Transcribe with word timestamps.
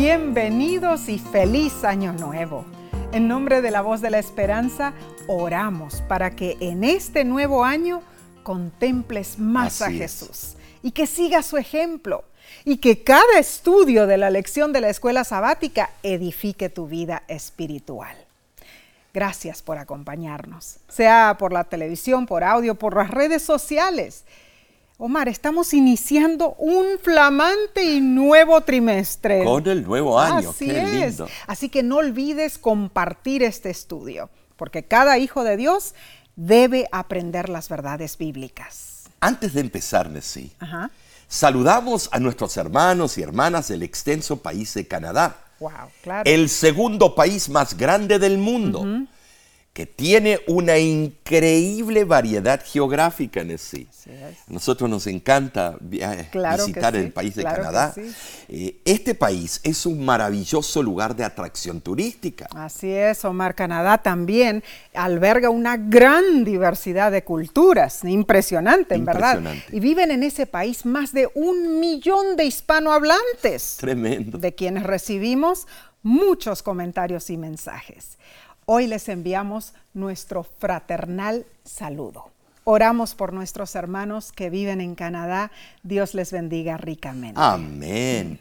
Bienvenidos 0.00 1.10
y 1.10 1.18
feliz 1.18 1.84
año 1.84 2.14
nuevo. 2.14 2.64
En 3.12 3.28
nombre 3.28 3.60
de 3.60 3.70
la 3.70 3.82
voz 3.82 4.00
de 4.00 4.08
la 4.08 4.18
esperanza, 4.18 4.94
oramos 5.26 6.00
para 6.08 6.34
que 6.34 6.56
en 6.60 6.84
este 6.84 7.22
nuevo 7.22 7.66
año 7.66 8.00
contemples 8.42 9.38
más 9.38 9.82
Así 9.82 9.92
a 9.92 9.94
es. 9.94 9.98
Jesús 10.00 10.56
y 10.82 10.92
que 10.92 11.06
sigas 11.06 11.44
su 11.44 11.58
ejemplo 11.58 12.24
y 12.64 12.78
que 12.78 13.04
cada 13.04 13.38
estudio 13.38 14.06
de 14.06 14.16
la 14.16 14.30
lección 14.30 14.72
de 14.72 14.80
la 14.80 14.88
escuela 14.88 15.22
sabática 15.22 15.90
edifique 16.02 16.70
tu 16.70 16.86
vida 16.86 17.22
espiritual. 17.28 18.16
Gracias 19.12 19.60
por 19.60 19.76
acompañarnos, 19.76 20.78
sea 20.88 21.36
por 21.38 21.52
la 21.52 21.64
televisión, 21.64 22.24
por 22.24 22.42
audio, 22.42 22.74
por 22.74 22.96
las 22.96 23.10
redes 23.10 23.42
sociales. 23.42 24.24
Omar, 25.02 25.30
estamos 25.30 25.72
iniciando 25.72 26.52
un 26.58 26.84
flamante 27.02 27.82
y 27.82 28.02
nuevo 28.02 28.60
trimestre. 28.60 29.42
Con 29.44 29.66
el 29.66 29.82
nuevo 29.82 30.20
año, 30.20 30.50
Así 30.50 30.66
qué 30.66 30.82
es. 30.82 30.92
lindo. 30.92 31.26
Así 31.46 31.70
que 31.70 31.82
no 31.82 31.96
olvides 31.96 32.58
compartir 32.58 33.42
este 33.42 33.70
estudio, 33.70 34.28
porque 34.56 34.82
cada 34.84 35.16
hijo 35.16 35.42
de 35.42 35.56
Dios 35.56 35.94
debe 36.36 36.86
aprender 36.92 37.48
las 37.48 37.70
verdades 37.70 38.18
bíblicas. 38.18 39.04
Antes 39.20 39.54
de 39.54 39.62
empezar, 39.62 40.10
Ajá. 40.58 40.90
saludamos 41.28 42.10
a 42.12 42.18
nuestros 42.18 42.58
hermanos 42.58 43.16
y 43.16 43.22
hermanas 43.22 43.68
del 43.68 43.82
extenso 43.82 44.42
país 44.42 44.74
de 44.74 44.86
Canadá, 44.86 45.34
Wow, 45.60 45.70
claro. 46.02 46.30
el 46.30 46.50
segundo 46.50 47.14
país 47.14 47.48
más 47.48 47.74
grande 47.74 48.18
del 48.18 48.36
mundo, 48.36 48.84
que 49.72 49.86
tiene 49.86 50.40
una 50.48 50.78
increíble 50.78 52.02
variedad 52.04 52.60
geográfica. 52.64 53.42
Así 53.42 53.86
es. 53.90 54.08
A 54.48 54.52
nosotros 54.52 54.90
nos 54.90 55.06
encanta 55.06 55.76
eh, 55.92 56.28
Claro 56.32 56.66
visitar 56.66 56.94
sí, 56.94 57.00
el 57.00 57.12
país 57.12 57.36
de 57.36 57.42
claro 57.42 57.56
Canadá. 57.62 57.92
sí. 57.94 58.12
Eh, 58.48 58.80
este 58.84 59.14
país 59.14 59.60
es 59.62 59.86
un 59.86 60.04
maravilloso 60.04 60.82
lugar 60.82 61.14
de 61.14 61.22
atracción 61.22 61.80
turística. 61.80 62.48
Así 62.52 62.90
es, 62.90 63.24
Omar. 63.24 63.54
Canadá 63.54 63.98
también 63.98 64.64
alberga 64.92 65.50
una 65.50 65.76
gran 65.76 66.42
diversidad 66.44 67.12
de 67.12 67.22
culturas, 67.22 68.02
impresionante, 68.02 68.96
en 68.96 69.04
verdad. 69.04 69.40
Y 69.70 69.78
viven 69.78 70.10
en 70.10 70.24
ese 70.24 70.46
país 70.46 70.84
más 70.84 71.12
de 71.12 71.28
un 71.34 71.78
millón 71.78 72.36
de 72.36 72.44
hispanohablantes. 72.44 73.76
Tremendo. 73.78 74.38
de 74.38 74.54
quienes 74.54 74.82
recibimos 74.82 75.68
muchos 76.02 76.62
comentarios 76.62 77.30
y 77.30 77.36
mensajes. 77.36 78.18
Hoy 78.72 78.86
les 78.86 79.08
enviamos 79.08 79.72
nuestro 79.94 80.44
fraternal 80.44 81.44
saludo. 81.64 82.30
Oramos 82.62 83.16
por 83.16 83.32
nuestros 83.32 83.74
hermanos 83.74 84.30
que 84.30 84.48
viven 84.48 84.80
en 84.80 84.94
Canadá. 84.94 85.50
Dios 85.82 86.14
les 86.14 86.30
bendiga 86.30 86.76
ricamente. 86.76 87.40
Amén. 87.42 88.38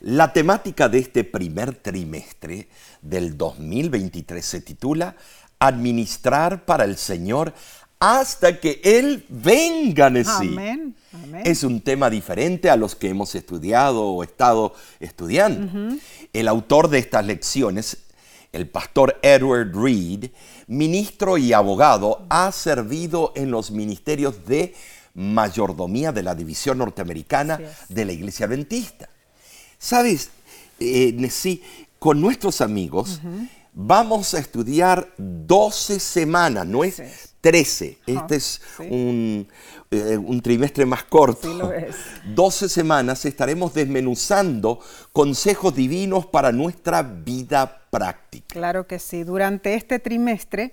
La 0.00 0.32
temática 0.32 0.88
de 0.88 0.98
este 0.98 1.22
primer 1.22 1.76
trimestre 1.76 2.66
del 3.02 3.38
2023 3.38 4.44
se 4.44 4.60
titula 4.62 5.14
Administrar 5.60 6.64
para 6.64 6.82
el 6.82 6.96
Señor 6.96 7.54
hasta 8.00 8.58
que 8.58 8.80
Él 8.82 9.26
venga, 9.28 10.10
Nessie. 10.10 10.48
Amén, 10.48 10.96
amén. 11.12 11.42
Es 11.44 11.62
un 11.62 11.80
tema 11.82 12.10
diferente 12.10 12.68
a 12.68 12.76
los 12.76 12.96
que 12.96 13.10
hemos 13.10 13.32
estudiado 13.36 14.02
o 14.02 14.24
estado 14.24 14.74
estudiando. 14.98 15.96
El 16.32 16.48
autor 16.48 16.88
de 16.88 16.98
estas 16.98 17.24
lecciones, 17.24 18.07
el 18.52 18.68
pastor 18.68 19.18
Edward 19.22 19.74
Reed, 19.74 20.30
ministro 20.66 21.38
y 21.38 21.52
abogado, 21.52 22.26
ha 22.28 22.50
servido 22.52 23.32
en 23.36 23.50
los 23.50 23.70
ministerios 23.70 24.46
de 24.46 24.74
mayordomía 25.14 26.12
de 26.12 26.22
la 26.22 26.34
División 26.34 26.78
Norteamericana 26.78 27.60
de 27.88 28.04
la 28.04 28.12
Iglesia 28.12 28.46
Adventista. 28.46 29.08
¿Sabes, 29.78 30.30
eh, 30.80 31.12
Nessie? 31.14 31.62
Con 31.98 32.20
nuestros 32.20 32.60
amigos 32.60 33.20
vamos 33.72 34.34
a 34.34 34.38
estudiar 34.38 35.12
12 35.18 36.00
semanas, 36.00 36.66
no 36.66 36.84
es. 36.84 37.27
13. 37.40 37.98
Ajá, 38.02 38.20
Este 38.20 38.36
es 38.36 38.60
sí. 38.76 38.82
un, 38.90 39.48
eh, 39.90 40.16
un 40.16 40.40
trimestre 40.42 40.84
más 40.86 41.04
corto. 41.04 41.50
Sí 41.52 41.56
lo 41.58 41.72
es. 41.72 41.96
12 42.34 42.68
semanas 42.68 43.24
estaremos 43.24 43.74
desmenuzando 43.74 44.80
consejos 45.12 45.74
divinos 45.74 46.26
para 46.26 46.52
nuestra 46.52 47.02
vida 47.02 47.82
práctica. 47.90 48.46
Claro 48.48 48.86
que 48.86 48.98
sí. 48.98 49.24
Durante 49.24 49.74
este 49.74 49.98
trimestre 49.98 50.72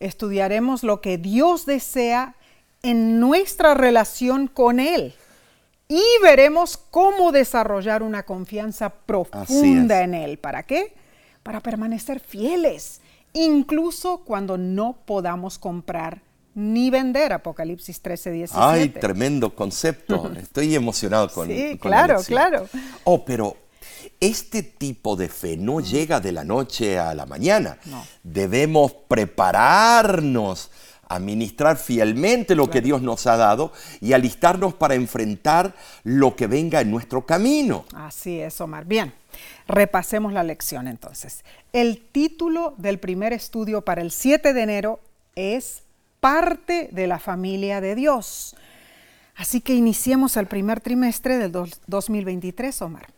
estudiaremos 0.00 0.82
lo 0.82 1.00
que 1.00 1.18
Dios 1.18 1.66
desea 1.66 2.36
en 2.82 3.20
nuestra 3.20 3.74
relación 3.74 4.48
con 4.48 4.80
Él. 4.80 5.14
Y 5.88 6.02
veremos 6.22 6.78
cómo 6.78 7.32
desarrollar 7.32 8.02
una 8.02 8.22
confianza 8.22 8.90
profunda 8.90 10.02
en 10.02 10.14
Él. 10.14 10.38
¿Para 10.38 10.62
qué? 10.62 10.94
Para 11.42 11.60
permanecer 11.60 12.18
fieles, 12.18 13.01
incluso 13.32 14.18
cuando 14.18 14.58
no 14.58 14.98
podamos 15.04 15.58
comprar 15.58 16.22
ni 16.54 16.90
vender. 16.90 17.32
Apocalipsis 17.32 18.00
13, 18.00 18.30
17. 18.30 18.64
Ay, 18.64 18.88
tremendo 18.88 19.54
concepto. 19.54 20.30
Estoy 20.36 20.74
emocionado 20.74 21.28
con, 21.30 21.48
Sí, 21.48 21.78
con 21.78 21.90
claro, 21.90 22.20
claro. 22.26 22.68
Oh, 23.04 23.24
pero 23.24 23.56
este 24.20 24.62
tipo 24.62 25.16
de 25.16 25.28
fe 25.28 25.56
no 25.56 25.80
llega 25.80 26.20
de 26.20 26.32
la 26.32 26.44
noche 26.44 26.98
a 26.98 27.14
la 27.14 27.26
mañana. 27.26 27.78
No. 27.86 28.04
Debemos 28.22 28.92
prepararnos 29.08 30.70
a 31.08 31.18
ministrar 31.18 31.76
fielmente 31.76 32.54
lo 32.54 32.70
que 32.70 32.80
Dios 32.80 33.02
nos 33.02 33.26
ha 33.26 33.36
dado 33.36 33.72
y 34.00 34.14
alistarnos 34.14 34.72
para 34.72 34.94
enfrentar 34.94 35.74
lo 36.04 36.34
que 36.36 36.46
venga 36.46 36.80
en 36.80 36.90
nuestro 36.90 37.26
camino. 37.26 37.84
Así 37.94 38.40
es, 38.40 38.58
Omar. 38.62 38.86
Bien, 38.86 39.12
repasemos 39.72 40.32
la 40.32 40.44
lección 40.44 40.86
entonces. 40.86 41.44
El 41.72 42.00
título 42.12 42.74
del 42.78 42.98
primer 43.00 43.32
estudio 43.32 43.82
para 43.82 44.02
el 44.02 44.10
7 44.12 44.52
de 44.52 44.62
enero 44.62 45.00
es 45.34 45.82
Parte 46.20 46.88
de 46.92 47.06
la 47.08 47.18
familia 47.18 47.80
de 47.80 47.96
Dios. 47.96 48.54
Así 49.34 49.60
que 49.60 49.74
iniciemos 49.74 50.36
el 50.36 50.46
primer 50.46 50.80
trimestre 50.80 51.38
del 51.38 51.50
dos- 51.50 51.80
2023, 51.88 52.80
Omar. 52.82 53.08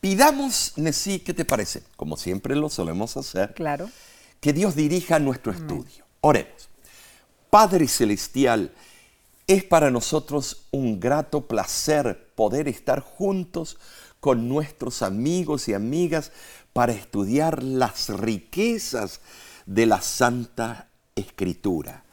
Pidamos, 0.00 0.72
Nesí, 0.76 1.18
¿qué 1.18 1.34
te 1.34 1.44
parece? 1.44 1.82
Como 1.96 2.16
siempre 2.16 2.54
lo 2.56 2.70
solemos 2.70 3.16
hacer. 3.18 3.52
Claro. 3.54 3.90
que 4.40 4.52
Dios 4.52 4.76
dirija 4.76 5.18
nuestro 5.18 5.52
estudio. 5.52 6.04
Oremos. 6.20 6.68
Padre 7.48 7.88
Celestial, 7.88 8.72
es 9.46 9.64
para 9.64 9.90
nosotros 9.90 10.66
un 10.70 11.00
grato 11.00 11.46
placer 11.46 12.32
poder 12.34 12.68
estar 12.68 13.00
juntos 13.00 13.78
con 14.20 14.48
nuestros 14.48 15.02
amigos 15.02 15.68
y 15.68 15.74
amigas 15.74 16.32
para 16.72 16.92
estudiar 16.92 17.62
las 17.62 18.08
riquezas 18.08 19.20
de 19.66 19.86
la 19.86 20.00
Santa 20.00 20.88
Escritura. 21.14 22.04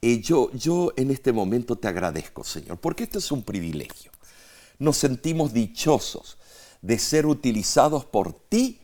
Y 0.00 0.20
yo, 0.22 0.50
yo 0.52 0.92
en 0.96 1.10
este 1.10 1.32
momento 1.32 1.76
te 1.76 1.88
agradezco, 1.88 2.42
Señor, 2.44 2.78
porque 2.78 3.04
esto 3.04 3.18
es 3.18 3.30
un 3.30 3.42
privilegio. 3.42 4.10
Nos 4.78 4.96
sentimos 4.96 5.52
dichosos 5.52 6.38
de 6.80 6.98
ser 6.98 7.26
utilizados 7.26 8.06
por 8.06 8.32
ti 8.32 8.80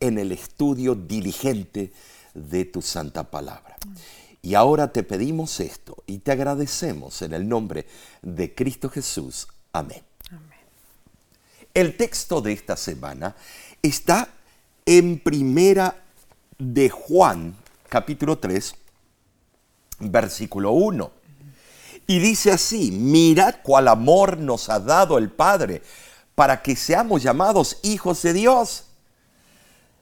en 0.00 0.18
el 0.18 0.32
estudio 0.32 0.94
diligente 0.94 1.92
de 2.34 2.66
tu 2.66 2.82
santa 2.82 3.30
palabra. 3.30 3.76
Y 4.42 4.54
ahora 4.54 4.92
te 4.92 5.02
pedimos 5.02 5.60
esto 5.60 6.02
y 6.06 6.18
te 6.18 6.32
agradecemos 6.32 7.22
en 7.22 7.32
el 7.32 7.48
nombre 7.48 7.86
de 8.22 8.54
Cristo 8.54 8.88
Jesús. 8.88 9.48
Amén. 9.72 10.02
El 11.74 11.96
texto 11.96 12.40
de 12.40 12.52
esta 12.52 12.76
semana 12.76 13.36
está 13.82 14.28
en 14.86 15.18
primera 15.18 16.02
de 16.58 16.88
Juan, 16.88 17.54
capítulo 17.88 18.38
3, 18.38 18.74
versículo 20.00 20.72
1. 20.72 21.10
Y 22.06 22.18
dice 22.20 22.50
así, 22.50 22.90
mirad 22.90 23.56
cuál 23.62 23.86
amor 23.88 24.38
nos 24.38 24.70
ha 24.70 24.80
dado 24.80 25.18
el 25.18 25.30
Padre 25.30 25.82
para 26.34 26.62
que 26.62 26.74
seamos 26.74 27.22
llamados 27.22 27.78
hijos 27.82 28.22
de 28.22 28.32
Dios. 28.32 28.87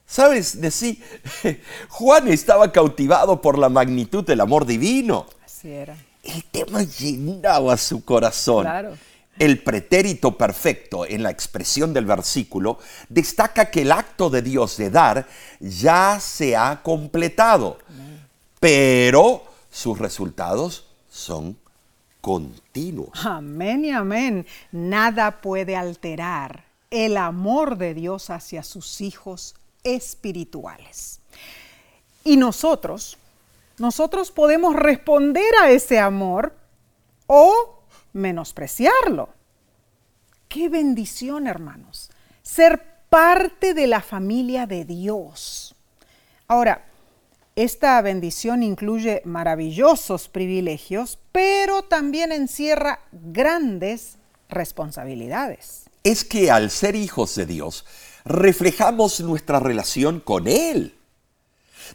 ¿Sabes? 0.06 0.60
Decí, 0.60 1.02
Juan 1.88 2.28
estaba 2.28 2.70
cautivado 2.70 3.40
por 3.40 3.58
la 3.58 3.68
magnitud 3.68 4.24
del 4.24 4.40
amor 4.40 4.64
divino. 4.64 5.26
Así 5.44 5.70
era. 5.70 5.96
El 6.22 6.44
tema 6.44 6.82
llenaba 6.82 7.76
su 7.76 8.04
corazón. 8.04 8.64
Claro. 8.64 8.96
El 9.38 9.62
pretérito 9.62 10.38
perfecto 10.38 11.04
en 11.04 11.22
la 11.22 11.30
expresión 11.30 11.92
del 11.92 12.06
versículo 12.06 12.78
destaca 13.10 13.70
que 13.70 13.82
el 13.82 13.92
acto 13.92 14.30
de 14.30 14.40
Dios 14.40 14.78
de 14.78 14.88
dar 14.88 15.26
ya 15.60 16.18
se 16.20 16.56
ha 16.56 16.82
completado, 16.82 17.78
pero 18.60 19.44
sus 19.70 19.98
resultados 19.98 20.86
son 21.10 21.58
continuos. 22.22 23.10
Amén 23.24 23.84
y 23.84 23.90
amén. 23.90 24.46
Nada 24.72 25.42
puede 25.42 25.76
alterar 25.76 26.64
el 26.90 27.18
amor 27.18 27.76
de 27.76 27.92
Dios 27.92 28.30
hacia 28.30 28.62
sus 28.62 29.02
hijos 29.02 29.54
espirituales. 29.86 31.20
Y 32.24 32.36
nosotros, 32.36 33.16
nosotros 33.78 34.32
podemos 34.32 34.74
responder 34.74 35.54
a 35.62 35.70
ese 35.70 35.98
amor 35.98 36.54
o 37.28 37.82
menospreciarlo. 38.12 39.28
Qué 40.48 40.68
bendición, 40.68 41.46
hermanos, 41.46 42.10
ser 42.42 42.82
parte 43.08 43.74
de 43.74 43.86
la 43.86 44.00
familia 44.00 44.66
de 44.66 44.84
Dios. 44.84 45.76
Ahora, 46.48 46.84
esta 47.54 48.00
bendición 48.02 48.62
incluye 48.62 49.22
maravillosos 49.24 50.28
privilegios, 50.28 51.18
pero 51.32 51.82
también 51.82 52.32
encierra 52.32 53.00
grandes 53.12 54.18
responsabilidades. 54.48 55.84
Es 56.04 56.24
que 56.24 56.50
al 56.50 56.70
ser 56.70 56.96
hijos 56.96 57.34
de 57.34 57.46
Dios, 57.46 57.84
reflejamos 58.26 59.20
nuestra 59.20 59.60
relación 59.60 60.20
con 60.20 60.48
Él. 60.48 60.94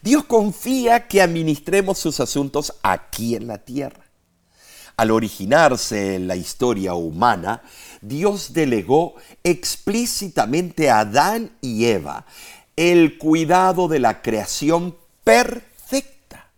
Dios 0.02 0.24
confía 0.24 1.08
que 1.08 1.22
administremos 1.22 2.00
sus 2.00 2.20
asuntos 2.20 2.74
aquí 2.82 3.36
en 3.36 3.48
la 3.48 3.60
tierra. 3.60 4.06
Al 4.96 5.12
originarse 5.12 6.16
en 6.16 6.28
la 6.28 6.36
historia 6.36 6.94
humana, 6.94 7.62
Dios 8.02 8.54
delegó 8.54 9.16
explícitamente 9.44 10.90
a 10.90 11.00
Adán 11.00 11.52
y 11.62 11.86
Eva 11.86 12.26
el 12.76 13.18
cuidado 13.18 13.88
de 13.88 14.00
la 14.00 14.22
creación 14.22 14.96
perfecta. 15.24 16.52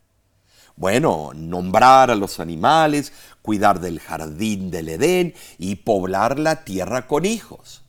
Bueno, 0.75 1.31
nombrar 1.34 2.12
a 2.12 2.16
los 2.16 2.40
animales, 2.40 3.12
cuidar 3.42 3.80
del 3.80 4.00
jardín 4.00 4.72
del 4.72 4.90
Edén 4.90 5.34
y 5.58 5.75
poblar 5.78 6.38
la 6.38 6.64
tierra 6.64 7.08
con 7.08 7.25
hijos. 7.25 7.83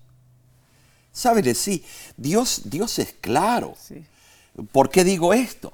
¿Saben? 1.14 1.54
Sí, 1.54 1.84
Dios, 2.16 2.62
Dios 2.64 2.98
es 2.98 3.14
claro. 3.20 3.74
¿Por 4.72 4.90
qué 4.90 5.04
digo 5.04 5.32
esto? 5.32 5.72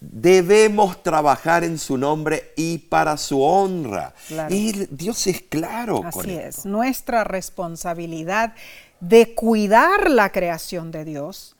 Debemos 0.00 1.02
trabajar 1.02 1.64
en 1.64 1.78
su 1.78 1.98
nombre 1.98 2.52
y 2.56 2.78
para 2.78 3.16
su 3.16 3.42
honra. 3.42 4.14
Y 4.48 4.86
Dios 4.86 5.26
es 5.26 5.42
claro. 5.42 6.00
Así 6.04 6.32
es. 6.32 6.64
Nuestra 6.64 7.24
responsabilidad 7.24 8.54
de 9.00 9.34
cuidar 9.34 10.08
la 10.08 10.30
creación 10.30 10.92
de 10.92 11.04
Dios 11.04 11.56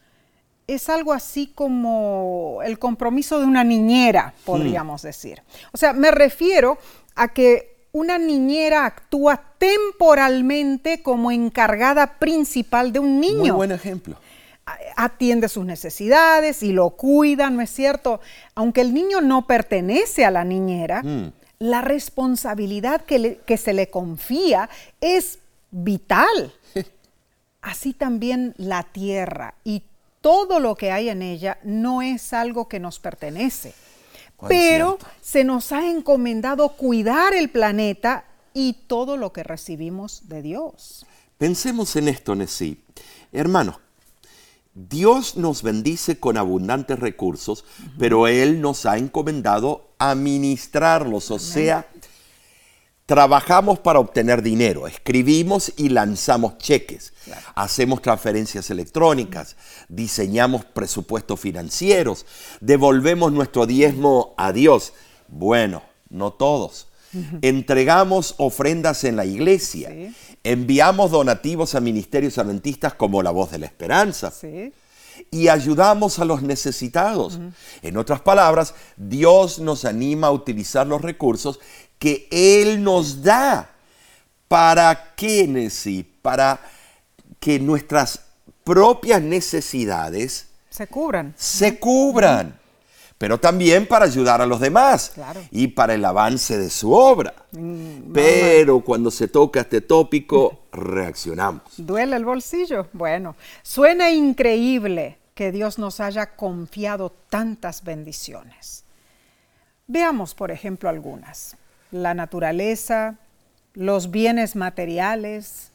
es 0.69 0.89
algo 0.89 1.13
así 1.13 1.49
como 1.49 2.61
el 2.65 2.79
compromiso 2.79 3.41
de 3.41 3.47
una 3.47 3.65
niñera, 3.65 4.33
podríamos 4.45 5.03
hmm. 5.03 5.07
decir. 5.07 5.43
O 5.73 5.77
sea, 5.77 5.93
me 5.93 6.13
refiero 6.13 6.79
a 7.17 7.29
que 7.29 7.72
una 7.93 8.19
niñera 8.19 8.87
actúa 8.87 9.43
temporalmente 9.59 11.03
como 11.03 11.31
encargada 11.31 12.19
principal 12.19 12.93
de 12.93 12.99
un 12.99 13.21
niño. 13.21 13.39
Muy 13.39 13.51
buen 13.51 13.73
ejemplo 13.73 14.17
atiende 14.97 15.49
sus 15.49 15.65
necesidades 15.65 16.63
y 16.63 16.73
lo 16.73 16.91
cuida, 16.91 17.51
¿no 17.51 17.63
es 17.63 17.71
cierto? 17.71 18.21
Aunque 18.55 18.81
el 18.81 18.95
niño 18.95 19.21
no 19.21 19.47
pertenece 19.47 20.25
a 20.25 20.31
la 20.31 20.45
niñera, 20.45 21.03
mm. 21.03 21.33
la 21.59 21.81
responsabilidad 21.81 23.03
que, 23.03 23.41
que 23.45 23.57
se 23.57 23.73
le 23.73 23.91
confía 23.91 24.69
es 25.01 25.39
vital. 25.71 26.53
Así 27.63 27.93
también 27.93 28.55
la 28.57 28.83
tierra 28.85 29.55
y 29.65 29.83
todo 30.21 30.61
lo 30.61 30.77
que 30.77 30.93
hay 30.93 31.09
en 31.09 31.23
ella 31.23 31.59
no 31.65 32.03
es 32.03 32.33
algo 32.33 32.69
que 32.69 32.81
nos 32.81 32.99
pertenece. 32.99 33.75
Pero 34.49 34.99
se 35.21 35.45
nos 35.45 35.73
ha 35.73 35.89
encomendado 35.89 36.71
cuidar 36.71 37.35
el 37.35 37.51
planeta 37.51 38.25
y 38.55 38.75
todo 38.87 39.17
lo 39.17 39.33
que 39.33 39.43
recibimos 39.43 40.29
de 40.29 40.43
Dios. 40.43 41.07
Pensemos 41.39 41.97
en 41.97 42.09
esto, 42.09 42.35
Nesí. 42.35 42.85
Hermanos, 43.33 43.77
Dios 44.75 45.37
nos 45.37 45.63
bendice 45.63 46.19
con 46.19 46.37
abundantes 46.37 46.99
recursos, 46.99 47.65
pero 47.99 48.27
Él 48.27 48.61
nos 48.61 48.87
ha 48.87 48.97
encomendado 48.97 49.91
administrarlos, 49.99 51.31
o 51.31 51.39
sea, 51.39 51.87
trabajamos 53.07 53.79
para 53.79 53.99
obtener 53.99 54.43
dinero, 54.43 54.87
escribimos 54.87 55.73
y 55.77 55.89
lanzamos 55.89 56.59
cheques, 56.59 57.13
hacemos 57.55 58.01
transferencias 58.01 58.71
electrónicas, 58.71 59.57
diseñamos 59.89 60.65
presupuestos 60.65 61.41
financieros, 61.41 62.27
devolvemos 62.61 63.33
nuestro 63.33 63.67
diezmo 63.67 64.35
a 64.37 64.53
Dios. 64.53 64.93
Bueno, 65.29 65.83
no 66.11 66.33
todos. 66.33 66.89
Entregamos 67.43 68.35
ofrendas 68.39 69.05
en 69.05 69.17
la 69.17 69.25
iglesia. 69.27 69.91
Enviamos 70.45 71.11
donativos 71.11 71.75
a 71.75 71.81
ministerios 71.81 72.39
adventistas 72.39 72.95
como 72.95 73.23
La 73.23 73.31
Voz 73.31 73.51
de 73.51 73.59
la 73.59 73.67
Esperanza. 73.67 74.33
Y 75.31 75.49
ayudamos 75.49 76.19
a 76.19 76.25
los 76.25 76.43
necesitados. 76.43 77.39
En 77.83 77.97
otras 77.97 78.21
palabras, 78.23 78.75
Dios 78.97 79.59
nos 79.59 79.85
anima 79.85 80.29
a 80.29 80.33
utilizar 80.33 80.87
los 80.87 81.03
recursos 81.03 81.61
que 82.03 82.27
Él 82.33 82.83
nos 82.83 83.23
da. 83.23 83.71
¿Para 84.49 85.15
qué, 85.15 85.47
Nessie? 85.47 86.03
Para 86.03 86.59
que 87.39 87.61
nuestras 87.61 88.19
propias 88.65 89.23
necesidades 89.23 90.49
se 90.69 90.89
cubran. 90.89 91.33
Se 91.37 91.79
cubran 91.79 92.59
pero 93.19 93.39
también 93.39 93.87
para 93.87 94.07
ayudar 94.07 94.43
a 94.43 94.47
los 94.47 94.59
demás 94.59 95.13
y 95.53 95.69
para 95.69 95.95
el 95.95 96.05
avance 96.05 96.59
de 96.59 96.69
su 96.69 96.93
obra. 96.93 97.33
Mm, 97.53 98.13
pero 98.13 98.81
cuando 98.81 99.13
se 99.13 99.29
toca 99.29 99.61
este 99.61 99.81
tópico, 99.81 100.63
reaccionamos. 100.73 101.63
¿Duele 101.77 102.17
el 102.17 102.25
bolsillo? 102.25 102.89
Bueno, 102.93 103.37
suena 103.63 104.11
increíble 104.11 105.19
que 105.37 105.53
Dios 105.53 105.79
nos 105.79 106.01
haya 106.01 106.35
confiado 106.35 107.13
tantas 107.31 107.85
bendiciones. 107.85 108.83
Veamos, 109.87 110.35
por 110.35 110.51
ejemplo, 110.51 110.89
algunas. 110.89 111.57
La 111.93 112.15
naturaleza, 112.15 113.19
los 113.75 114.11
bienes 114.11 114.57
materiales, 114.57 115.71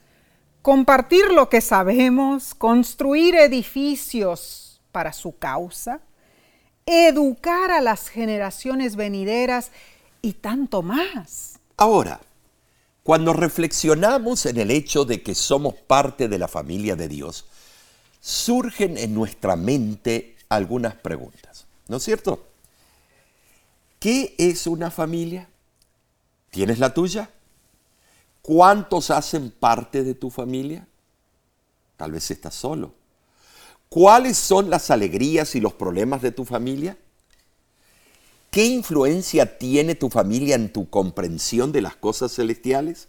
compartir 0.62 1.32
lo 1.32 1.48
que 1.48 1.62
sabemos, 1.62 2.54
construir 2.54 3.36
edificios 3.36 4.82
para 4.92 5.14
su 5.14 5.38
causa, 5.38 6.02
educar 6.86 7.72
a 7.72 7.82
las 7.82 8.10
generaciones 8.10 8.96
venideras 8.96 9.72
y 10.22 10.34
tanto 10.34 10.82
más. 10.82 11.60
Ahora, 11.78 12.20
cuando 13.04 13.32
reflexionamos 13.32 14.46
en 14.46 14.58
el 14.58 14.72
hecho 14.72 15.06
de 15.06 15.22
que 15.22 15.36
somos 15.36 15.76
parte 15.76 16.28
de 16.28 16.40
la 16.40 16.48
familia 16.48 16.96
de 16.96 17.08
Dios, 17.08 17.46
surgen 18.20 18.98
en 18.98 19.14
nuestra 19.14 19.56
mente 19.56 20.36
algunas 20.50 20.96
preguntas, 20.96 21.68
¿no 21.88 21.98
es 21.98 22.04
cierto? 22.04 22.46
¿Qué 24.00 24.36
es 24.38 24.68
una 24.68 24.92
familia? 24.92 25.48
¿Tienes 26.58 26.80
la 26.80 26.92
tuya? 26.92 27.30
¿Cuántos 28.42 29.12
hacen 29.12 29.52
parte 29.52 30.04
de 30.04 30.16
tu 30.16 30.32
familia? 30.32 30.88
Tal 31.98 32.12
vez 32.12 32.32
estás 32.32 32.56
solo. 32.56 32.96
¿Cuáles 33.90 34.38
son 34.38 34.72
las 34.72 34.90
alegrías 34.90 35.54
y 35.54 35.62
los 35.62 35.74
problemas 35.74 36.24
de 36.24 36.32
tu 36.32 36.46
familia? 36.46 36.98
¿Qué 38.50 38.66
influencia 38.66 39.60
tiene 39.60 39.94
tu 39.94 40.10
familia 40.10 40.56
en 40.56 40.74
tu 40.74 40.90
comprensión 40.90 41.72
de 41.72 41.82
las 41.82 41.96
cosas 41.96 42.34
celestiales? 42.34 43.08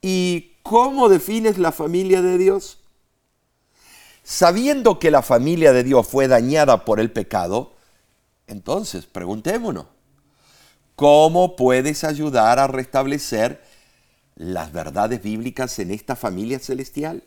¿Y 0.00 0.52
cómo 0.62 1.08
defines 1.08 1.58
la 1.58 1.72
familia 1.72 2.22
de 2.22 2.38
Dios? 2.38 2.78
Sabiendo 4.22 5.00
que 5.00 5.10
la 5.10 5.22
familia 5.22 5.72
de 5.72 5.82
Dios 5.82 6.06
fue 6.06 6.28
dañada 6.28 6.84
por 6.84 7.00
el 7.00 7.10
pecado, 7.10 7.72
entonces 8.46 9.04
preguntémonos, 9.04 9.86
¿cómo 10.98 11.54
puedes 11.54 12.02
ayudar 12.02 12.58
a 12.58 12.66
restablecer 12.66 13.62
las 14.34 14.72
verdades 14.72 15.22
bíblicas 15.22 15.78
en 15.78 15.92
esta 15.92 16.16
familia 16.16 16.58
celestial? 16.58 17.22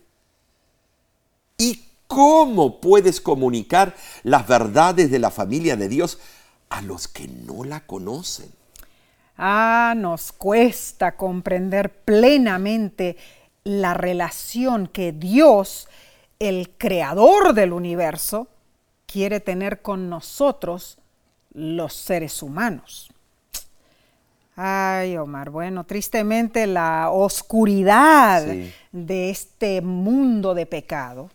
¿Y 1.57 1.85
¿Cómo 2.11 2.81
puedes 2.81 3.21
comunicar 3.21 3.95
las 4.23 4.45
verdades 4.45 5.09
de 5.11 5.19
la 5.19 5.31
familia 5.31 5.77
de 5.77 5.87
Dios 5.87 6.19
a 6.67 6.81
los 6.81 7.07
que 7.07 7.29
no 7.29 7.63
la 7.63 7.87
conocen? 7.87 8.51
Ah, 9.37 9.93
nos 9.95 10.33
cuesta 10.33 11.15
comprender 11.15 12.03
plenamente 12.03 13.15
la 13.63 13.93
relación 13.93 14.87
que 14.87 15.13
Dios, 15.13 15.87
el 16.39 16.71
creador 16.77 17.53
del 17.53 17.71
universo, 17.71 18.49
quiere 19.05 19.39
tener 19.39 19.81
con 19.81 20.09
nosotros, 20.09 20.97
los 21.53 21.93
seres 21.93 22.43
humanos. 22.43 23.10
Ay, 24.63 25.17
Omar, 25.17 25.49
bueno, 25.49 25.85
tristemente 25.85 26.67
la 26.67 27.09
oscuridad 27.09 28.45
de 28.91 29.29
este 29.31 29.81
mundo 29.81 30.53
de 30.53 30.67
pecado 30.67 31.31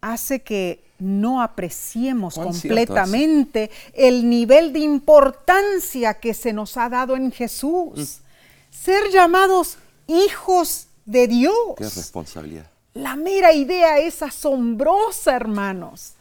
hace 0.00 0.40
que 0.40 0.80
no 1.00 1.42
apreciemos 1.42 2.36
completamente 2.36 3.72
el 3.94 4.30
nivel 4.30 4.72
de 4.72 4.78
importancia 4.78 6.14
que 6.14 6.32
se 6.32 6.52
nos 6.52 6.76
ha 6.76 6.88
dado 6.88 7.16
en 7.16 7.32
Jesús. 7.32 7.94
Mm. 7.96 8.74
Ser 8.76 9.10
llamados 9.10 9.78
hijos 10.06 10.86
de 11.06 11.26
Dios. 11.26 11.74
Qué 11.76 11.82
responsabilidad. 11.82 12.70
La 12.94 13.16
mera 13.16 13.52
idea 13.52 13.98
es 13.98 14.22
asombrosa, 14.22 15.34
hermanos. 15.34 16.12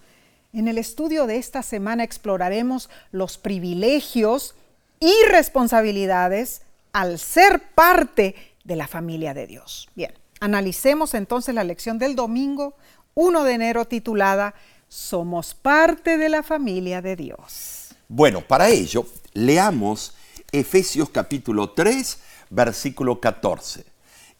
En 0.53 0.67
el 0.67 0.79
estudio 0.79 1.27
de 1.27 1.37
esta 1.37 1.61
semana 1.61 2.03
exploraremos 2.03 2.89
los 3.11 3.37
privilegios 3.37 4.55
y 4.99 5.13
responsabilidades 5.29 6.61
al 6.93 7.19
ser 7.19 7.73
parte 7.73 8.35
de 8.63 8.75
la 8.75 8.87
familia 8.87 9.33
de 9.33 9.47
Dios. 9.47 9.87
Bien, 9.95 10.13
Analicemos 10.39 11.13
entonces 11.15 11.53
la 11.53 11.63
lección 11.63 11.99
del 11.99 12.15
domingo 12.15 12.73
1 13.15 13.43
de 13.43 13.53
enero 13.53 13.85
titulada 13.85 14.53
Somos 14.87 15.53
parte 15.53 16.17
de 16.17 16.29
la 16.29 16.43
familia 16.43 17.01
de 17.01 17.17
Dios. 17.17 17.89
Bueno, 18.07 18.41
para 18.41 18.69
ello, 18.69 19.05
leamos 19.33 20.13
Efesios 20.51 21.09
capítulo 21.09 21.71
3, 21.71 22.19
versículo 22.49 23.19
14. 23.19 23.85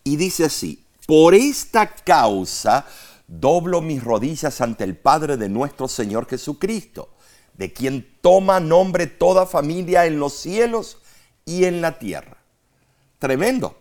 Y 0.06 0.16
dice 0.16 0.46
así, 0.46 0.84
por 1.06 1.36
esta 1.36 1.88
causa 1.88 2.86
doblo 3.28 3.82
mis 3.82 4.02
rodillas 4.02 4.62
ante 4.62 4.86
el 4.86 4.96
Padre 4.96 5.36
de 5.36 5.50
nuestro 5.50 5.90
Señor 5.90 6.28
Jesucristo, 6.28 7.10
de 7.60 7.74
quien 7.74 8.08
toma 8.22 8.62
nombre 8.62 9.06
toda 9.06 9.46
familia 9.46 10.06
en 10.06 10.18
los 10.18 10.34
cielos 10.34 10.98
y 11.44 11.66
en 11.66 11.82
la 11.82 12.00
tierra. 12.00 12.38
Tremendo. 13.20 13.76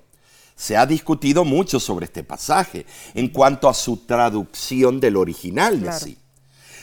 Se 0.57 0.77
ha 0.77 0.85
discutido 0.85 1.45
mucho 1.45 1.79
sobre 1.79 2.07
este 2.07 2.25
pasaje 2.25 2.87
en 3.15 3.29
cuanto 3.29 3.69
a 3.69 3.75
su 3.75 3.99
traducción 3.99 4.99
del 4.99 5.17
original 5.17 5.81
de 5.81 5.93
sí. 5.93 6.19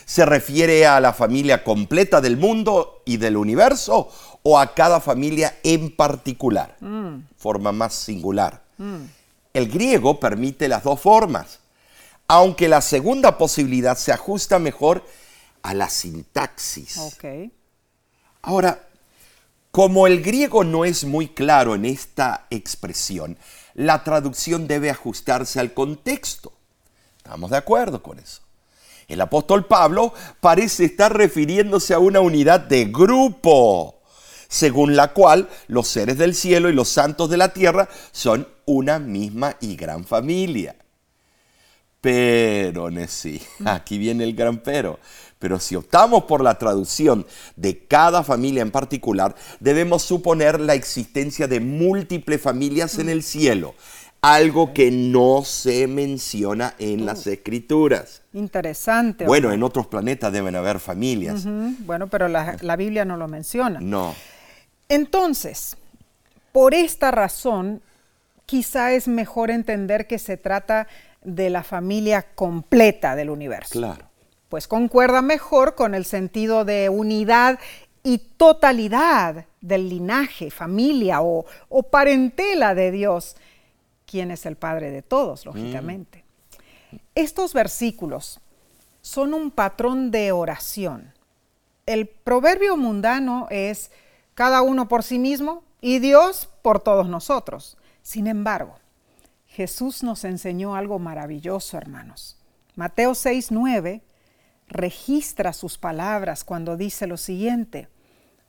¿Se 0.06 0.24
refiere 0.24 0.86
a 0.86 0.98
la 1.00 1.12
familia 1.12 1.62
completa 1.62 2.22
del 2.22 2.38
mundo 2.38 3.02
y 3.04 3.18
del 3.18 3.36
universo 3.36 4.10
o 4.42 4.58
a 4.58 4.72
cada 4.72 5.00
familia 5.00 5.58
en 5.64 5.94
particular? 5.94 6.78
Mm. 6.80 7.26
Forma 7.36 7.72
más 7.72 7.92
singular. 7.92 8.62
Mm. 8.78 9.02
El 9.52 9.68
griego 9.68 10.18
permite 10.18 10.66
las 10.66 10.82
dos 10.82 10.98
formas, 10.98 11.58
aunque 12.26 12.68
la 12.68 12.80
segunda 12.80 13.36
posibilidad 13.36 13.98
se 13.98 14.12
ajusta 14.12 14.58
mejor 14.58 15.04
a 15.66 15.74
la 15.74 15.90
sintaxis. 15.90 16.96
Ahora, 18.42 18.88
como 19.72 20.06
el 20.06 20.22
griego 20.22 20.62
no 20.62 20.84
es 20.84 21.04
muy 21.04 21.28
claro 21.28 21.74
en 21.74 21.84
esta 21.84 22.46
expresión, 22.50 23.36
la 23.74 24.04
traducción 24.04 24.68
debe 24.68 24.90
ajustarse 24.90 25.58
al 25.58 25.74
contexto. 25.74 26.52
¿Estamos 27.16 27.50
de 27.50 27.56
acuerdo 27.56 28.00
con 28.00 28.20
eso? 28.20 28.42
El 29.08 29.20
apóstol 29.20 29.66
Pablo 29.66 30.14
parece 30.40 30.84
estar 30.84 31.16
refiriéndose 31.16 31.94
a 31.94 31.98
una 31.98 32.20
unidad 32.20 32.60
de 32.60 32.84
grupo, 32.84 34.02
según 34.48 34.94
la 34.94 35.12
cual 35.12 35.48
los 35.66 35.88
seres 35.88 36.16
del 36.16 36.36
cielo 36.36 36.70
y 36.70 36.74
los 36.74 36.88
santos 36.88 37.28
de 37.28 37.38
la 37.38 37.52
tierra 37.52 37.88
son 38.12 38.46
una 38.66 39.00
misma 39.00 39.56
y 39.60 39.74
gran 39.74 40.04
familia. 40.04 40.76
Pero, 42.06 42.88
sí, 43.08 43.42
aquí 43.64 43.98
viene 43.98 44.22
el 44.22 44.36
gran 44.36 44.58
pero. 44.58 45.00
Pero 45.40 45.58
si 45.58 45.74
optamos 45.74 46.22
por 46.22 46.40
la 46.40 46.56
traducción 46.56 47.26
de 47.56 47.84
cada 47.84 48.22
familia 48.22 48.62
en 48.62 48.70
particular, 48.70 49.34
debemos 49.58 50.02
suponer 50.02 50.60
la 50.60 50.74
existencia 50.74 51.48
de 51.48 51.58
múltiples 51.58 52.40
familias 52.40 53.00
en 53.00 53.08
el 53.08 53.24
cielo, 53.24 53.74
algo 54.20 54.72
que 54.72 54.92
no 54.92 55.42
se 55.44 55.88
menciona 55.88 56.74
en 56.78 57.04
las 57.04 57.26
escrituras. 57.26 58.22
Interesante. 58.32 59.26
Bueno, 59.26 59.50
en 59.50 59.64
otros 59.64 59.88
planetas 59.88 60.32
deben 60.32 60.54
haber 60.54 60.78
familias. 60.78 61.44
Bueno, 61.80 62.06
pero 62.06 62.28
la, 62.28 62.56
la 62.60 62.76
Biblia 62.76 63.04
no 63.04 63.16
lo 63.16 63.26
menciona. 63.26 63.80
No. 63.80 64.14
Entonces, 64.88 65.76
por 66.52 66.72
esta 66.72 67.10
razón, 67.10 67.82
quizá 68.46 68.92
es 68.92 69.08
mejor 69.08 69.50
entender 69.50 70.06
que 70.06 70.20
se 70.20 70.36
trata 70.36 70.86
de 71.26 71.50
la 71.50 71.62
familia 71.62 72.22
completa 72.34 73.14
del 73.14 73.28
universo. 73.28 73.72
Claro 73.72 74.06
pues 74.48 74.68
concuerda 74.68 75.22
mejor 75.22 75.74
con 75.74 75.94
el 75.94 76.04
sentido 76.04 76.64
de 76.64 76.88
unidad 76.88 77.58
y 78.02 78.18
totalidad 78.18 79.46
del 79.60 79.88
linaje, 79.88 80.50
familia 80.50 81.20
o, 81.22 81.44
parentela 81.90 82.74
de 82.74 82.92
Dios, 82.92 83.36
quien 84.06 84.30
es 84.30 84.46
el 84.46 84.56
Padre 84.56 84.90
de 84.90 85.02
todos, 85.02 85.44
mm. 85.44 85.48
lógicamente. 85.48 86.24
Estos 87.14 87.52
versículos 87.52 88.40
son 89.02 89.34
un 89.34 89.50
patrón 89.50 90.10
de 90.10 90.30
oración. 90.32 91.12
El 91.84 92.06
proverbio 92.06 92.76
mundano 92.76 93.48
es 93.50 93.90
cada 94.34 94.62
uno 94.62 94.88
por 94.88 95.02
sí 95.02 95.18
mismo 95.18 95.64
y 95.80 95.98
Dios 95.98 96.48
por 96.62 96.80
todos 96.80 97.08
nosotros. 97.08 97.76
Sin 98.02 98.28
embargo, 98.28 98.78
Jesús 99.56 100.02
nos 100.02 100.24
enseñó 100.24 100.76
algo 100.76 100.98
maravilloso, 100.98 101.78
hermanos. 101.78 102.36
Mateo 102.74 103.14
6, 103.14 103.52
9 103.52 104.02
registra 104.68 105.54
sus 105.54 105.78
palabras 105.78 106.44
cuando 106.44 106.76
dice 106.76 107.06
lo 107.06 107.16
siguiente, 107.16 107.88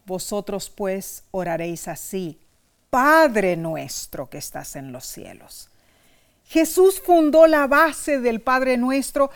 vosotros 0.06 0.70
pues 0.70 1.24
oraréis 1.32 1.88
así, 1.88 2.42
Padre 2.90 3.56
nuestro 3.56 4.30
que 4.30 4.38
estás 4.38 4.76
en 4.76 4.92
los 4.92 5.06
cielos. 5.06 5.70
Jesús 6.44 7.00
fundó 7.00 7.48
la 7.48 7.68
base 7.68 8.20
del 8.20 8.42
Padre 8.42 8.76
nuestro 8.76 9.32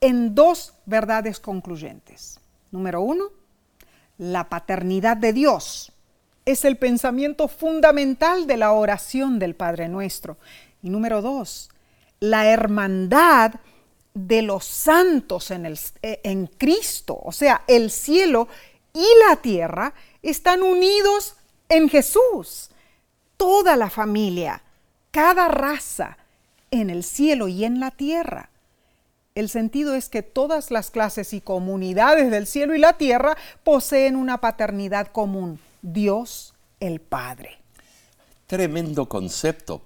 en 0.00 0.32
dos 0.32 0.74
verdades 0.84 1.40
concluyentes. 1.40 2.38
Número 2.70 3.00
uno, 3.00 3.30
la 4.16 4.48
paternidad 4.48 5.16
de 5.16 5.32
Dios 5.32 5.92
es 6.44 6.64
el 6.64 6.76
pensamiento 6.76 7.48
fundamental 7.48 8.46
de 8.46 8.56
la 8.56 8.70
oración 8.70 9.40
del 9.40 9.56
Padre 9.56 9.88
nuestro. 9.88 10.36
Y 10.82 10.90
número 10.90 11.22
dos, 11.22 11.70
la 12.20 12.46
hermandad 12.46 13.54
de 14.14 14.42
los 14.42 14.64
santos 14.64 15.50
en, 15.50 15.66
el, 15.66 15.78
eh, 16.02 16.48
Cristo. 16.56 17.18
O 17.22 17.32
sea, 17.32 17.62
el 17.66 17.90
cielo 17.90 18.48
y 18.94 19.06
la 19.28 19.36
tierra 19.36 19.92
están 20.22 20.62
unidos 20.62 21.36
en 21.68 21.88
Jesús. 21.88 22.70
Toda 23.36 23.76
la 23.76 23.90
familia, 23.90 24.62
cada 25.10 25.48
raza, 25.48 26.16
en 26.70 26.90
el 26.90 27.04
cielo 27.04 27.48
y 27.48 27.64
en 27.64 27.80
la 27.80 27.90
tierra. 27.90 28.50
El 29.34 29.50
sentido 29.50 29.94
es 29.94 30.08
que 30.08 30.22
todas 30.22 30.70
las 30.70 30.90
clases 30.90 31.34
y 31.34 31.42
comunidades 31.42 32.30
del 32.30 32.46
cielo 32.46 32.74
y 32.74 32.78
la 32.78 32.94
tierra 32.94 33.36
poseen 33.64 34.16
una 34.16 34.40
paternidad 34.40 35.08
común, 35.08 35.60
Dios 35.82 36.54
el 36.80 37.00
Padre. 37.00 37.58
Tremendo 38.46 39.06
concepto. 39.06 39.82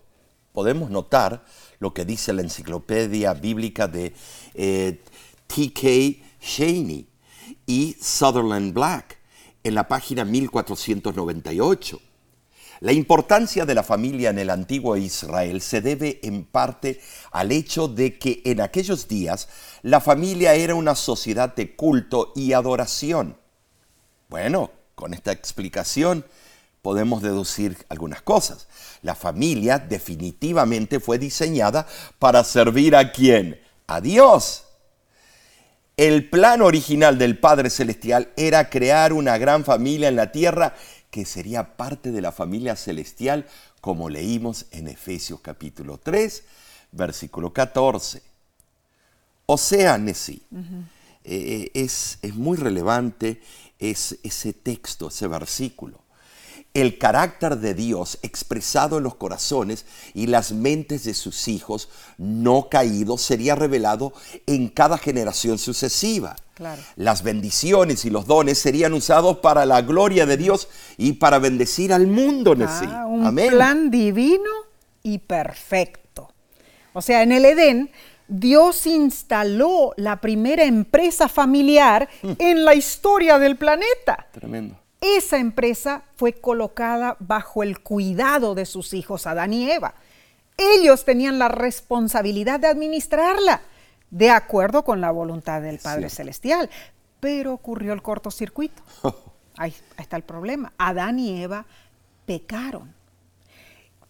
Podemos 0.52 0.90
notar 0.90 1.45
lo 1.78 1.95
que 1.95 2.04
dice 2.04 2.33
la 2.33 2.42
enciclopedia 2.42 3.35
bíblica 3.35 3.88
de 3.88 4.14
eh, 4.54 5.00
T.K. 5.47 6.26
Cheney 6.40 7.09
y 7.66 7.97
Sutherland 8.00 8.73
Black 8.73 9.19
en 9.62 9.75
la 9.75 9.87
página 9.87 10.25
1498. 10.25 12.00
La 12.80 12.92
importancia 12.92 13.66
de 13.66 13.75
la 13.75 13.83
familia 13.83 14.30
en 14.30 14.38
el 14.38 14.49
antiguo 14.49 14.97
Israel 14.97 15.61
se 15.61 15.83
debe 15.83 16.19
en 16.23 16.45
parte 16.45 16.99
al 17.30 17.52
hecho 17.52 17.88
de 17.88 18.19
que 18.19 18.40
en 18.47 18.62
aquellos 18.62 19.07
días 19.07 19.49
la 19.83 20.00
familia 20.00 20.54
era 20.54 20.75
una 20.75 20.95
sociedad 20.95 21.54
de 21.54 21.76
culto 21.76 22.33
y 22.35 22.54
adoración. 22.54 23.37
Bueno, 24.30 24.71
con 24.95 25.12
esta 25.12 25.30
explicación 25.30 26.25
podemos 26.82 27.22
deducir 27.22 27.76
algunas 27.88 28.22
cosas. 28.22 28.68
La 29.02 29.14
familia 29.14 29.78
definitivamente 29.78 31.00
fue 31.00 31.18
diseñada 31.18 31.87
para 32.18 32.44
servir 32.44 32.96
a 32.96 33.12
quién? 33.12 33.60
A 33.87 34.00
Dios. 34.00 34.64
El 35.96 36.30
plan 36.30 36.62
original 36.62 37.18
del 37.18 37.38
Padre 37.38 37.68
Celestial 37.68 38.32
era 38.37 38.70
crear 38.70 39.12
una 39.12 39.37
gran 39.37 39.64
familia 39.64 40.08
en 40.08 40.16
la 40.16 40.32
tierra 40.32 40.75
que 41.10 41.25
sería 41.25 41.76
parte 41.76 42.12
de 42.12 42.20
la 42.20 42.32
familia 42.32 42.76
celestial, 42.76 43.46
como 43.80 44.08
leímos 44.08 44.66
en 44.70 44.88
Efesios 44.88 45.40
capítulo 45.40 45.99
3, 45.99 46.44
versículo 46.92 47.52
14. 47.52 48.22
O 49.46 49.58
sea, 49.58 49.99
Nesí, 49.99 50.42
eh, 51.25 51.70
es, 51.75 52.18
es, 52.22 52.34
muy 52.34 52.56
relevante 52.56 53.42
ese 53.78 54.52
texto, 54.52 55.08
ese 55.08 55.26
versículo 55.26 56.00
el 56.74 56.98
carácter 56.98 57.56
de 57.56 57.74
Dios 57.74 58.18
expresado 58.22 58.98
en 58.98 59.04
los 59.04 59.16
corazones 59.16 59.86
y 60.14 60.26
las 60.26 60.52
mentes 60.52 61.04
de 61.04 61.14
sus 61.14 61.48
hijos 61.48 61.88
no 62.16 62.68
caídos 62.70 63.22
sería 63.22 63.56
revelado 63.56 64.12
en 64.46 64.68
cada 64.68 64.96
generación 64.98 65.58
sucesiva. 65.58 66.36
Las 66.96 67.22
bendiciones 67.22 68.04
y 68.04 68.10
los 68.10 68.26
dones 68.26 68.58
serían 68.58 68.92
usados 68.92 69.38
para 69.38 69.64
la 69.64 69.80
gloria 69.80 70.26
de 70.26 70.36
Dios 70.36 70.68
y 70.98 71.14
para 71.14 71.38
bendecir 71.38 71.92
al 71.92 72.06
mundo. 72.06 72.54
Ah, 72.60 73.06
un 73.06 73.34
plan 73.34 73.90
divino 73.90 74.50
y 75.02 75.18
perfecto. 75.18 76.30
O 76.92 77.00
sea, 77.00 77.22
en 77.22 77.32
el 77.32 77.46
Edén, 77.46 77.90
Dios 78.28 78.86
instaló 78.86 79.94
la 79.96 80.20
primera 80.20 80.64
empresa 80.64 81.28
familiar 81.28 82.08
mm. 82.22 82.32
en 82.38 82.64
la 82.64 82.74
historia 82.74 83.38
del 83.38 83.56
planeta. 83.56 84.26
Tremendo 84.32 84.76
esa 85.00 85.38
empresa 85.38 86.02
fue 86.16 86.35
colocada 86.35 87.16
bajo 87.21 87.62
el 87.62 87.80
cuidado 87.80 88.54
de 88.54 88.66
sus 88.66 88.92
hijos 88.92 89.26
Adán 89.26 89.52
y 89.52 89.71
Eva. 89.71 89.95
Ellos 90.57 91.04
tenían 91.04 91.38
la 91.38 91.49
responsabilidad 91.49 92.61
de 92.61 92.66
administrarla, 92.66 93.62
de 94.11 94.30
acuerdo 94.30 94.85
con 94.85 95.00
la 95.00 95.11
voluntad 95.11 95.62
del 95.62 95.78
Padre 95.78 96.11
Celestial. 96.11 96.69
Pero 97.19 97.54
ocurrió 97.54 97.92
el 97.92 98.02
cortocircuito. 98.02 98.83
Ahí 99.57 99.75
está 99.97 100.16
el 100.16 100.23
problema. 100.23 100.73
Adán 100.76 101.19
y 101.19 101.42
Eva 101.42 101.64
pecaron. 102.26 102.95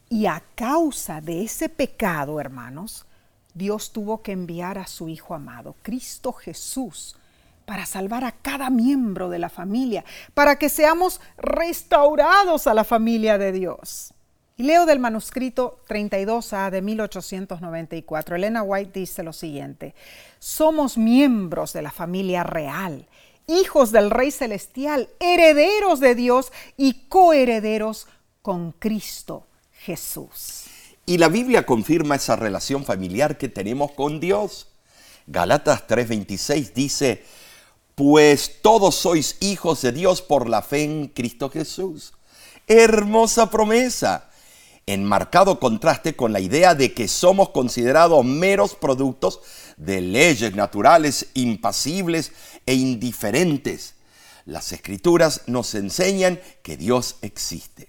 Y 0.08 0.26
a 0.26 0.42
causa 0.56 1.20
de 1.20 1.44
ese 1.44 1.68
pecado, 1.68 2.40
hermanos, 2.40 3.06
Dios 3.54 3.92
tuvo 3.92 4.22
que 4.22 4.32
enviar 4.32 4.78
a 4.78 4.88
su 4.88 5.08
Hijo 5.08 5.34
amado, 5.34 5.76
Cristo 5.82 6.32
Jesús, 6.32 7.16
para 7.70 7.86
salvar 7.86 8.24
a 8.24 8.32
cada 8.32 8.68
miembro 8.68 9.30
de 9.30 9.38
la 9.38 9.48
familia, 9.48 10.04
para 10.34 10.56
que 10.56 10.68
seamos 10.68 11.20
restaurados 11.38 12.66
a 12.66 12.74
la 12.74 12.82
familia 12.82 13.38
de 13.38 13.52
Dios. 13.52 14.12
Y 14.56 14.64
leo 14.64 14.86
del 14.86 14.98
manuscrito 14.98 15.80
32A 15.88 16.70
de 16.70 16.82
1894. 16.82 18.34
Elena 18.34 18.64
White 18.64 18.98
dice 18.98 19.22
lo 19.22 19.32
siguiente, 19.32 19.94
somos 20.40 20.98
miembros 20.98 21.72
de 21.72 21.82
la 21.82 21.92
familia 21.92 22.42
real, 22.42 23.06
hijos 23.46 23.92
del 23.92 24.10
Rey 24.10 24.32
Celestial, 24.32 25.08
herederos 25.20 26.00
de 26.00 26.16
Dios 26.16 26.52
y 26.76 26.94
coherederos 27.08 28.08
con 28.42 28.72
Cristo 28.72 29.46
Jesús. 29.74 30.64
Y 31.06 31.18
la 31.18 31.28
Biblia 31.28 31.64
confirma 31.64 32.16
esa 32.16 32.34
relación 32.34 32.84
familiar 32.84 33.38
que 33.38 33.48
tenemos 33.48 33.92
con 33.92 34.18
Dios. 34.18 34.66
Galatas 35.28 35.86
3:26 35.86 36.72
dice, 36.74 37.22
pues 37.94 38.62
todos 38.62 38.94
sois 38.94 39.36
hijos 39.40 39.82
de 39.82 39.92
Dios 39.92 40.22
por 40.22 40.48
la 40.48 40.62
fe 40.62 40.84
en 40.84 41.08
Cristo 41.08 41.50
Jesús. 41.50 42.12
Hermosa 42.66 43.50
promesa, 43.50 44.30
en 44.86 45.04
marcado 45.04 45.60
contraste 45.60 46.16
con 46.16 46.32
la 46.32 46.40
idea 46.40 46.74
de 46.74 46.94
que 46.94 47.08
somos 47.08 47.50
considerados 47.50 48.24
meros 48.24 48.74
productos 48.74 49.40
de 49.76 50.00
leyes 50.00 50.54
naturales 50.54 51.28
impasibles 51.34 52.32
e 52.66 52.74
indiferentes. 52.74 53.94
Las 54.46 54.72
escrituras 54.72 55.42
nos 55.46 55.74
enseñan 55.74 56.40
que 56.62 56.76
Dios 56.76 57.16
existe. 57.22 57.88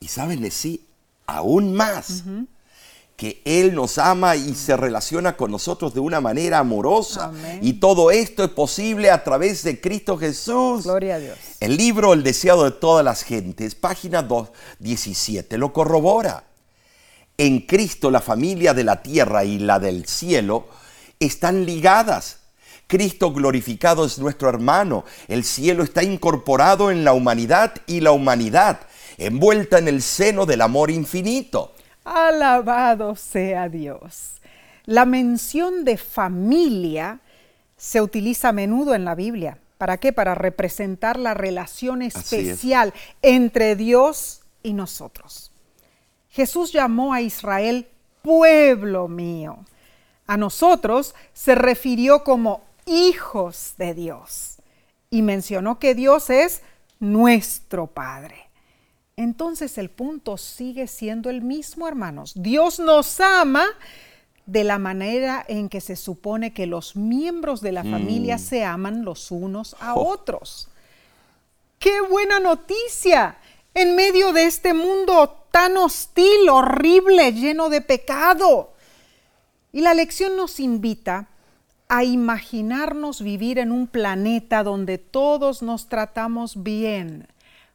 Y 0.00 0.08
saben, 0.08 0.48
sí, 0.50 0.86
aún 1.26 1.74
más, 1.74 2.24
que 3.16 3.40
Él 3.44 3.74
nos 3.74 3.98
ama 3.98 4.36
y 4.36 4.54
se 4.54 4.76
relaciona 4.76 5.36
con 5.36 5.50
nosotros 5.50 5.94
de 5.94 6.00
una 6.00 6.20
manera 6.20 6.58
amorosa. 6.58 7.32
Y 7.60 7.74
todo 7.74 8.10
esto 8.10 8.44
es 8.44 8.50
posible 8.50 9.10
a 9.10 9.22
través 9.22 9.62
de 9.62 9.80
Cristo 9.80 10.18
Jesús. 10.18 10.84
Gloria 10.84 11.16
a 11.16 11.18
Dios. 11.18 11.38
El 11.60 11.76
libro 11.76 12.12
El 12.12 12.22
deseado 12.22 12.64
de 12.64 12.72
todas 12.72 13.04
las 13.04 13.22
gentes, 13.22 13.74
página 13.74 14.22
217, 14.22 15.58
lo 15.58 15.72
corrobora. 15.72 16.44
En 17.38 17.60
Cristo 17.60 18.10
la 18.10 18.20
familia 18.20 18.74
de 18.74 18.84
la 18.84 19.02
tierra 19.02 19.44
y 19.44 19.58
la 19.58 19.78
del 19.78 20.06
cielo 20.06 20.66
están 21.18 21.64
ligadas. 21.64 22.38
Cristo 22.86 23.32
glorificado 23.32 24.04
es 24.04 24.18
nuestro 24.18 24.48
hermano. 24.48 25.04
El 25.28 25.44
cielo 25.44 25.82
está 25.82 26.02
incorporado 26.02 26.90
en 26.90 27.04
la 27.04 27.12
humanidad 27.12 27.74
y 27.86 28.00
la 28.00 28.12
humanidad 28.12 28.80
envuelta 29.16 29.78
en 29.78 29.88
el 29.88 30.02
seno 30.02 30.46
del 30.46 30.60
amor 30.60 30.90
infinito. 30.90 31.72
Alabado 32.04 33.14
sea 33.16 33.68
Dios. 33.68 34.40
La 34.84 35.04
mención 35.04 35.84
de 35.84 35.96
familia 35.96 37.20
se 37.76 38.00
utiliza 38.00 38.48
a 38.48 38.52
menudo 38.52 38.94
en 38.94 39.04
la 39.04 39.14
Biblia. 39.14 39.58
¿Para 39.78 39.98
qué? 39.98 40.12
Para 40.12 40.34
representar 40.34 41.18
la 41.18 41.34
relación 41.34 42.02
especial 42.02 42.92
entre 43.20 43.76
Dios 43.76 44.42
y 44.62 44.72
nosotros. 44.72 45.52
Jesús 46.30 46.72
llamó 46.72 47.12
a 47.12 47.20
Israel 47.20 47.88
pueblo 48.22 49.08
mío. 49.08 49.58
A 50.26 50.36
nosotros 50.36 51.14
se 51.32 51.54
refirió 51.54 52.24
como 52.24 52.62
hijos 52.86 53.74
de 53.76 53.94
Dios 53.94 54.56
y 55.10 55.22
mencionó 55.22 55.78
que 55.78 55.94
Dios 55.94 56.30
es 56.30 56.62
nuestro 57.00 57.86
Padre 57.86 58.51
entonces 59.16 59.76
el 59.78 59.90
punto 59.90 60.36
sigue 60.36 60.86
siendo 60.86 61.30
el 61.30 61.42
mismo, 61.42 61.86
hermanos. 61.86 62.32
Dios 62.34 62.78
nos 62.78 63.20
ama 63.20 63.64
de 64.46 64.64
la 64.64 64.78
manera 64.78 65.44
en 65.46 65.68
que 65.68 65.80
se 65.80 65.96
supone 65.96 66.52
que 66.52 66.66
los 66.66 66.96
miembros 66.96 67.60
de 67.60 67.72
la 67.72 67.84
familia 67.84 68.36
mm. 68.36 68.40
se 68.40 68.64
aman 68.64 69.04
los 69.04 69.30
unos 69.30 69.76
a 69.80 69.94
oh. 69.94 70.08
otros. 70.08 70.68
¡Qué 71.78 72.00
buena 72.00 72.40
noticia! 72.40 73.36
En 73.74 73.96
medio 73.96 74.32
de 74.32 74.44
este 74.44 74.74
mundo 74.74 75.46
tan 75.50 75.76
hostil, 75.76 76.48
horrible, 76.50 77.32
lleno 77.32 77.70
de 77.70 77.80
pecado. 77.80 78.72
Y 79.72 79.80
la 79.80 79.94
lección 79.94 80.36
nos 80.36 80.60
invita 80.60 81.28
a 81.88 82.04
imaginarnos 82.04 83.22
vivir 83.22 83.58
en 83.58 83.72
un 83.72 83.86
planeta 83.86 84.62
donde 84.62 84.98
todos 84.98 85.62
nos 85.62 85.88
tratamos 85.88 86.62
bien, 86.62 87.28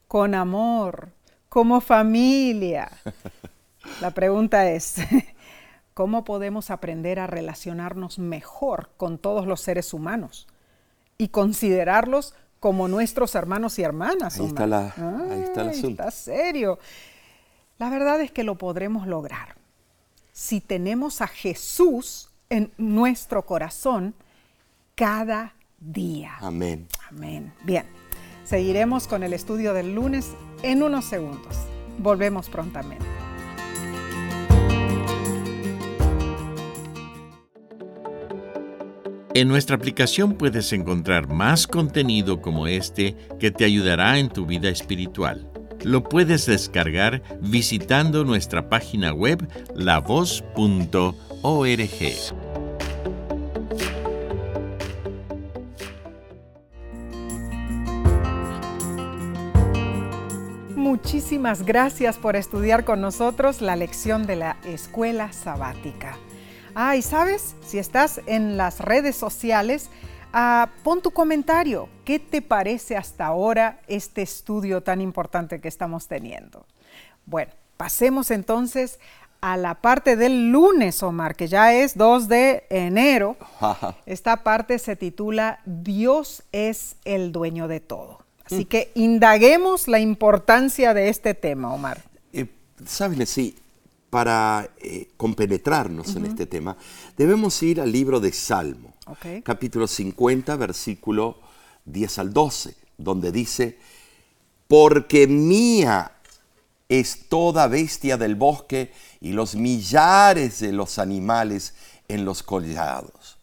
con 0.08 0.36
amor, 0.36 1.10
como 1.58 1.82
familia. 1.82 2.91
La 4.00 4.12
pregunta 4.12 4.70
es, 4.70 4.98
¿cómo 5.96 6.24
podemos 6.24 6.70
aprender 6.70 7.20
a 7.20 7.26
relacionarnos 7.26 8.20
mejor 8.20 8.91
con 8.96 9.17
todos 9.17 9.48
los 9.48 9.62
seres 9.62 9.91
humanos 9.91 10.48
y 11.17 11.30
considerarlos 11.30 12.36
como 12.60 12.88
nuestros 12.88 13.34
hermanos 13.34 13.80
y 13.80 13.82
hermanas? 13.82 14.39
Ahí 14.39 14.46
está, 14.46 14.67
la, 14.67 14.93
ahí 15.32 15.41
está 15.41 15.63
el 15.63 15.70
asunto. 15.70 16.04
Está 16.04 16.12
serio. 16.12 16.78
La 17.80 17.89
verdad 17.89 18.22
es 18.22 18.32
que 18.32 18.43
lo 18.43 18.60
podremos 18.60 19.08
lograr 19.08 19.56
si 20.32 20.62
tenemos 20.62 21.22
a 21.22 21.28
Jesús 21.28 22.30
en 22.52 22.72
nuestro 22.78 23.48
corazón 23.48 24.13
cada 24.93 25.56
día. 25.80 26.36
Amén. 26.39 26.88
Amén. 27.10 27.52
Bien. 27.63 28.07
Seguiremos 28.47 29.07
con 29.07 29.23
el 29.23 29.33
estudio 29.33 29.73
del 29.73 29.93
lunes 29.93 30.31
en 30.63 30.81
unos 30.81 31.03
segundos. 31.03 31.57
Volvemos 31.97 32.47
prontamente. 32.47 33.05
En 39.33 39.49
nuestra 39.49 39.75
aplicación 39.75 40.36
puedes 40.36 40.71
encontrar 40.71 41.27
más 41.27 41.67
contenido 41.67 42.41
como 42.41 42.67
este 42.67 43.17
que 43.38 43.51
te 43.51 43.65
ayudará 43.65 44.17
en 44.17 44.29
tu 44.29 44.45
vida 44.45 44.69
espiritual. 44.69 45.51
Lo 45.83 46.03
puedes 46.03 46.45
descargar 46.45 47.21
visitando 47.41 48.23
nuestra 48.23 48.69
página 48.69 49.12
web 49.12 49.45
lavoz.org. 49.75 50.47
Muchísimas 61.28 61.66
gracias 61.66 62.16
por 62.16 62.38
estudiar 62.38 62.86
con 62.86 63.02
nosotros 63.02 63.60
la 63.60 63.76
lección 63.76 64.26
de 64.26 64.38
la 64.38 64.56
escuela 64.63 65.34
sabática. 65.34 66.18
Ah, 66.74 66.96
y 66.96 67.02
sabes, 67.02 67.54
si 67.66 67.80
estás 67.80 68.22
en 68.28 68.56
las 68.56 68.80
redes 68.80 69.18
sociales, 69.18 69.90
ah, 70.32 70.70
pon 70.86 71.02
tu 71.02 71.12
comentario. 71.12 71.90
¿Qué 72.06 72.20
te 72.20 72.42
parece 72.42 72.96
hasta 72.96 73.26
ahora 73.26 73.82
este 73.88 74.22
estudio 74.22 74.84
tan 74.84 75.02
importante 75.02 75.60
que 75.60 75.68
estamos 75.68 76.08
teniendo? 76.08 76.66
Bueno, 77.26 77.52
pasemos 77.76 78.32
entonces 78.32 78.98
a 79.42 79.58
la 79.58 79.82
parte 79.82 80.16
del 80.16 80.50
lunes, 80.50 81.04
Omar, 81.04 81.36
que 81.36 81.48
ya 81.48 81.74
es 81.74 81.98
2 81.98 82.30
de 82.30 82.63
enero. 82.70 83.36
Esta 84.06 84.44
parte 84.44 84.80
se 84.80 84.96
titula 84.96 85.60
Dios 85.66 86.44
es 86.54 86.96
el 87.04 87.34
dueño 87.34 87.68
de 87.68 87.82
todo. 87.82 88.27
Así 88.47 88.65
que 88.65 88.91
indaguemos 88.95 89.88
la 89.88 89.99
importancia 89.99 90.93
de 90.93 91.10
este 91.10 91.33
tema, 91.33 91.73
Omar. 91.73 92.01
Eh, 92.31 92.47
Saben, 92.86 93.27
sí, 93.27 93.55
para 94.10 94.69
eh, 94.77 95.10
compenetrarnos 95.17 96.15
en 96.15 96.25
este 96.25 96.45
tema, 96.45 96.77
debemos 97.17 97.62
ir 97.62 97.81
al 97.81 97.91
libro 97.91 98.21
de 98.21 98.31
Salmo, 98.31 98.93
capítulo 99.43 99.86
50, 99.86 100.55
versículo 100.55 101.39
10 101.86 102.19
al 102.19 102.33
12, 102.33 102.75
donde 102.97 103.33
dice, 103.33 103.77
porque 104.69 105.27
mía 105.27 106.13
es 106.88 107.27
toda 107.27 107.67
bestia 107.67 108.15
del 108.15 108.36
bosque 108.36 108.93
y 109.19 109.33
los 109.33 109.55
millares 109.55 110.60
de 110.62 110.71
los 110.71 110.99
animales 110.99 111.73
en 112.07 112.23
los 112.23 112.43
collados 112.43 113.37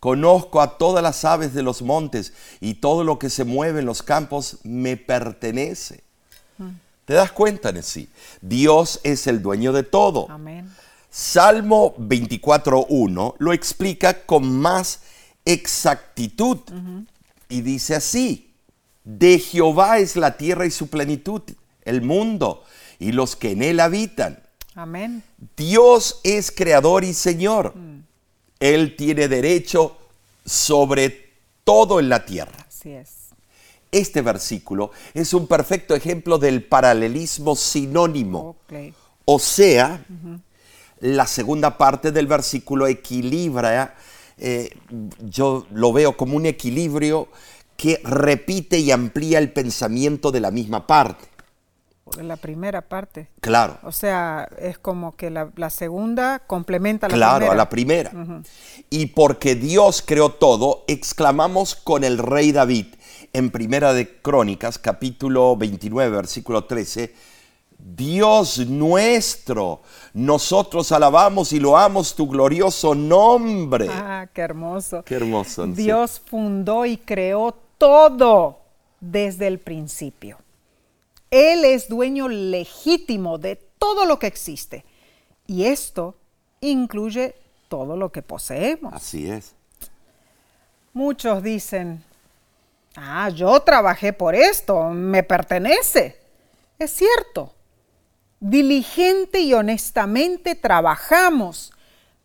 Conozco 0.00 0.60
a 0.60 0.78
todas 0.78 1.02
las 1.02 1.24
aves 1.24 1.54
de 1.54 1.62
los 1.62 1.82
montes 1.82 2.32
y 2.60 2.74
todo 2.74 3.02
lo 3.02 3.18
que 3.18 3.30
se 3.30 3.44
mueve 3.44 3.80
en 3.80 3.86
los 3.86 4.02
campos 4.02 4.58
me 4.62 4.96
pertenece. 4.96 6.04
¿Te 7.04 7.14
das 7.14 7.32
cuenta, 7.32 7.72
sí? 7.82 8.08
Dios 8.40 9.00
es 9.04 9.26
el 9.26 9.40
dueño 9.40 9.72
de 9.72 9.84
todo. 9.84 10.26
Amén. 10.28 10.70
Salmo 11.08 11.94
24.1 11.96 13.34
lo 13.38 13.52
explica 13.52 14.26
con 14.26 14.58
más 14.58 15.00
exactitud 15.44 16.58
y 17.48 17.62
dice 17.62 17.94
así, 17.94 18.52
de 19.04 19.38
Jehová 19.38 19.98
es 19.98 20.16
la 20.16 20.36
tierra 20.36 20.66
y 20.66 20.70
su 20.70 20.88
plenitud, 20.88 21.42
el 21.84 22.02
mundo 22.02 22.64
y 22.98 23.12
los 23.12 23.36
que 23.36 23.52
en 23.52 23.62
él 23.62 23.80
habitan. 23.80 24.42
Amén. 24.74 25.22
Dios 25.56 26.20
es 26.24 26.50
creador 26.50 27.04
y 27.04 27.14
Señor. 27.14 27.74
Mm. 27.76 28.05
Él 28.60 28.96
tiene 28.96 29.28
derecho 29.28 29.96
sobre 30.44 31.30
todo 31.64 32.00
en 32.00 32.08
la 32.08 32.24
tierra. 32.24 32.66
Así 32.68 32.92
es. 32.92 33.26
Este 33.92 34.20
versículo 34.20 34.90
es 35.14 35.32
un 35.32 35.46
perfecto 35.46 35.94
ejemplo 35.94 36.38
del 36.38 36.62
paralelismo 36.62 37.56
sinónimo. 37.56 38.56
O 39.24 39.38
sea, 39.38 40.04
la 41.00 41.26
segunda 41.26 41.78
parte 41.78 42.12
del 42.12 42.26
versículo 42.26 42.86
equilibra, 42.86 43.94
eh, 44.38 44.70
yo 45.20 45.66
lo 45.72 45.92
veo 45.92 46.16
como 46.16 46.36
un 46.36 46.46
equilibrio 46.46 47.28
que 47.76 48.00
repite 48.04 48.78
y 48.78 48.90
amplía 48.90 49.38
el 49.38 49.52
pensamiento 49.52 50.30
de 50.30 50.40
la 50.40 50.50
misma 50.50 50.86
parte. 50.86 51.26
La 52.20 52.36
primera 52.36 52.82
parte. 52.82 53.28
Claro. 53.40 53.78
O 53.82 53.92
sea, 53.92 54.48
es 54.58 54.78
como 54.78 55.16
que 55.16 55.30
la, 55.30 55.70
segunda 55.70 56.40
complementa 56.46 57.08
la 57.08 57.12
primera. 57.12 57.38
Claro, 57.38 57.52
a 57.52 57.54
la 57.56 57.68
primera. 57.68 58.12
Y 58.90 59.06
porque 59.06 59.54
Dios 59.54 60.02
creó 60.06 60.30
todo, 60.30 60.84
exclamamos 60.86 61.74
con 61.74 62.04
el 62.04 62.18
rey 62.18 62.52
David 62.52 62.86
en 63.32 63.50
Primera 63.50 63.92
de 63.92 64.20
Crónicas, 64.20 64.78
capítulo 64.78 65.56
29, 65.56 66.16
versículo 66.16 66.64
13, 66.64 67.12
Dios 67.78 68.66
nuestro, 68.66 69.82
nosotros 70.14 70.90
alabamos 70.92 71.52
y 71.52 71.60
loamos 71.60 72.14
tu 72.14 72.28
glorioso 72.28 72.94
nombre. 72.94 73.88
Ah, 73.90 74.26
qué 74.32 74.40
hermoso. 74.40 75.02
Qué 75.04 75.16
hermoso. 75.16 75.66
Dios 75.66 76.22
fundó 76.24 76.86
y 76.86 76.96
creó 76.96 77.54
todo 77.78 78.60
desde 79.00 79.46
el 79.46 79.58
principio. 79.58 80.38
Él 81.36 81.66
es 81.66 81.90
dueño 81.90 82.28
legítimo 82.28 83.36
de 83.36 83.56
todo 83.56 84.06
lo 84.06 84.18
que 84.18 84.26
existe. 84.26 84.86
Y 85.46 85.64
esto 85.64 86.16
incluye 86.62 87.34
todo 87.68 87.94
lo 87.94 88.10
que 88.10 88.22
poseemos. 88.22 88.94
Así 88.94 89.30
es. 89.30 89.54
Muchos 90.94 91.42
dicen, 91.42 92.02
ah, 92.96 93.28
yo 93.28 93.60
trabajé 93.60 94.14
por 94.14 94.34
esto, 94.34 94.88
me 94.88 95.22
pertenece. 95.22 96.18
Es 96.78 96.92
cierto. 96.92 97.52
Diligente 98.40 99.40
y 99.40 99.52
honestamente 99.52 100.54
trabajamos 100.54 101.70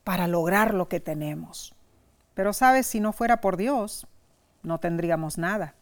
para 0.06 0.30
lograr 0.30 0.74
lo 0.74 0.88
que 0.88 1.02
tenemos. 1.02 1.74
Pero 2.34 2.54
sabes, 2.54 2.88
si 2.88 3.02
no 3.02 3.12
fuera 3.12 3.42
por 3.42 3.58
Dios, 3.58 4.08
no 4.64 4.80
tendríamos 4.80 5.38
nada. 5.38 5.76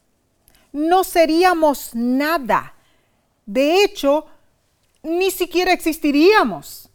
No 0.72 1.04
seríamos 1.04 1.92
nada 1.94 2.74
de 3.50 3.84
hecho, 3.84 4.28
ni 5.02 5.32
siquiera 5.32 5.74
existiríamos. 5.74 6.88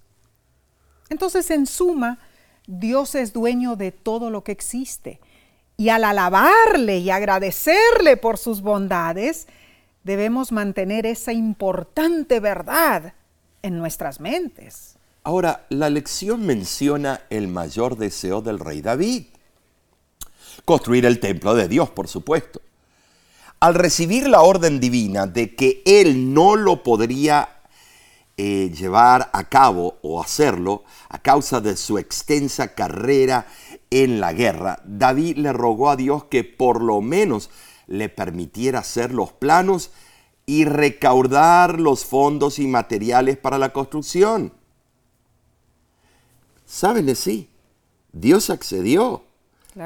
Entonces, 1.09 1.51
en 1.51 1.67
suma, 1.67 2.21
Dios 2.69 3.17
es 3.17 3.33
dueño 3.33 3.75
de 3.75 3.90
todo 3.90 4.31
lo 4.31 4.45
que 4.45 4.53
existe. 4.53 5.19
Y 5.77 5.88
al 5.88 6.05
alabarle 6.05 6.99
y 6.99 7.11
agradecerle 7.11 8.17
por 8.17 8.38
sus 8.38 8.61
bondades, 8.62 9.49
debemos 10.05 10.53
mantener 10.53 11.07
esa 11.07 11.33
importante 11.33 12.38
verdad 12.38 13.14
en 13.62 13.77
nuestras 13.77 14.21
mentes. 14.21 14.95
Ahora, 15.25 15.67
la 15.71 15.90
lección 15.90 16.47
menciona 16.47 17.23
el 17.31 17.49
mayor 17.49 17.97
deseo 17.97 18.43
del 18.43 18.61
rey 18.61 18.81
David. 18.81 19.25
Construir 20.64 21.05
el 21.05 21.19
templo 21.19 21.57
de 21.57 21.67
Dios, 21.67 21.90
por 21.90 22.07
supuesto 22.07 22.61
al 23.64 23.74
recibir 23.74 24.29
la 24.29 24.42
orden 24.42 24.79
divina 24.79 25.27
de 25.27 25.55
que 25.55 25.83
él 25.87 26.35
no 26.35 26.55
lo 26.55 26.83
podría 26.83 27.62
eh, 28.37 28.70
llevar 28.70 29.31
a 29.33 29.48
cabo 29.48 29.96
o 30.03 30.20
hacerlo 30.20 30.85
a 31.09 31.22
causa 31.22 31.62
de 31.62 31.74
su 31.79 31.96
extensa 31.96 32.74
carrera 32.74 33.46
en 33.88 34.20
la 34.20 34.35
guerra, 34.35 34.83
David 34.85 35.38
le 35.38 35.55
rogó 35.55 35.88
a 35.88 35.96
Dios 35.96 36.24
que 36.24 36.44
por 36.44 36.83
lo 36.83 37.00
menos 37.00 37.48
le 37.87 38.11
permitiera 38.11 38.81
hacer 38.81 39.14
los 39.14 39.33
planos 39.33 39.92
y 40.44 40.66
recaudar 40.66 41.81
los 41.81 42.05
fondos 42.05 42.59
y 42.59 42.66
materiales 42.66 43.38
para 43.38 43.57
la 43.57 43.72
construcción. 43.72 44.53
¿Saben 46.66 47.16
sí? 47.16 47.48
Dios 48.12 48.50
accedió. 48.50 49.24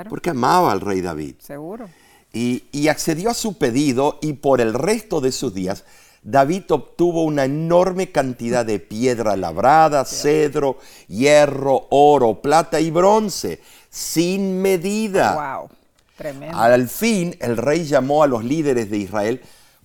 Porque 0.08 0.30
amaba 0.30 0.72
al 0.72 0.80
rey 0.80 1.00
David. 1.00 1.36
Seguro 1.38 1.88
y, 2.32 2.88
accedió 2.88 3.30
a 3.30 3.34
su 3.34 3.58
pedido 3.58 4.18
y 4.20 4.34
por 4.34 4.60
el 4.60 4.74
resto 4.74 5.20
de 5.20 5.32
sus 5.32 5.54
días 5.54 5.84
David 6.22 6.64
obtuvo 6.70 7.24
una 7.24 7.44
enorme 7.44 8.10
cantidad 8.10 8.66
de 8.66 8.80
piedra 8.80 9.36
labrada, 9.36 10.04
cedro, 10.04 10.78
hierro, 11.06 11.86
oro, 11.90 12.42
plata 12.42 12.80
y 12.80 12.90
bronce, 12.90 13.60
sin 13.88 14.60
medida. 14.60 15.58
Wow, 15.58 15.70
tremendo. 16.16 16.58
Al 16.58 16.88
fin, 16.88 17.36
el 17.40 17.56
rey 17.56 17.84
llamó 17.84 18.24
a 18.24 18.26
los 18.26 18.44
líderes 18.44 18.90
de 18.90 18.98
Israel 18.98 19.40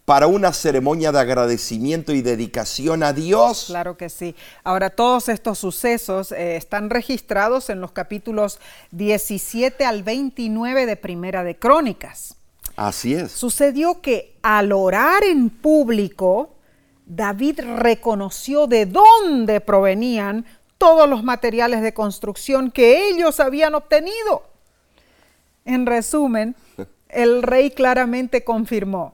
para 0.05 0.27
una 0.27 0.51
ceremonia 0.51 1.11
de 1.11 1.19
agradecimiento 1.19 2.13
y 2.13 2.21
dedicación 2.21 3.03
a 3.03 3.13
Dios. 3.13 3.65
Claro 3.67 3.95
que 3.95 4.09
sí. 4.09 4.35
Ahora, 4.63 4.89
todos 4.89 5.29
estos 5.29 5.59
sucesos 5.59 6.31
eh, 6.31 6.57
están 6.57 6.89
registrados 6.89 7.69
en 7.69 7.79
los 7.79 7.91
capítulos 7.91 8.59
17 8.91 9.85
al 9.85 10.03
29 10.03 10.85
de 10.85 10.95
Primera 10.97 11.43
de 11.43 11.55
Crónicas. 11.55 12.35
Así 12.75 13.13
es. 13.13 13.31
Sucedió 13.31 14.01
que 14.01 14.35
al 14.41 14.71
orar 14.71 15.23
en 15.23 15.49
público, 15.49 16.55
David 17.05 17.61
reconoció 17.61 18.67
de 18.67 18.85
dónde 18.85 19.61
provenían 19.61 20.45
todos 20.77 21.07
los 21.09 21.23
materiales 21.23 21.81
de 21.81 21.93
construcción 21.93 22.71
que 22.71 23.07
ellos 23.09 23.39
habían 23.39 23.75
obtenido. 23.75 24.43
En 25.65 25.85
resumen, 25.85 26.55
el 27.07 27.41
rey 27.41 27.71
claramente 27.71 28.43
confirmó, 28.43 29.13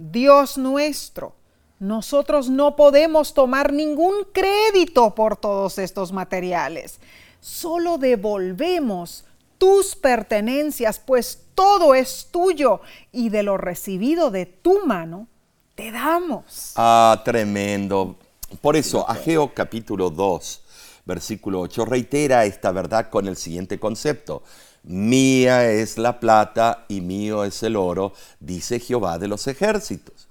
Dios 0.00 0.56
nuestro, 0.56 1.34
nosotros 1.80 2.48
no 2.48 2.76
podemos 2.76 3.34
tomar 3.34 3.72
ningún 3.72 4.14
crédito 4.32 5.12
por 5.16 5.36
todos 5.36 5.76
estos 5.78 6.12
materiales. 6.12 7.00
Solo 7.40 7.98
devolvemos 7.98 9.24
tus 9.58 9.96
pertenencias, 9.96 11.00
pues 11.04 11.46
todo 11.56 11.96
es 11.96 12.28
tuyo 12.30 12.80
y 13.10 13.30
de 13.30 13.42
lo 13.42 13.56
recibido 13.56 14.30
de 14.30 14.46
tu 14.46 14.86
mano 14.86 15.26
te 15.74 15.90
damos. 15.90 16.74
Ah, 16.76 17.20
tremendo. 17.24 18.16
Por 18.60 18.76
eso, 18.76 19.08
Ageo 19.10 19.52
capítulo 19.52 20.10
2, 20.10 20.62
versículo 21.06 21.60
8, 21.62 21.84
reitera 21.84 22.44
esta 22.44 22.70
verdad 22.70 23.10
con 23.10 23.26
el 23.26 23.36
siguiente 23.36 23.80
concepto. 23.80 24.44
Mía 24.82 25.70
es 25.70 25.98
la 25.98 26.20
plata 26.20 26.84
y 26.88 27.00
mío 27.00 27.44
es 27.44 27.62
el 27.62 27.76
oro, 27.76 28.12
dice 28.40 28.80
Jehová 28.80 29.18
de 29.18 29.28
los 29.28 29.46
ejércitos. 29.46 30.28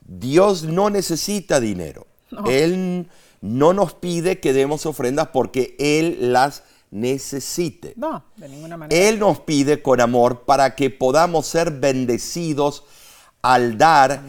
Dios 0.00 0.64
no 0.64 0.90
necesita 0.90 1.60
dinero. 1.60 2.06
Él 2.46 3.08
no 3.40 3.72
nos 3.72 3.94
pide 3.94 4.40
que 4.40 4.52
demos 4.52 4.86
ofrendas 4.86 5.28
porque 5.32 5.76
Él 5.78 6.32
las 6.32 6.62
necesite. 6.90 7.94
No, 7.96 8.24
de 8.36 8.48
ninguna 8.48 8.76
manera. 8.76 9.08
Él 9.08 9.18
nos 9.18 9.40
pide 9.40 9.82
con 9.82 10.00
amor 10.00 10.44
para 10.44 10.74
que 10.74 10.90
podamos 10.90 11.46
ser 11.46 11.70
bendecidos 11.70 12.84
al 13.42 13.78
dar 13.78 14.22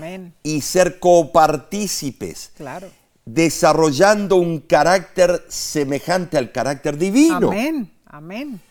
y 0.43 0.62
ser 0.62 0.99
copartícipes. 0.99 2.51
Claro. 2.55 2.89
Desarrollando 3.25 4.36
un 4.38 4.60
carácter 4.60 5.45
semejante 5.47 6.38
al 6.38 6.51
carácter 6.51 6.97
divino. 6.97 7.49
Amén. 7.49 7.91
Amén. 8.05 8.62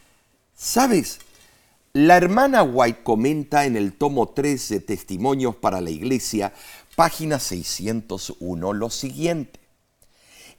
¿Sabes? 0.63 1.21
La 1.95 2.19
hermana 2.19 2.63
White 2.63 3.03
comenta 3.03 3.65
en 3.65 3.77
el 3.77 3.95
tomo 3.95 4.29
3 4.29 4.69
de 4.69 4.81
Testimonios 4.81 5.57
para 5.57 5.81
la 5.81 5.89
Iglesia, 5.89 6.53
página 6.97 7.39
601, 7.41 8.75
lo 8.75 8.91
siguiente. 8.91 9.59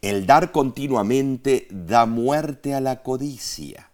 El 0.02 0.26
dar 0.26 0.52
continuamente 0.52 1.68
da 1.70 2.08
muerte 2.08 2.74
a 2.74 2.82
la 2.82 3.04
codicia. 3.04 3.92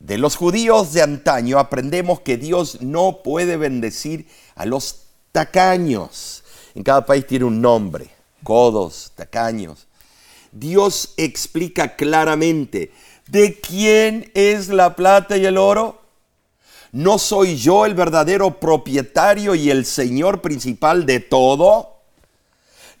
De 0.00 0.18
los 0.18 0.34
judíos 0.34 0.92
de 0.92 1.02
antaño 1.02 1.60
aprendemos 1.60 2.18
que 2.18 2.36
Dios 2.36 2.80
no 2.80 3.22
puede 3.22 3.56
bendecir 3.56 4.26
a 4.56 4.66
los 4.66 5.04
tacaños. 5.30 6.42
En 6.74 6.82
cada 6.82 7.06
país 7.06 7.24
tiene 7.24 7.44
un 7.44 7.60
nombre, 7.60 8.08
codos, 8.42 9.12
tacaños. 9.14 9.86
Dios 10.50 11.14
explica 11.16 11.94
claramente 11.94 12.92
¿De 13.32 13.58
quién 13.58 14.30
es 14.34 14.68
la 14.68 14.94
plata 14.94 15.38
y 15.38 15.46
el 15.46 15.56
oro? 15.56 16.02
¿No 16.92 17.18
soy 17.18 17.56
yo 17.56 17.86
el 17.86 17.94
verdadero 17.94 18.60
propietario 18.60 19.54
y 19.54 19.70
el 19.70 19.86
señor 19.86 20.42
principal 20.42 21.06
de 21.06 21.20
todo? 21.20 21.96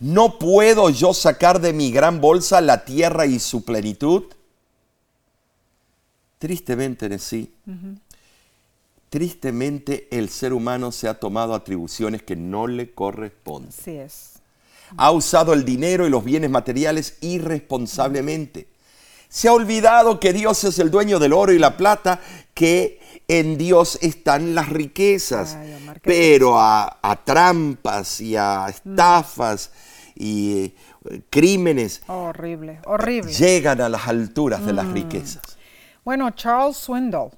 ¿No 0.00 0.38
puedo 0.38 0.88
yo 0.88 1.12
sacar 1.12 1.60
de 1.60 1.74
mi 1.74 1.92
gran 1.92 2.22
bolsa 2.22 2.62
la 2.62 2.86
tierra 2.86 3.26
y 3.26 3.38
su 3.38 3.62
plenitud? 3.62 4.22
Tristemente, 6.38 7.18
sí. 7.18 7.52
Tristemente 9.10 10.08
el 10.10 10.30
ser 10.30 10.54
humano 10.54 10.92
se 10.92 11.08
ha 11.08 11.20
tomado 11.20 11.52
atribuciones 11.52 12.22
que 12.22 12.36
no 12.36 12.66
le 12.66 12.90
corresponden. 12.92 13.68
Así 13.68 13.98
es. 13.98 14.30
Ha 14.96 15.10
usado 15.10 15.52
el 15.52 15.66
dinero 15.66 16.06
y 16.06 16.10
los 16.10 16.24
bienes 16.24 16.48
materiales 16.48 17.18
irresponsablemente 17.20 18.71
se 19.32 19.48
ha 19.48 19.54
olvidado 19.54 20.20
que 20.20 20.34
Dios 20.34 20.62
es 20.64 20.78
el 20.78 20.90
dueño 20.90 21.18
del 21.18 21.32
oro 21.32 21.54
y 21.54 21.58
la 21.58 21.78
plata, 21.78 22.20
que 22.52 23.00
en 23.28 23.56
Dios 23.56 23.98
están 24.02 24.54
las 24.54 24.68
riquezas. 24.68 25.56
pero 26.02 26.60
a, 26.60 27.18
trampas 27.24 28.20
y 28.20 28.36
a 28.36 28.66
estafas 28.68 29.70
y 30.14 30.74
eh, 31.10 31.22
crímenes 31.30 32.02
Horrible, 32.08 32.80
horrible. 32.84 33.32
llegan 33.32 33.80
a 33.80 33.88
las 33.88 34.06
alturas 34.06 34.66
de 34.66 34.74
las 34.74 34.86
riquezas. 34.88 35.40
Bueno, 36.04 36.28
Charles 36.32 36.76
Swindoll, 36.76 37.30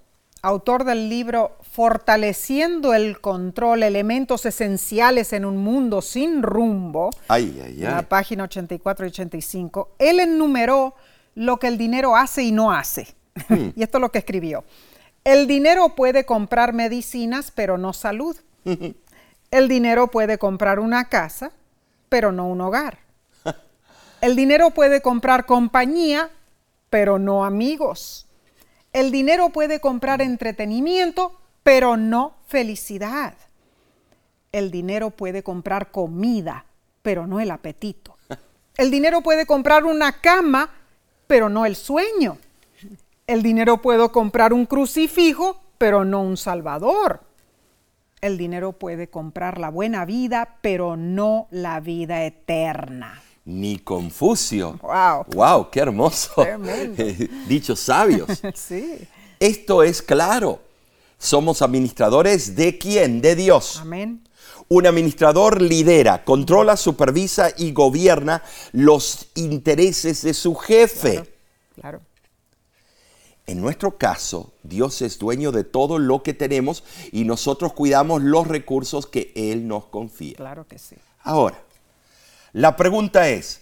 autor 0.43 0.83
del 0.83 1.09
libro 1.09 1.59
Fortaleciendo 1.63 2.93
el 2.93 3.21
control, 3.21 3.85
elementos 3.85 4.47
esenciales 4.47 5.33
en 5.33 5.45
un 5.45 5.59
mundo 5.59 6.03
sin 6.03 6.43
rumbo, 6.43 7.11
Ay, 7.29 7.63
ay, 7.65 7.85
en 7.85 7.91
la 7.93 8.03
página 8.03 8.45
84 8.45 9.07
y 9.07 9.09
85, 9.11 9.91
él 10.01 10.19
enumeró 10.19 10.97
lo 11.35 11.59
que 11.59 11.69
el 11.69 11.79
dinero 11.79 12.17
hace 12.17 12.43
y 12.43 12.53
no 12.53 12.73
hace. 12.73 13.15
y 13.77 13.83
esto 13.83 13.99
es 13.99 14.03
lo 14.03 14.11
que 14.11 14.19
escribió. 14.19 14.65
El 15.25 15.47
dinero 15.47 15.95
puede 15.95 16.27
comprar 16.27 16.73
medicinas, 16.73 17.51
pero 17.51 17.79
no 17.79 17.93
salud. 17.93 18.37
El 19.51 19.69
dinero 19.69 20.09
puede 20.09 20.37
comprar 20.39 20.81
una 20.81 21.09
casa, 21.09 21.53
pero 22.09 22.33
no 22.33 22.47
un 22.47 22.61
hogar. 22.61 22.99
El 24.21 24.37
dinero 24.37 24.71
puede 24.71 25.01
comprar 25.01 25.47
compañía, 25.47 26.31
pero 26.91 27.19
no 27.19 27.45
amigos. 27.45 28.27
El 28.93 29.11
dinero 29.11 29.51
puede 29.51 29.81
comprar 29.81 30.23
entretenimiento, 30.23 31.41
pero 31.63 31.97
no 31.97 32.37
felicidad. 32.47 33.35
El 34.53 34.71
dinero 34.71 35.11
puede 35.11 35.43
comprar 35.43 35.91
comida, 35.91 36.67
pero 37.03 37.27
no 37.27 37.41
el 37.41 37.51
apetito. 37.51 38.17
El 38.77 38.91
dinero 38.91 39.21
puede 39.21 39.47
comprar 39.47 39.85
una 39.85 40.21
cama, 40.21 40.71
pero 41.35 41.49
no 41.49 41.67
el 41.67 41.75
sueño. 41.75 42.39
El 43.27 43.43
dinero 43.43 43.83
puede 43.83 44.09
comprar 44.11 44.53
un 44.53 44.67
crucifijo, 44.67 45.61
pero 45.79 46.05
no 46.05 46.23
un 46.23 46.37
salvador. 46.37 47.23
El 48.21 48.39
dinero 48.39 48.71
puede 48.71 49.09
comprar 49.09 49.59
la 49.59 49.69
buena 49.69 50.05
vida, 50.05 50.59
pero 50.61 50.97
no 50.97 51.49
la 51.51 51.81
vida 51.81 52.25
eterna. 52.25 53.21
Ni 53.47 53.81
Confucio. 53.81 54.79
Wow. 54.81 55.25
Wow, 55.35 55.71
qué 55.73 55.81
hermoso. 55.81 56.47
Dichos 57.49 57.81
sabios. 57.81 58.41
Sí. 58.55 59.01
Esto 59.41 59.83
es 59.83 60.03
claro. 60.03 60.61
Somos 61.19 61.63
administradores 61.63 62.55
de 62.55 62.79
quién? 62.79 63.21
De 63.21 63.35
Dios. 63.35 63.81
Amén. 63.81 64.23
Un 64.69 64.87
administrador 64.87 65.61
lidera, 65.61 66.25
controla, 66.25 66.77
supervisa 66.77 67.51
y 67.57 67.73
gobierna 67.73 68.43
los 68.73 69.29
intereses 69.35 70.23
de 70.23 70.35
su 70.35 70.55
jefe. 70.55 71.35
Claro. 71.75 72.01
En 73.47 73.61
nuestro 73.61 73.99
caso, 73.99 74.55
Dios 74.63 75.03
es 75.03 75.19
dueño 75.19 75.53
de 75.53 75.65
todo 75.65 75.99
lo 75.99 76.23
que 76.23 76.33
tenemos 76.33 76.83
y 77.13 77.25
nosotros 77.25 77.75
cuidamos 77.75 78.23
los 78.23 78.49
recursos 78.49 79.07
que 79.07 79.33
Él 79.35 79.69
nos 79.69 79.85
confía. 79.87 80.37
Claro 80.37 80.67
que 80.67 80.79
sí. 80.79 80.97
Ahora, 81.23 81.63
la 82.55 82.75
pregunta 82.77 83.29
es, 83.29 83.61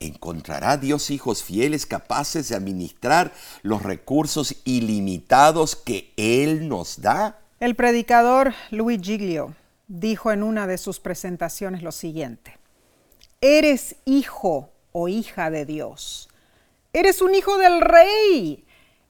¿encontrará 0.00 0.78
Dios 0.78 1.10
hijos 1.10 1.42
fieles 1.42 1.84
capaces 1.84 2.48
de 2.48 2.56
administrar 2.56 3.34
los 3.62 3.82
recursos 3.82 4.54
ilimitados 4.64 5.76
que 5.76 6.10
Él 6.16 6.66
nos 6.66 7.02
da? 7.02 7.38
El 7.60 7.74
predicador 7.74 8.54
Louis 8.70 8.98
Giglio 9.02 9.54
dijo 9.88 10.30
en 10.30 10.42
una 10.42 10.66
de 10.66 10.78
sus 10.78 11.00
presentaciones 11.00 11.82
lo 11.82 11.92
siguiente, 11.92 12.58
eres 13.40 13.96
hijo 14.04 14.70
o 14.92 15.08
hija 15.08 15.50
de 15.50 15.64
Dios, 15.64 16.28
eres 16.92 17.22
un 17.22 17.34
hijo 17.34 17.58
del 17.58 17.80
rey, 17.80 18.64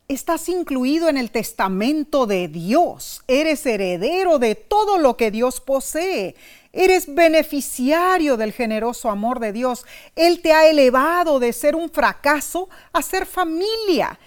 estás 0.06 0.48
incluido 0.48 1.08
en 1.08 1.18
el 1.18 1.30
testamento 1.30 2.26
de 2.26 2.48
Dios, 2.48 3.22
eres 3.26 3.66
heredero 3.66 4.38
de 4.38 4.54
todo 4.54 4.98
lo 4.98 5.16
que 5.16 5.30
Dios 5.30 5.60
posee, 5.60 6.36
eres 6.72 7.12
beneficiario 7.12 8.36
del 8.36 8.52
generoso 8.52 9.10
amor 9.10 9.40
de 9.40 9.52
Dios, 9.52 9.84
Él 10.14 10.40
te 10.40 10.52
ha 10.52 10.66
elevado 10.68 11.40
de 11.40 11.52
ser 11.52 11.74
un 11.74 11.90
fracaso 11.90 12.68
a 12.92 13.02
ser 13.02 13.26
familia. 13.26 14.18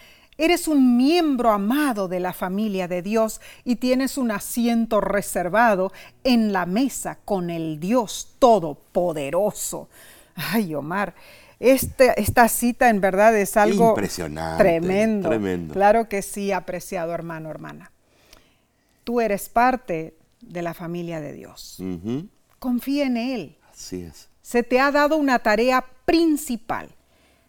Eres 0.42 0.68
un 0.68 0.98
miembro 0.98 1.52
amado 1.52 2.08
de 2.08 2.20
la 2.20 2.34
familia 2.34 2.88
de 2.88 3.04
Dios 3.04 3.40
y 3.64 3.76
tienes 3.76 4.18
un 4.18 4.32
asiento 4.32 5.00
reservado 5.00 5.94
en 6.24 6.52
la 6.52 6.66
mesa 6.66 7.20
con 7.26 7.52
el 7.52 7.80
Dios 7.80 8.34
Todopoderoso. 8.40 9.88
Ay, 10.34 10.74
Omar, 10.74 11.14
esta, 11.60 12.14
esta 12.14 12.48
cita 12.48 12.90
en 12.90 13.02
verdad 13.02 13.38
es 13.38 13.56
algo 13.56 13.90
Impresionante, 13.90 14.64
tremendo. 14.64 15.30
tremendo. 15.30 15.74
Claro 15.76 16.10
que 16.10 16.24
sí, 16.24 16.52
apreciado 16.52 17.14
hermano, 17.14 17.52
hermana. 17.52 17.92
Tú 19.04 19.22
eres 19.22 19.48
parte 19.48 20.16
de 20.42 20.62
la 20.64 20.74
familia 20.74 21.22
de 21.22 21.34
Dios. 21.34 21.78
Confía 22.58 23.06
en 23.06 23.18
Él 23.18 23.58
Así 23.72 24.02
es. 24.02 24.28
se 24.42 24.64
te 24.64 24.80
ha 24.80 24.92
dado 24.92 25.18
una 25.18 25.38
tarea 25.38 25.86
principal, 26.06 26.90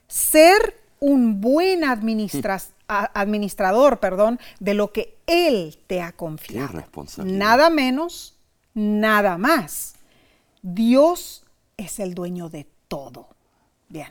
ser 0.08 0.78
un 1.00 1.40
buen 1.40 1.84
administra- 1.84 2.60
administrador 2.88 4.00
perdón, 4.00 4.38
de 4.60 4.74
lo 4.74 4.92
que 4.92 5.16
Él 5.26 5.78
te 5.86 6.02
ha 6.02 6.12
confiado. 6.12 6.68
Qué 6.68 6.76
responsabilidad. 6.76 7.38
Nada 7.38 7.70
menos, 7.70 8.36
nada 8.74 9.38
más. 9.38 9.94
Dios 10.62 11.44
es 11.76 11.98
el 11.98 12.14
dueño 12.14 12.48
de 12.48 12.66
todo. 12.88 13.28
Bien. 13.88 14.08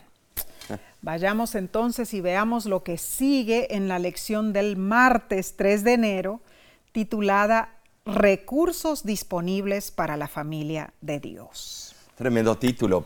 Vayamos 1.02 1.56
entonces 1.56 2.14
y 2.14 2.22
veamos 2.22 2.66
lo 2.66 2.84
que 2.84 2.98
sigue 2.98 3.76
en 3.76 3.88
la 3.88 4.00
lección 4.00 4.54
del 4.54 4.78
martes 4.78 5.56
3 5.58 5.84
de 5.84 5.94
enero, 5.94 6.42
titulada 6.92 7.76
Recursos 8.06 9.04
disponibles 9.04 9.92
para 9.92 10.18
la 10.18 10.28
familia 10.28 10.94
de 11.02 11.20
Dios. 11.20 11.91
Tremendo 12.22 12.56
título. 12.56 13.06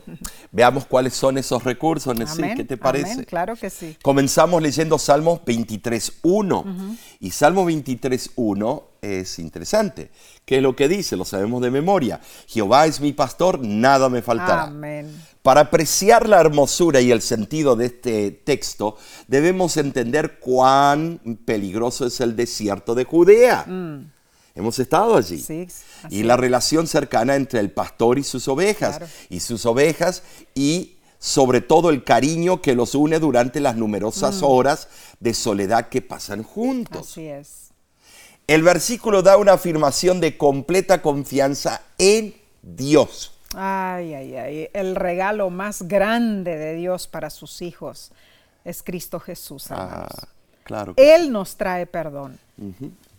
Veamos 0.52 0.84
cuáles 0.84 1.14
son 1.14 1.38
esos 1.38 1.64
recursos, 1.64 2.14
¿Qué 2.54 2.64
te 2.64 2.76
parece? 2.76 3.12
amén, 3.12 3.24
claro 3.24 3.56
que 3.56 3.70
sí. 3.70 3.96
Comenzamos 4.02 4.60
leyendo 4.60 4.98
Salmos 4.98 5.40
23.1. 5.40 6.98
Y 7.20 7.30
Salmo 7.30 7.64
23.1 7.64 8.82
es 9.00 9.38
interesante. 9.38 10.10
¿Qué 10.44 10.58
es 10.58 10.62
lo 10.62 10.76
que 10.76 10.86
dice? 10.86 11.16
Lo 11.16 11.24
sabemos 11.24 11.62
de 11.62 11.70
memoria. 11.70 12.20
Jehová 12.46 12.84
es 12.84 13.00
mi 13.00 13.14
pastor, 13.14 13.58
nada 13.58 14.10
me 14.10 14.20
faltará. 14.20 14.64
Amén. 14.64 15.10
Para 15.40 15.62
apreciar 15.62 16.28
la 16.28 16.38
hermosura 16.38 17.00
y 17.00 17.10
el 17.10 17.22
sentido 17.22 17.74
de 17.74 17.86
este 17.86 18.30
texto, 18.32 18.98
debemos 19.28 19.78
entender 19.78 20.40
cuán 20.40 21.20
peligroso 21.46 22.04
es 22.04 22.20
el 22.20 22.36
desierto 22.36 22.94
de 22.94 23.04
Judea. 23.04 23.64
Hemos 24.56 24.78
estado 24.78 25.16
allí. 25.16 25.36
Mm. 25.36 25.40
Sí, 25.40 25.68
y 26.08 26.22
la 26.22 26.36
relación 26.38 26.86
cercana 26.86 27.36
entre 27.36 27.60
el 27.60 27.70
pastor 27.70 28.18
y 28.18 28.24
sus 28.24 28.48
ovejas. 28.48 28.96
Claro. 28.96 29.12
Y 29.28 29.40
sus 29.40 29.66
ovejas 29.66 30.22
y 30.54 30.96
sobre 31.18 31.60
todo 31.60 31.90
el 31.90 32.04
cariño 32.04 32.62
que 32.62 32.74
los 32.74 32.94
une 32.94 33.18
durante 33.18 33.60
las 33.60 33.76
numerosas 33.76 34.42
horas 34.42 34.88
de 35.20 35.34
soledad 35.34 35.90
que 35.90 36.00
pasan 36.00 36.42
juntos. 36.42 37.06
Mm. 37.06 37.10
Así 37.10 37.26
es. 37.26 37.66
El 38.46 38.62
versículo 38.62 39.22
da 39.22 39.36
una 39.36 39.54
afirmación 39.54 40.20
de 40.20 40.38
completa 40.38 41.02
confianza 41.02 41.82
en 41.98 42.34
Dios. 42.62 43.32
Ay, 43.54 44.14
ay, 44.14 44.36
ay. 44.36 44.68
El 44.72 44.96
regalo 44.96 45.50
más 45.50 45.82
grande 45.82 46.56
de 46.56 46.74
Dios 46.74 47.08
para 47.08 47.28
sus 47.28 47.60
hijos 47.60 48.12
es 48.64 48.82
Cristo 48.82 49.20
Jesús, 49.20 49.70
hermanos. 49.70 50.12
Ah, 50.16 50.28
claro. 50.64 50.94
que 50.94 51.14
Él 51.14 51.30
nos 51.30 51.56
trae 51.56 51.86
perdón, 51.86 52.38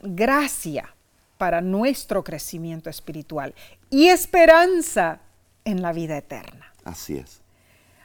gracia 0.01 0.93
para 1.37 1.61
nuestro 1.61 2.23
crecimiento 2.23 2.89
espiritual 2.89 3.53
y 3.89 4.07
esperanza 4.07 5.19
en 5.65 5.81
la 5.81 5.93
vida 5.93 6.17
eterna. 6.17 6.73
Así 6.83 7.17
es. 7.17 7.41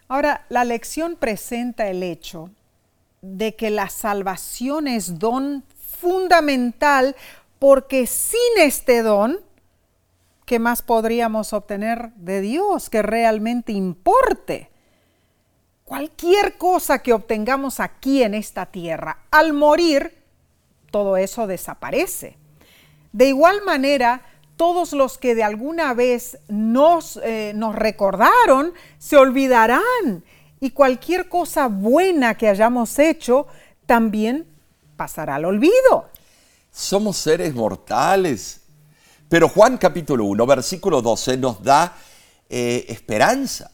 Ahora, 0.09 0.45
la 0.49 0.64
lección 0.64 1.16
presenta 1.16 1.88
el 1.88 2.03
hecho 2.03 2.51
de 3.23 3.55
que 3.55 3.71
la 3.71 3.88
salvación 3.88 4.88
es 4.88 5.18
don 5.18 5.64
fundamental 5.79 7.16
porque 7.59 8.09
sin 8.09 8.59
este 8.59 9.03
don, 9.03 9.38
¿qué 10.45 10.59
más 10.59 10.83
podríamos 10.83 11.53
obtener 11.53 12.12
de 12.14 12.40
Dios 12.40 12.90
que 12.90 13.03
realmente 13.03 13.73
importe? 13.73 14.71
Cualquier 15.85 16.59
cosa 16.59 16.99
que 16.99 17.12
obtengamos 17.12 17.79
aquí 17.79 18.23
en 18.23 18.35
esta 18.35 18.66
tierra, 18.66 19.21
al 19.31 19.53
morir, 19.53 20.18
todo 20.90 21.16
eso 21.16 21.47
desaparece. 21.47 22.37
De 23.12 23.29
igual 23.29 23.62
manera, 23.64 24.22
todos 24.57 24.92
los 24.92 25.18
que 25.18 25.35
de 25.35 25.42
alguna 25.42 25.94
vez 25.94 26.38
nos, 26.48 27.18
eh, 27.22 27.53
nos 27.55 27.75
recordaron 27.75 28.72
se 28.98 29.16
olvidarán 29.16 30.25
y 30.61 30.70
cualquier 30.70 31.29
cosa 31.29 31.66
buena 31.66 32.37
que 32.37 32.48
hayamos 32.48 32.98
hecho 32.98 33.46
también 33.87 34.46
pasará 34.96 35.35
al 35.35 35.44
olvido. 35.44 36.09
Somos 36.70 37.16
seres 37.16 37.55
mortales. 37.55 38.61
Pero 39.29 39.48
Juan 39.48 39.79
capítulo 39.79 40.25
1, 40.27 40.46
versículo 40.46 41.03
12 41.03 41.38
nos 41.38 41.62
da 41.62 41.96
eh, 42.48 42.85
esperanza. 42.88 43.70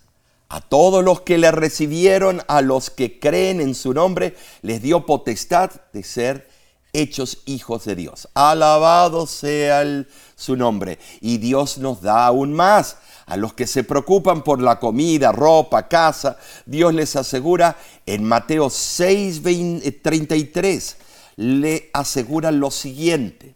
A 0.48 0.60
todos 0.60 1.04
los 1.04 1.20
que 1.20 1.36
le 1.36 1.50
recibieron, 1.50 2.42
a 2.48 2.62
los 2.62 2.88
que 2.88 3.18
creen 3.20 3.60
en 3.60 3.74
su 3.74 3.92
nombre, 3.92 4.34
les 4.62 4.80
dio 4.80 5.04
potestad 5.04 5.70
de 5.92 6.02
ser 6.02 6.48
hechos 6.92 7.38
hijos 7.46 7.84
de 7.84 7.96
Dios. 7.96 8.28
Alabado 8.34 9.26
sea 9.26 9.82
el- 9.82 10.08
su 10.36 10.56
nombre. 10.56 10.98
Y 11.20 11.38
Dios 11.38 11.78
nos 11.78 12.00
da 12.02 12.26
aún 12.26 12.52
más. 12.52 12.96
A 13.26 13.36
los 13.36 13.52
que 13.52 13.66
se 13.66 13.84
preocupan 13.84 14.42
por 14.42 14.62
la 14.62 14.78
comida, 14.80 15.32
ropa, 15.32 15.86
casa, 15.86 16.38
Dios 16.64 16.94
les 16.94 17.14
asegura 17.14 17.76
en 18.06 18.24
Mateo 18.24 18.70
6, 18.70 19.42
20, 19.42 19.92
33, 19.92 20.96
le 21.36 21.90
asegura 21.92 22.50
lo 22.50 22.70
siguiente. 22.70 23.54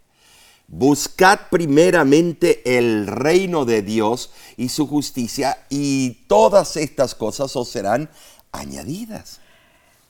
Buscad 0.68 1.38
primeramente 1.50 2.78
el 2.78 3.06
reino 3.06 3.64
de 3.64 3.82
Dios 3.82 4.30
y 4.56 4.68
su 4.68 4.86
justicia 4.86 5.58
y 5.70 6.24
todas 6.28 6.76
estas 6.76 7.14
cosas 7.14 7.54
os 7.56 7.68
serán 7.68 8.10
añadidas. 8.52 9.40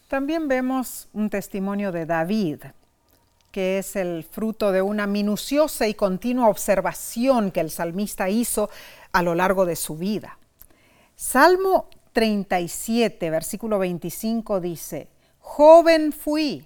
También 0.09 0.49
vemos 0.49 1.09
un 1.13 1.31
testimonio 1.31 1.91
de 1.93 2.07
David, 2.07 2.59
que 3.53 3.79
es 3.79 3.95
el 3.95 4.25
fruto 4.25 4.73
de 4.73 4.83
una 4.83 5.07
minuciosa 5.07 5.87
y 5.87 5.95
continua 5.95 6.49
observación 6.49 7.51
que 7.53 7.61
el 7.61 7.71
salmista 7.71 8.29
hizo 8.31 8.71
a 9.13 9.23
lo 9.23 9.35
largo 9.35 9.67
de 9.67 9.77
su 9.77 9.97
vida. 9.97 10.39
Salmo 11.15 11.89
37, 12.15 13.31
versículo 13.31 13.79
25 13.79 14.61
dice, 14.61 15.09
Joven 15.39 16.13
fui 16.13 16.65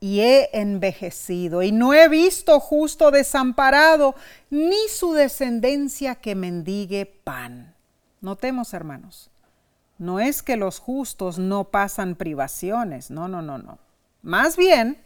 y 0.00 0.20
he 0.20 0.50
envejecido 0.52 1.62
y 1.62 1.72
no 1.72 1.94
he 1.94 2.08
visto 2.08 2.60
justo 2.60 3.10
desamparado, 3.10 4.14
ni 4.50 4.88
su 4.88 5.12
descendencia 5.12 6.16
que 6.16 6.34
mendigue 6.34 7.06
pan. 7.06 7.74
Notemos, 8.20 8.74
hermanos, 8.74 9.30
no 9.98 10.20
es 10.20 10.42
que 10.42 10.56
los 10.56 10.80
justos 10.80 11.38
no 11.38 11.64
pasan 11.64 12.16
privaciones, 12.16 13.10
no, 13.10 13.28
no, 13.28 13.42
no, 13.42 13.58
no. 13.58 13.78
Más 14.22 14.56
bien, 14.56 14.98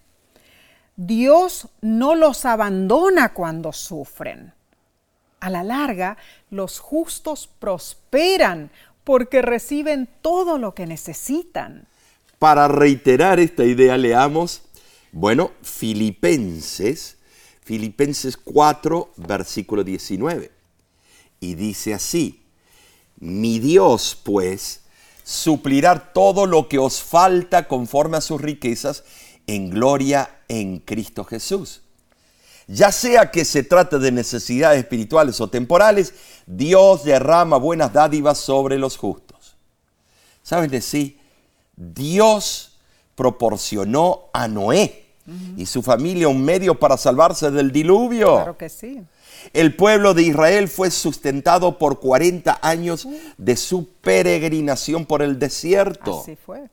Dios 1.07 1.69
no 1.81 2.15
los 2.15 2.45
abandona 2.45 3.33
cuando 3.33 3.73
sufren. 3.73 4.53
A 5.41 5.49
la 5.49 5.63
larga, 5.63 6.19
los 6.51 6.79
justos 6.79 7.49
prosperan 7.59 8.71
porque 9.03 9.41
reciben 9.41 10.11
todo 10.21 10.59
lo 10.59 10.75
que 10.75 10.87
necesitan. 10.87 11.87
Para 12.39 12.69
reiterar 12.69 13.41
esta 13.41 13.65
idea, 13.65 13.97
leamos, 13.97 14.61
bueno, 15.11 15.53
Filipenses, 15.63 17.17
Filipenses 17.65 18.37
4, 18.37 19.13
versículo 19.17 19.83
19. 19.83 20.51
Y 21.41 21.55
dice 21.55 21.95
así, 21.95 22.43
mi 23.19 23.59
Dios, 23.59 24.21
pues, 24.23 24.83
suplirá 25.25 26.13
todo 26.13 26.45
lo 26.45 26.69
que 26.69 26.79
os 26.79 27.01
falta 27.03 27.69
conforme 27.69 28.19
a 28.19 28.21
sus 28.21 28.39
riquezas 28.39 29.03
en 29.47 29.71
gloria 29.71 30.41
en 30.49 30.79
Cristo 30.79 31.25
Jesús. 31.25 31.83
Ya 32.67 32.93
sea 32.93 33.31
que 33.31 33.45
se 33.45 33.65
trate 33.65 33.99
de 33.99 34.13
necesidades 34.13 34.79
espirituales 34.79 35.41
o 35.41 35.49
temporales, 35.49 36.15
Dios 36.47 37.03
derrama 37.03 37.57
buenas 37.57 37.93
dádivas 37.93 38.39
sobre 38.39 38.79
los 38.79 38.97
justos. 38.97 39.57
¿Saben 40.43 40.71
decir? 40.71 41.19
Dios 41.75 42.79
proporcionó 43.15 44.31
a 44.33 44.47
Noé 44.47 45.07
y 45.57 45.67
su 45.67 45.83
familia 45.83 46.29
un 46.29 46.45
medio 46.45 46.79
para 46.79 46.97
salvarse 46.97 47.51
del 47.51 47.71
diluvio. 47.71 48.37
Claro 48.37 48.57
que 48.57 48.69
sí. 48.69 49.03
El 49.53 49.75
pueblo 49.75 50.15
de 50.15 50.23
Israel 50.23 50.69
fue 50.69 50.91
sustentado 50.91 51.79
por 51.79 52.01
40 52.01 52.59
años 52.63 53.07
de 53.37 53.57
su 53.57 53.89
peregrinación 54.01 55.07
por 55.07 55.23
el 55.23 55.39
desierto. 55.39 56.21
Así 56.21 56.37
fue. 56.37 56.69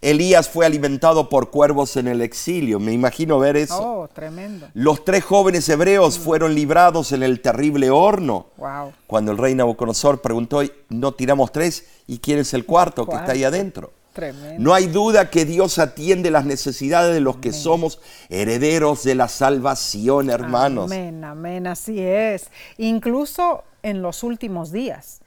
Elías 0.00 0.48
fue 0.48 0.66
alimentado 0.66 1.28
por 1.28 1.50
cuervos 1.50 1.96
en 1.96 2.08
el 2.08 2.20
exilio. 2.20 2.78
Me 2.78 2.92
imagino 2.92 3.38
ver 3.38 3.56
eso. 3.56 3.80
Oh, 3.80 4.08
tremendo. 4.08 4.68
Los 4.74 5.04
tres 5.04 5.24
jóvenes 5.24 5.68
hebreos 5.68 6.18
fueron 6.18 6.54
librados 6.54 7.12
en 7.12 7.22
el 7.22 7.40
terrible 7.40 7.90
horno. 7.90 8.46
Wow. 8.56 8.92
Cuando 9.06 9.32
el 9.32 9.38
rey 9.38 9.54
Nabucodonosor 9.54 10.20
preguntó, 10.20 10.62
¿no 10.88 11.12
tiramos 11.12 11.52
tres? 11.52 11.84
¿Y 12.06 12.18
quién 12.18 12.38
es 12.38 12.54
el 12.54 12.64
cuarto, 12.64 13.06
que 13.06 13.16
está 13.16 13.32
ahí 13.32 13.44
adentro? 13.44 13.92
Tremendo. 14.12 14.62
No 14.62 14.72
hay 14.72 14.86
duda 14.86 15.28
que 15.28 15.44
Dios 15.44 15.78
atiende 15.78 16.30
las 16.30 16.46
necesidades 16.46 17.12
de 17.12 17.20
los 17.20 17.36
que 17.36 17.52
somos 17.52 18.00
herederos 18.30 19.04
de 19.04 19.14
la 19.14 19.28
salvación, 19.28 20.30
hermanos. 20.30 20.86
Amén, 20.86 21.22
amén, 21.22 21.66
así 21.66 22.00
es. 22.00 22.50
Incluso 22.78 23.64
en 23.82 24.00
los 24.00 24.22
últimos 24.22 24.72
días, 24.72 25.20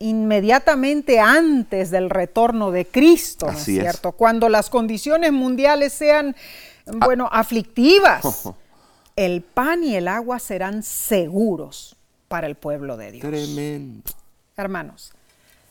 inmediatamente 0.00 1.20
antes 1.20 1.90
del 1.90 2.10
retorno 2.10 2.70
de 2.72 2.86
Cristo, 2.86 3.46
¿no 3.46 3.52
es 3.52 3.58
Así 3.58 3.76
es. 3.76 3.82
cierto? 3.82 4.12
Cuando 4.12 4.48
las 4.48 4.68
condiciones 4.70 5.30
mundiales 5.32 5.92
sean, 5.92 6.34
Ah. 6.86 7.04
bueno, 7.04 7.28
aflictivas, 7.30 8.48
el 9.16 9.42
pan 9.42 9.84
y 9.84 9.94
el 9.94 10.08
agua 10.08 10.38
serán 10.40 10.82
seguros 10.82 11.94
para 12.28 12.46
el 12.46 12.56
pueblo 12.56 12.96
de 12.96 13.12
Dios. 13.12 13.26
Tremendo. 13.28 14.10
Hermanos, 14.56 15.12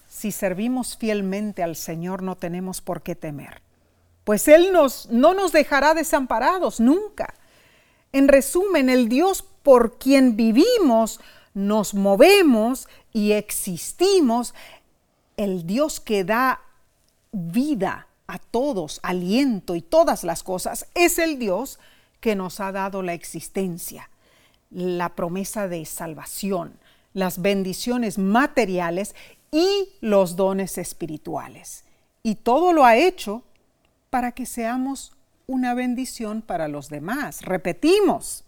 si 0.07 0.31
servimos 0.31 0.95
fielmente 0.95 1.63
al 1.63 1.75
Señor 1.75 2.21
no 2.21 2.35
tenemos 2.35 2.81
por 2.81 3.01
qué 3.01 3.15
temer, 3.15 3.61
pues 4.23 4.47
Él 4.47 4.71
nos, 4.71 5.09
no 5.09 5.33
nos 5.33 5.51
dejará 5.51 5.93
desamparados 5.95 6.79
nunca. 6.79 7.33
En 8.11 8.27
resumen, 8.27 8.89
el 8.89 9.09
Dios 9.09 9.43
por 9.63 9.97
quien 9.97 10.35
vivimos, 10.35 11.19
nos 11.55 11.93
movemos 11.95 12.87
y 13.13 13.31
existimos, 13.31 14.53
el 15.37 15.65
Dios 15.65 15.99
que 15.99 16.23
da 16.23 16.61
vida 17.31 18.07
a 18.27 18.39
todos, 18.39 18.99
aliento 19.03 19.75
y 19.75 19.81
todas 19.81 20.23
las 20.23 20.43
cosas, 20.43 20.87
es 20.93 21.17
el 21.17 21.39
Dios 21.39 21.79
que 22.19 22.35
nos 22.35 22.59
ha 22.59 22.71
dado 22.71 23.01
la 23.01 23.13
existencia, 23.13 24.09
la 24.69 25.15
promesa 25.15 25.67
de 25.67 25.85
salvación, 25.85 26.77
las 27.13 27.41
bendiciones 27.41 28.17
materiales 28.17 29.15
y 29.51 29.89
los 30.01 30.35
dones 30.35 30.77
espirituales. 30.77 31.85
Y 32.21 32.35
todo 32.35 32.73
lo 32.73 32.85
ha 32.85 32.97
hecho 32.97 33.43
para 34.09 34.31
que 34.33 34.45
seamos 34.45 35.13
una 35.47 35.73
bendición 35.73 36.41
para 36.41 36.67
los 36.67 36.89
demás. 36.89 37.41
Repetimos, 37.41 38.43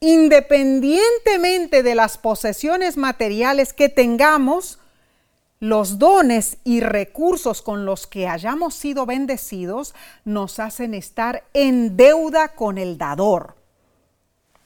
independientemente 0.00 1.82
de 1.82 1.94
las 1.94 2.18
posesiones 2.18 2.96
materiales 2.96 3.72
que 3.72 3.88
tengamos, 3.88 4.78
los 5.60 5.98
dones 5.98 6.58
y 6.62 6.80
recursos 6.80 7.62
con 7.62 7.86
los 7.86 8.06
que 8.06 8.28
hayamos 8.28 8.74
sido 8.74 9.06
bendecidos 9.06 9.94
nos 10.24 10.58
hacen 10.58 10.92
estar 10.92 11.44
en 11.54 11.96
deuda 11.96 12.48
con 12.48 12.76
el 12.76 12.98
dador 12.98 13.56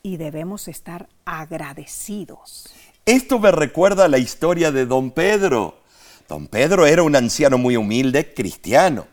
y 0.02 0.16
debemos 0.16 0.66
estar 0.66 1.08
agradecidos. 1.24 2.66
Esto 3.06 3.38
me 3.38 3.52
recuerda 3.52 4.08
la 4.08 4.18
historia 4.18 4.72
de 4.72 4.86
don 4.86 5.10
Pedro. 5.10 5.82
Don 6.28 6.46
Pedro 6.46 6.84
era 6.84 7.02
un 7.02 7.14
anciano 7.14 7.58
muy 7.58 7.76
humilde, 7.76 8.34
cristiano. 8.34 9.06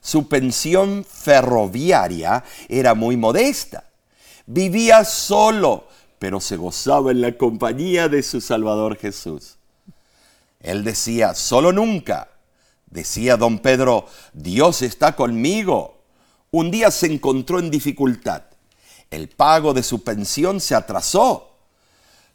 Su 0.00 0.28
pensión 0.28 1.04
ferroviaria 1.08 2.42
era 2.68 2.94
muy 2.94 3.16
modesta. 3.16 3.84
Vivía 4.46 5.04
solo, 5.04 5.86
pero 6.18 6.40
se 6.40 6.56
gozaba 6.56 7.10
en 7.10 7.20
la 7.20 7.36
compañía 7.36 8.08
de 8.08 8.22
su 8.22 8.40
Salvador 8.40 8.96
Jesús. 8.96 9.56
Él 10.60 10.84
decía, 10.84 11.34
solo 11.34 11.72
nunca. 11.72 12.28
Decía 12.86 13.36
don 13.36 13.58
Pedro, 13.58 14.06
Dios 14.32 14.82
está 14.82 15.16
conmigo. 15.16 15.98
Un 16.50 16.70
día 16.70 16.90
se 16.90 17.06
encontró 17.06 17.58
en 17.58 17.70
dificultad. 17.70 18.42
El 19.10 19.28
pago 19.28 19.74
de 19.74 19.82
su 19.82 20.02
pensión 20.02 20.60
se 20.60 20.74
atrasó. 20.74 21.52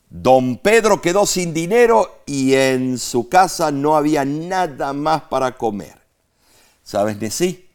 Don 0.09 0.57
Pedro 0.57 1.01
quedó 1.01 1.25
sin 1.25 1.53
dinero 1.53 2.21
y 2.25 2.53
en 2.53 2.97
su 2.97 3.29
casa 3.29 3.71
no 3.71 3.95
había 3.95 4.25
nada 4.25 4.93
más 4.93 5.23
para 5.23 5.57
comer. 5.57 5.97
¿Sabes 6.83 7.19
de 7.19 7.29
sí? 7.29 7.69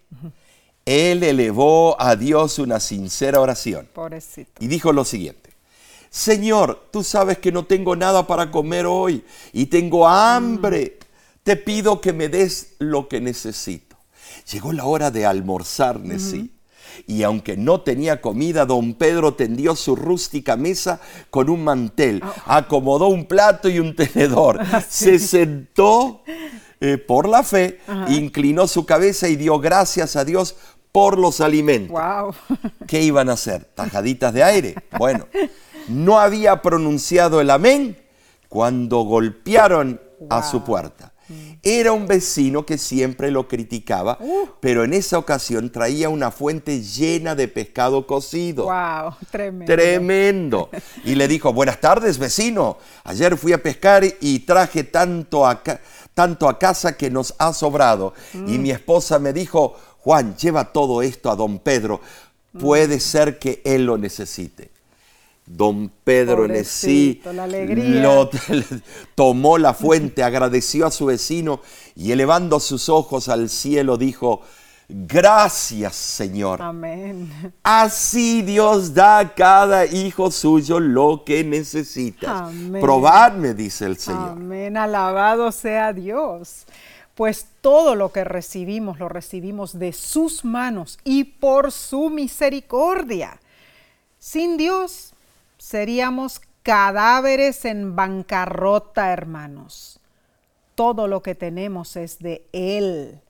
Él 0.85 1.23
elevó 1.23 2.01
a 2.01 2.17
Dios 2.17 2.59
una 2.59 2.81
sincera 2.81 3.41
oración 3.41 3.89
Pobrecito. 3.93 4.51
y 4.59 4.67
dijo 4.67 4.93
lo 4.93 5.05
siguiente. 5.05 5.51
Señor, 6.11 6.89
tú 6.91 7.03
sabes 7.03 7.39
que 7.39 7.53
no 7.53 7.65
tengo 7.65 7.97
nada 7.97 8.27
para 8.27 8.51
comer 8.51 8.85
hoy 8.87 9.25
y 9.53 9.67
tengo 9.67 10.07
hambre. 10.07 10.99
Te 11.43 11.57
pido 11.57 12.01
que 12.01 12.13
me 12.13 12.29
des 12.29 12.75
lo 12.79 13.09
que 13.09 13.21
necesito. 13.21 13.97
Llegó 14.51 14.73
la 14.73 14.85
hora 14.85 15.11
de 15.11 15.25
almorzar, 15.25 16.01
Nesí. 16.01 16.53
Y 17.07 17.23
aunque 17.23 17.57
no 17.57 17.81
tenía 17.81 18.21
comida, 18.21 18.67
don 18.67 18.95
Pedro 18.95 19.35
tendió 19.35 19.75
su 19.75 19.97
rústica 19.97 20.57
mesa 20.57 21.01
con 21.31 21.49
un 21.49 21.65
mantel, 21.65 22.23
acomodó 22.45 23.07
un 23.09 23.25
plato 23.25 23.69
y 23.71 23.79
un 23.79 23.97
tenedor, 23.97 24.61
se 24.89 25.19
sentó 25.19 26.23
eh, 26.81 26.99
por 26.99 27.29
la 27.29 27.43
fe, 27.43 27.81
inclinó 28.09 28.67
su 28.67 28.85
cabeza 28.85 29.29
y 29.29 29.37
dio 29.37 29.59
gracias 29.59 30.17
a 30.17 30.25
Dios 30.25 30.57
por 30.93 31.19
los 31.19 31.41
alimentos. 31.41 31.91
Wow. 31.99 32.35
¿Qué 32.87 33.01
iban 33.03 33.29
a 33.31 33.33
hacer? 33.33 33.65
¿Tajaditas 33.75 34.33
de 34.35 34.45
aire? 34.45 34.75
Bueno, 34.99 35.27
no 35.89 36.21
había 36.21 36.61
pronunciado 36.63 37.41
el 37.41 37.51
amén 37.51 37.97
cuando 38.49 39.01
golpearon 39.03 40.01
a 40.31 40.43
su 40.43 40.63
puerta. 40.63 41.09
Era 41.63 41.93
un 41.93 42.07
vecino 42.07 42.67
que 42.67 42.77
siempre 42.77 43.31
lo 43.31 43.49
criticaba, 43.49 44.19
Uh. 44.21 44.49
pero 44.61 44.85
en 44.85 44.93
esa 44.93 45.17
ocasión 45.17 45.71
traía 45.73 46.11
una 46.11 46.31
fuente 46.31 46.83
llena 46.83 47.35
de 47.35 47.49
pescado 47.49 48.07
cocido. 48.07 48.65
Wow, 48.65 49.15
tremendo. 49.31 49.73
Tremendo. 49.73 50.71
Y 51.05 51.15
le 51.15 51.29
dijo, 51.29 51.55
buenas 51.55 51.81
tardes, 51.81 52.19
vecino. 52.19 52.77
Ayer 53.05 53.39
fui 53.39 53.55
a 53.55 53.63
pescar 53.63 54.05
y 54.21 54.41
traje 54.41 54.85
tanto 54.85 55.47
a, 55.47 55.63
tanto 56.13 56.49
a 56.51 56.59
casa 56.59 56.99
que 56.99 57.09
nos 57.11 57.35
ha 57.39 57.55
sobrado. 57.55 58.13
Y 58.35 58.59
Mm. 58.59 58.63
mi 58.63 58.71
esposa 58.71 59.19
me 59.19 59.33
dijo, 59.33 59.75
Juan, 60.03 60.37
lleva 60.37 60.73
todo 60.73 61.01
esto 61.03 61.31
a 61.31 61.37
don 61.37 61.59
Pedro. 61.59 62.01
Puede 62.59 63.01
ser 63.01 63.39
que 63.39 63.63
él 63.65 63.87
lo 63.87 63.97
necesite. 63.97 64.71
Don 65.47 65.91
Pedro 66.05 66.45
en 66.47 66.65
sí 66.65 67.21
la 67.25 67.47
lo- 67.47 68.31
tomó 69.15 69.59
la 69.59 69.75
fuente, 69.75 70.23
agradeció 70.25 70.87
a 70.87 70.91
su 70.91 71.07
vecino 71.07 71.61
y 71.97 72.13
elevando 72.13 72.61
sus 72.61 72.89
ojos 72.89 73.29
al 73.29 73.49
cielo 73.49 73.97
dijo, 73.97 74.43
gracias 74.89 75.95
Señor. 75.97 76.63
Amén. 76.63 77.55
Así 77.63 78.43
Dios 78.43 78.95
da 78.95 79.19
a 79.19 79.35
cada 79.35 79.85
hijo 79.87 80.31
suyo 80.31 80.79
lo 80.79 81.23
que 81.25 81.43
necesita. 81.45 82.47
Amén. 82.47 82.81
Probadme, 82.81 83.55
dice 83.55 83.87
el 83.87 83.99
Señor. 83.99 84.31
Amén, 84.31 84.77
alabado 84.77 85.51
sea 85.53 85.93
Dios. 85.93 86.67
Pues 87.15 87.47
todo 87.61 87.95
lo 87.95 88.11
que 88.11 88.25
recibimos 88.25 88.99
lo 88.99 89.09
recibimos 89.09 89.79
de 89.79 89.93
sus 89.93 90.45
manos 90.45 90.99
y 91.05 91.25
por 91.25 91.71
su 91.73 92.09
misericordia. 92.09 93.41
Sin 94.19 94.57
Dios 94.57 95.13
seríamos 95.59 96.41
cadáveres 96.63 97.65
en 97.65 97.95
bancarrota, 97.97 99.13
hermanos. 99.13 100.01
Todo 100.75 101.07
lo 101.07 101.23
que 101.23 101.35
tenemos 101.35 101.97
es 101.97 102.19
de 102.19 102.47
Él. 102.53 103.21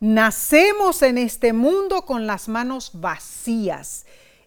Nacemos 0.00 1.02
en 1.02 1.18
este 1.18 1.52
mundo 1.52 2.02
con 2.02 2.26
las 2.26 2.48
manos 2.48 2.92
vacías 2.94 4.06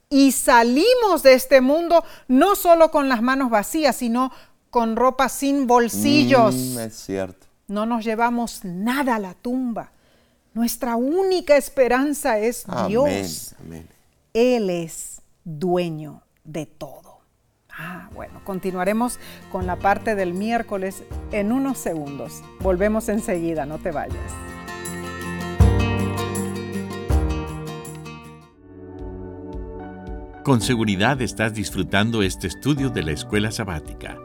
y 0.10 0.32
salimos 0.32 1.24
de 1.24 1.34
este 1.34 1.62
mundo 1.62 2.04
no 2.28 2.56
solo 2.56 2.90
con 2.90 3.10
las 3.10 3.22
manos 3.22 3.50
vacías, 3.50 3.96
sino 3.96 4.32
con 4.70 4.96
ropa 4.96 5.30
sin 5.30 5.68
bolsillos. 5.68 6.56
Mm, 6.56 6.80
es 6.80 6.96
cierto. 6.96 7.51
No 7.72 7.86
nos 7.86 8.04
llevamos 8.04 8.66
nada 8.66 9.16
a 9.16 9.20
la 9.20 9.34
tumba. 9.34 9.94
Nuestra 10.54 10.98
única 10.98 11.56
esperanza 11.56 12.38
es 12.38 12.68
Amén. 12.68 12.88
Dios. 12.90 13.56
amén. 13.62 13.88
Él 14.34 14.70
es 14.70 15.22
dueño 15.46 16.22
de 16.44 16.66
todo. 16.66 17.20
Ah, 17.70 18.10
bueno, 18.14 18.42
continuaremos 18.44 19.20
con 19.54 19.68
la 19.68 19.78
parte 19.78 20.16
del 20.16 20.34
miércoles 20.34 21.04
en 21.32 21.54
unos 21.54 21.78
segundos. 21.78 22.44
Volvemos 22.60 23.08
enseguida, 23.08 23.66
no 23.66 23.78
te 23.78 23.92
vayas. 23.92 24.20
Con 30.44 30.60
seguridad 30.60 31.22
estás 31.22 31.54
disfrutando 31.54 32.22
este 32.22 32.48
estudio 32.48 32.90
de 32.90 33.04
la 33.04 33.14
escuela 33.14 33.50
sabática. 33.50 34.18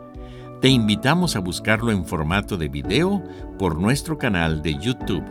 Te 0.61 0.69
invitamos 0.69 1.37
a 1.37 1.41
buscarlo 1.41 1.93
en 1.93 2.07
formato 2.07 2.57
de 2.57 2.69
video 2.69 3.23
por 3.59 3.79
nuestro 3.79 4.17
canal 4.17 4.63
de 4.63 4.75
YouTube. 4.79 5.23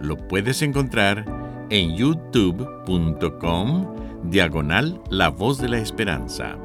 Lo 0.00 0.16
puedes 0.26 0.60
encontrar 0.60 1.24
en 1.70 1.94
youtube.com 1.94 3.86
diagonal 4.24 5.00
La 5.08 5.28
Voz 5.28 5.58
de 5.58 5.68
la 5.68 5.78
Esperanza. 5.78 6.56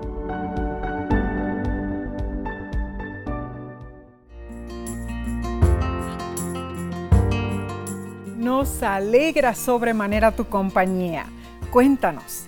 Nos 8.36 8.82
alegra 8.82 9.54
sobremanera 9.54 10.32
tu 10.32 10.46
compañía. 10.46 11.28
Cuéntanos, 11.70 12.48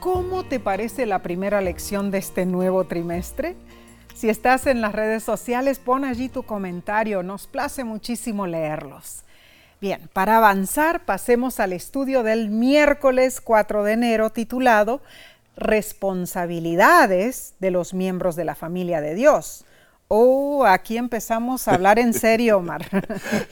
¿cómo 0.00 0.44
te 0.44 0.60
parece 0.60 1.04
la 1.04 1.20
primera 1.22 1.60
lección 1.60 2.10
de 2.10 2.16
este 2.18 2.46
nuevo 2.46 2.84
trimestre? 2.84 3.54
Si 4.14 4.28
estás 4.28 4.66
en 4.68 4.80
las 4.80 4.92
redes 4.92 5.24
sociales, 5.24 5.80
pon 5.80 6.04
allí 6.04 6.28
tu 6.28 6.44
comentario, 6.44 7.24
nos 7.24 7.48
place 7.48 7.82
muchísimo 7.82 8.46
leerlos. 8.46 9.24
Bien, 9.80 10.08
para 10.12 10.36
avanzar, 10.36 11.04
pasemos 11.04 11.58
al 11.58 11.72
estudio 11.72 12.22
del 12.22 12.48
miércoles 12.48 13.40
4 13.40 13.82
de 13.82 13.92
enero 13.92 14.30
titulado 14.30 15.02
Responsabilidades 15.56 17.54
de 17.58 17.72
los 17.72 17.92
miembros 17.92 18.36
de 18.36 18.44
la 18.44 18.54
familia 18.54 19.00
de 19.00 19.14
Dios. 19.14 19.64
Oh, 20.08 20.64
aquí 20.64 20.96
empezamos 20.96 21.66
a 21.66 21.74
hablar 21.74 21.98
en 21.98 22.14
serio, 22.14 22.58
Omar. 22.58 22.86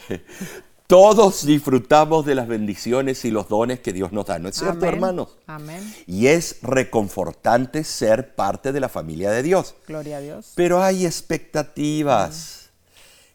Todos 0.92 1.46
disfrutamos 1.46 2.26
de 2.26 2.34
las 2.34 2.46
bendiciones 2.46 3.24
y 3.24 3.30
los 3.30 3.48
dones 3.48 3.80
que 3.80 3.94
Dios 3.94 4.12
nos 4.12 4.26
da, 4.26 4.38
¿no 4.38 4.50
es 4.50 4.56
cierto, 4.56 4.80
Amén. 4.80 4.94
hermanos? 4.94 5.28
Amén. 5.46 5.94
Y 6.06 6.26
es 6.26 6.58
reconfortante 6.60 7.82
ser 7.82 8.34
parte 8.34 8.72
de 8.72 8.80
la 8.80 8.90
familia 8.90 9.30
de 9.30 9.42
Dios. 9.42 9.74
Gloria 9.86 10.18
a 10.18 10.20
Dios. 10.20 10.52
Pero 10.54 10.82
hay 10.82 11.06
expectativas. 11.06 12.68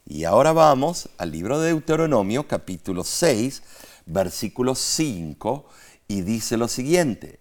Y 0.06 0.22
ahora 0.22 0.52
vamos 0.52 1.08
al 1.18 1.32
libro 1.32 1.58
de 1.58 1.70
Deuteronomio, 1.70 2.46
capítulo 2.46 3.02
6, 3.02 3.60
versículo 4.06 4.76
5, 4.76 5.64
y 6.06 6.20
dice 6.20 6.56
lo 6.56 6.68
siguiente, 6.68 7.40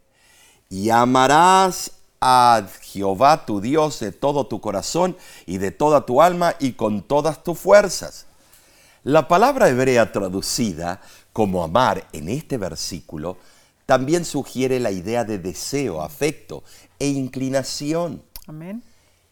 y 0.68 0.90
amarás 0.90 1.92
a 2.22 2.64
Jehová 2.82 3.46
tu 3.46 3.62
Dios 3.62 4.00
de 4.00 4.12
todo 4.12 4.48
tu 4.48 4.62
corazón 4.62 5.16
y 5.46 5.60
de 5.60 5.70
toda 5.70 6.08
tu 6.08 6.24
alma 6.24 6.56
y 6.58 6.72
con 6.72 7.04
todas 7.04 7.44
tus 7.44 7.60
fuerzas. 7.60 8.27
La 9.08 9.30
palabra 9.30 9.70
hebrea 9.70 10.12
traducida 10.12 11.00
como 11.32 11.64
amar 11.64 12.06
en 12.12 12.28
este 12.28 12.58
versículo 12.58 13.38
también 13.86 14.26
sugiere 14.26 14.82
la 14.82 14.92
idea 14.92 15.24
de 15.24 15.40
deseo, 15.40 16.02
afecto 16.02 16.66
e 17.00 17.08
inclinación. 17.08 18.22
Amén. 18.48 18.84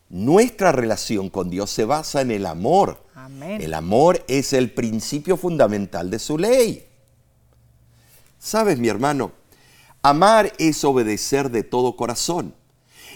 Nuestra 0.07 0.71
relación 0.71 1.29
con 1.29 1.49
Dios 1.49 1.71
se 1.71 1.83
basa 1.83 2.21
en 2.21 2.31
el 2.31 2.45
amor. 2.45 3.03
Amén. 3.15 3.61
El 3.61 3.73
amor 3.73 4.23
es 4.29 4.53
el 4.53 4.71
principio 4.71 5.35
fundamental 5.35 6.09
de 6.09 6.19
su 6.19 6.37
ley. 6.37 6.87
Sabes, 8.39 8.79
mi 8.79 8.87
hermano, 8.87 9.33
amar 10.01 10.53
es 10.57 10.85
obedecer 10.85 11.51
de 11.51 11.63
todo 11.63 11.97
corazón. 11.97 12.55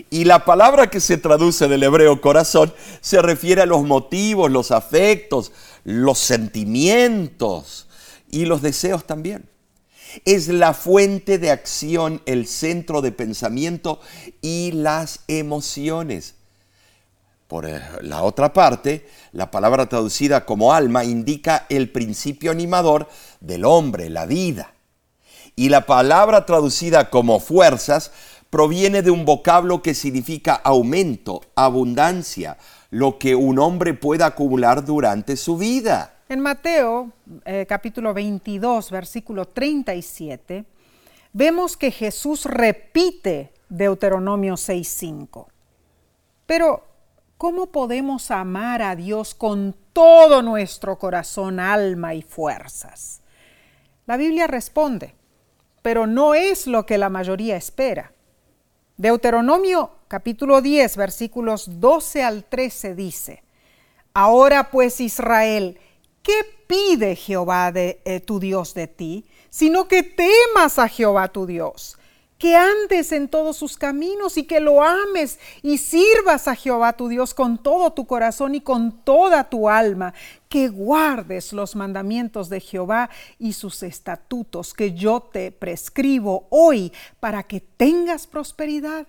Y 0.09 0.25
la 0.25 0.45
palabra 0.45 0.89
que 0.89 0.99
se 0.99 1.17
traduce 1.17 1.67
del 1.67 1.83
hebreo 1.83 2.21
corazón 2.21 2.73
se 3.01 3.21
refiere 3.21 3.61
a 3.61 3.65
los 3.65 3.83
motivos, 3.83 4.51
los 4.51 4.71
afectos, 4.71 5.51
los 5.83 6.19
sentimientos 6.19 7.87
y 8.29 8.45
los 8.45 8.61
deseos 8.61 9.05
también. 9.05 9.49
Es 10.25 10.47
la 10.47 10.73
fuente 10.73 11.37
de 11.37 11.51
acción, 11.51 12.21
el 12.25 12.47
centro 12.47 13.01
de 13.01 13.11
pensamiento 13.11 13.99
y 14.41 14.71
las 14.71 15.21
emociones. 15.27 16.35
Por 17.47 17.67
eh, 17.67 17.81
la 18.01 18.23
otra 18.23 18.53
parte, 18.53 19.07
la 19.31 19.51
palabra 19.51 19.87
traducida 19.87 20.45
como 20.45 20.73
alma 20.73 21.03
indica 21.03 21.65
el 21.69 21.91
principio 21.91 22.51
animador 22.51 23.07
del 23.39 23.65
hombre, 23.65 24.09
la 24.09 24.25
vida. 24.25 24.73
Y 25.55 25.69
la 25.69 25.85
palabra 25.85 26.45
traducida 26.45 27.09
como 27.09 27.39
fuerzas 27.39 28.11
proviene 28.49 29.01
de 29.01 29.11
un 29.11 29.25
vocablo 29.25 29.81
que 29.81 29.93
significa 29.93 30.55
aumento, 30.55 31.41
abundancia, 31.55 32.57
lo 32.89 33.19
que 33.19 33.35
un 33.35 33.59
hombre 33.59 33.93
pueda 33.93 34.27
acumular 34.27 34.83
durante 34.83 35.35
su 35.35 35.57
vida. 35.57 36.15
En 36.27 36.39
Mateo 36.39 37.11
eh, 37.45 37.65
capítulo 37.67 38.13
22, 38.13 38.91
versículo 38.91 39.45
37, 39.45 40.65
vemos 41.33 41.77
que 41.77 41.91
Jesús 41.91 42.45
repite 42.45 43.53
Deuteronomio 43.69 44.53
6.5. 44.53 45.47
Pero, 46.45 46.87
¿cómo 47.37 47.67
podemos 47.67 48.31
amar 48.31 48.81
a 48.81 48.95
Dios 48.95 49.35
con 49.35 49.75
todo 49.93 50.41
nuestro 50.41 50.97
corazón, 50.97 51.59
alma 51.59 52.15
y 52.15 52.23
fuerzas? 52.23 53.21
La 54.07 54.17
Biblia 54.17 54.47
responde, 54.47 55.13
pero 55.83 56.07
no 56.07 56.33
es 56.33 56.65
lo 56.65 56.87
que 56.87 56.97
la 56.97 57.09
mayoría 57.09 57.55
espera. 57.55 58.11
Deuteronomio 58.99 59.91
capítulo 60.09 60.61
10, 60.61 60.97
versículos 60.97 61.79
12 61.79 62.21
al 62.21 62.43
13 62.43 62.95
dice, 62.95 63.43
Ahora 64.13 64.71
pues 64.71 64.99
Israel, 64.99 65.79
¿qué 66.21 66.33
pide 66.67 67.15
Jehová 67.15 67.71
de 67.71 68.01
eh, 68.03 68.19
tu 68.19 68.41
Dios 68.41 68.73
de 68.73 68.87
ti? 68.87 69.25
Sino 69.49 69.87
que 69.87 70.03
temas 70.03 70.79
a 70.79 70.89
Jehová 70.89 71.29
tu 71.29 71.45
Dios, 71.45 71.97
que 72.37 72.57
andes 72.57 73.13
en 73.13 73.29
todos 73.29 73.55
sus 73.55 73.77
caminos 73.77 74.37
y 74.37 74.43
que 74.43 74.59
lo 74.59 74.83
ames 74.83 75.39
y 75.61 75.77
sirvas 75.77 76.49
a 76.49 76.55
Jehová 76.55 76.91
tu 76.91 77.07
Dios 77.07 77.33
con 77.33 77.57
todo 77.57 77.93
tu 77.93 78.05
corazón 78.05 78.53
y 78.53 78.59
con 78.59 78.91
toda 79.05 79.49
tu 79.49 79.69
alma, 79.69 80.13
que 80.49 80.67
guardes 80.67 81.53
los 81.53 81.75
mandamientos 81.75 82.49
de 82.49 82.59
Jehová 82.59 83.09
y 83.37 83.53
sus 83.53 83.83
estatutos 83.83 84.73
que 84.73 84.93
yo 84.93 85.21
te 85.21 85.51
prescribo 85.51 86.47
hoy 86.49 86.91
para 87.19 87.43
que 87.43 87.61
tengas 87.61 88.25
prosperidad. 88.25 89.07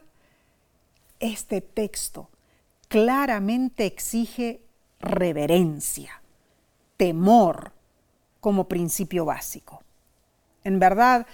Este 1.18 1.61
texto 1.62 2.28
claramente 2.88 3.86
exige 3.86 4.61
reverencia. 5.01 6.20
temor 6.97 7.72
como 8.41 8.68
principio 8.68 9.24
básico. 9.24 9.82
En 10.64 10.78
verdad, 10.78 11.26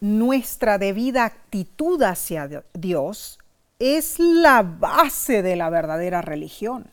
nuestra 0.00 0.78
debida 0.78 1.24
actitud 1.24 2.02
hacia 2.02 2.64
Dios 2.74 3.38
es 3.78 4.18
la 4.18 4.62
base 4.62 5.42
de 5.42 5.54
la 5.54 5.70
verdadera 5.70 6.22
religión. 6.22 6.90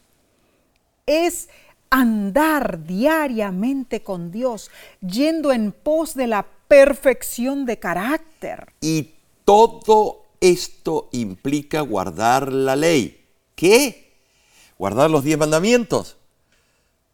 Es 1.08 1.50
andar 1.94 2.86
diariamente 2.86 4.02
con 4.02 4.32
Dios, 4.32 4.72
yendo 5.00 5.52
en 5.52 5.72
pos 5.72 6.16
de 6.16 6.26
la 6.26 6.44
perfección 6.68 7.68
de 7.68 7.78
carácter. 7.78 8.74
Y 8.82 9.12
todo 9.46 10.24
esto 10.42 11.10
implica 11.12 11.82
guardar 11.82 12.52
la 12.52 12.76
ley. 12.76 13.28
¿Qué? 13.54 14.12
Guardar 14.80 15.12
los 15.12 15.24
diez 15.24 15.38
mandamientos. 15.38 16.18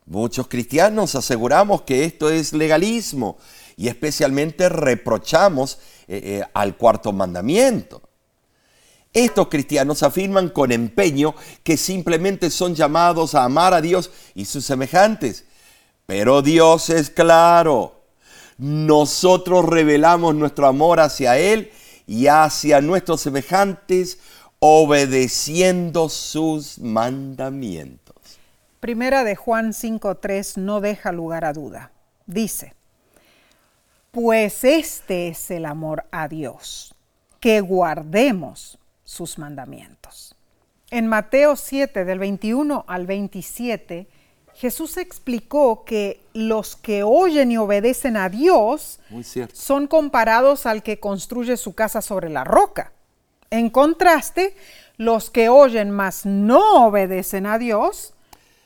Muchos 0.06 0.48
cristianos 0.48 1.14
aseguramos 1.14 1.82
que 1.82 2.06
esto 2.06 2.30
es 2.30 2.54
legalismo 2.54 3.38
y 3.76 3.90
especialmente 3.90 4.70
reprochamos 4.70 5.78
eh, 6.08 6.22
eh, 6.24 6.44
al 6.54 6.78
cuarto 6.78 7.12
mandamiento. 7.12 8.09
Estos 9.14 9.48
cristianos 9.48 10.04
afirman 10.04 10.50
con 10.50 10.72
empeño 10.72 11.34
que 11.64 11.78
simplemente 11.78 12.50
son 12.52 12.76
llamados 12.76 13.34
a 13.34 13.44
amar 13.44 13.74
a 13.74 13.82
Dios 13.82 14.12
y 14.36 14.46
sus 14.46 14.66
semejantes. 14.66 15.46
Pero 16.06 16.42
Dios 16.42 16.90
es 16.90 17.10
claro. 17.10 18.02
Nosotros 18.58 19.66
revelamos 19.66 20.36
nuestro 20.36 20.68
amor 20.68 21.00
hacia 21.00 21.38
Él 21.38 21.72
y 22.06 22.28
hacia 22.28 22.82
nuestros 22.82 23.22
semejantes 23.22 24.20
obedeciendo 24.60 26.10
sus 26.10 26.80
mandamientos. 26.80 28.16
Primera 28.80 29.24
de 29.24 29.36
Juan 29.36 29.72
5.3 29.72 30.58
no 30.58 30.82
deja 30.82 31.12
lugar 31.12 31.46
a 31.46 31.54
duda. 31.54 31.92
Dice, 32.26 32.74
pues 34.12 34.64
este 34.64 35.30
es 35.30 35.52
el 35.52 35.66
amor 35.66 36.06
a 36.12 36.28
Dios, 36.28 36.96
que 37.40 37.62
guardemos 37.62 38.79
sus 39.10 39.40
mandamientos. 39.40 40.36
En 40.92 41.08
Mateo 41.08 41.56
7, 41.56 42.06
del 42.06 42.20
21 42.20 42.86
al 42.88 43.08
27, 43.08 44.08
Jesús 44.54 44.98
explicó 44.98 45.84
que 45.84 46.22
los 46.34 46.76
que 46.76 47.02
oyen 47.02 47.52
y 47.52 47.58
obedecen 47.58 48.18
a 48.18 48.30
Dios 48.30 49.00
son 49.52 49.88
comparados 49.88 50.68
al 50.68 50.84
que 50.84 51.00
construye 51.00 51.58
su 51.58 51.74
casa 51.74 52.04
sobre 52.04 52.30
la 52.30 52.44
roca. 52.44 52.92
En 53.50 53.72
contraste, 53.72 54.56
los 54.98 55.32
que 55.32 55.50
oyen 55.50 55.90
mas 55.90 56.28
no 56.28 56.86
obedecen 56.86 57.48
a 57.48 57.58
Dios 57.58 58.14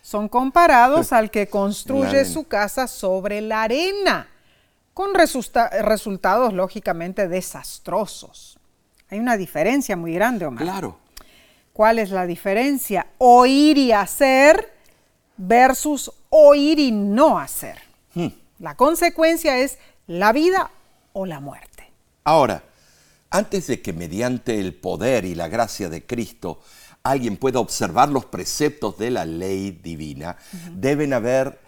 son 0.02 0.28
comparados 0.28 1.14
al 1.14 1.32
que 1.32 1.48
construye 1.48 2.26
su 2.26 2.50
casa 2.50 2.88
sobre 2.88 3.40
la 3.40 3.64
arena, 3.64 4.28
con 4.94 5.14
resultados 5.14 6.54
lógicamente 6.54 7.30
desastrosos. 7.30 8.60
Hay 9.14 9.20
una 9.20 9.38
diferencia 9.38 9.96
muy 9.96 10.16
grande, 10.16 10.44
Omar. 10.44 10.64
Claro. 10.64 10.98
¿Cuál 11.72 12.00
es 12.00 12.10
la 12.10 12.26
diferencia? 12.26 13.06
Oír 13.20 13.78
y 13.78 13.92
hacer 13.92 14.74
versus 15.38 16.12
oír 16.32 16.80
y 16.80 16.92
no 16.92 17.38
hacer. 17.38 17.78
Hmm. 18.16 18.30
La 18.58 18.76
consecuencia 18.76 19.60
es 19.60 19.78
la 20.08 20.32
vida 20.32 20.72
o 21.14 21.28
la 21.28 21.40
muerte. 21.40 21.92
Ahora, 22.24 22.64
antes 23.30 23.68
de 23.68 23.84
que 23.84 23.94
mediante 23.94 24.60
el 24.60 24.74
poder 24.74 25.26
y 25.26 25.36
la 25.36 25.48
gracia 25.48 25.90
de 25.90 26.04
Cristo 26.04 26.64
alguien 27.04 27.38
pueda 27.38 27.60
observar 27.60 28.10
los 28.10 28.26
preceptos 28.26 28.98
de 28.98 29.12
la 29.12 29.26
ley 29.26 29.70
divina, 29.84 30.38
deben 30.72 31.14
haber 31.14 31.60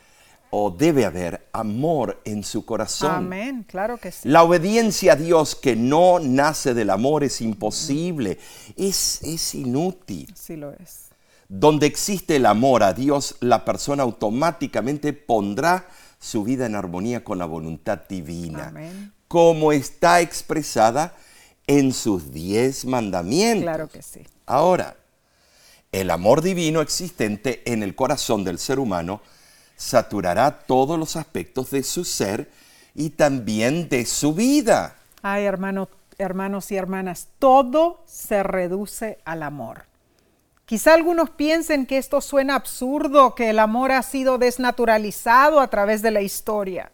o 0.49 0.71
debe 0.71 1.05
haber 1.05 1.47
amor 1.51 2.21
en 2.25 2.43
su 2.43 2.65
corazón. 2.65 3.11
Amén, 3.11 3.65
claro 3.67 3.97
que 3.97 4.11
sí. 4.11 4.27
La 4.27 4.43
obediencia 4.43 5.13
a 5.13 5.15
Dios 5.15 5.55
que 5.55 5.75
no 5.75 6.19
nace 6.19 6.73
del 6.73 6.89
amor 6.89 7.23
es 7.23 7.41
imposible, 7.41 8.39
es, 8.77 9.21
es 9.23 9.55
inútil. 9.55 10.33
Sí 10.35 10.55
lo 10.55 10.71
es. 10.71 11.09
Donde 11.47 11.85
existe 11.87 12.37
el 12.37 12.45
amor 12.45 12.83
a 12.83 12.93
Dios, 12.93 13.35
la 13.39 13.65
persona 13.65 14.03
automáticamente 14.03 15.13
pondrá 15.13 15.87
su 16.19 16.43
vida 16.43 16.65
en 16.65 16.75
armonía 16.75 17.23
con 17.23 17.37
la 17.37 17.45
voluntad 17.45 18.01
divina, 18.09 18.69
Amén. 18.69 19.13
como 19.27 19.71
está 19.71 20.21
expresada 20.21 21.15
en 21.67 21.93
sus 21.93 22.31
diez 22.31 22.85
mandamientos. 22.85 23.63
Claro 23.63 23.87
que 23.89 24.01
sí. 24.01 24.21
Ahora, 24.45 24.95
el 25.91 26.11
amor 26.11 26.41
divino 26.41 26.81
existente 26.81 27.61
en 27.71 27.83
el 27.83 27.95
corazón 27.95 28.43
del 28.43 28.59
ser 28.59 28.79
humano 28.79 29.21
saturará 29.75 30.59
todos 30.65 30.97
los 30.97 31.15
aspectos 31.15 31.71
de 31.71 31.83
su 31.83 32.05
ser 32.05 32.51
y 32.93 33.11
también 33.11 33.89
de 33.89 34.05
su 34.05 34.33
vida. 34.33 34.95
Ay, 35.21 35.43
hermano, 35.43 35.89
hermanos 36.17 36.71
y 36.71 36.77
hermanas, 36.77 37.27
todo 37.39 38.03
se 38.05 38.43
reduce 38.43 39.19
al 39.25 39.43
amor. 39.43 39.85
Quizá 40.65 40.93
algunos 40.93 41.29
piensen 41.29 41.85
que 41.85 41.97
esto 41.97 42.21
suena 42.21 42.55
absurdo, 42.55 43.35
que 43.35 43.51
el 43.51 43.59
amor 43.59 43.91
ha 43.91 44.01
sido 44.01 44.37
desnaturalizado 44.37 45.59
a 45.59 45.67
través 45.69 46.01
de 46.01 46.11
la 46.11 46.21
historia. 46.21 46.91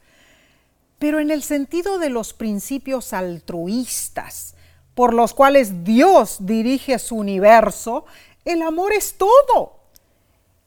Pero 0.99 1.19
en 1.19 1.31
el 1.31 1.41
sentido 1.41 1.97
de 1.97 2.09
los 2.09 2.33
principios 2.33 3.13
altruistas 3.13 4.55
por 4.93 5.13
los 5.13 5.33
cuales 5.33 5.83
Dios 5.83 6.37
dirige 6.41 6.99
su 6.99 7.15
universo, 7.15 8.05
el 8.43 8.61
amor 8.61 8.91
es 8.93 9.15
todo. 9.17 9.80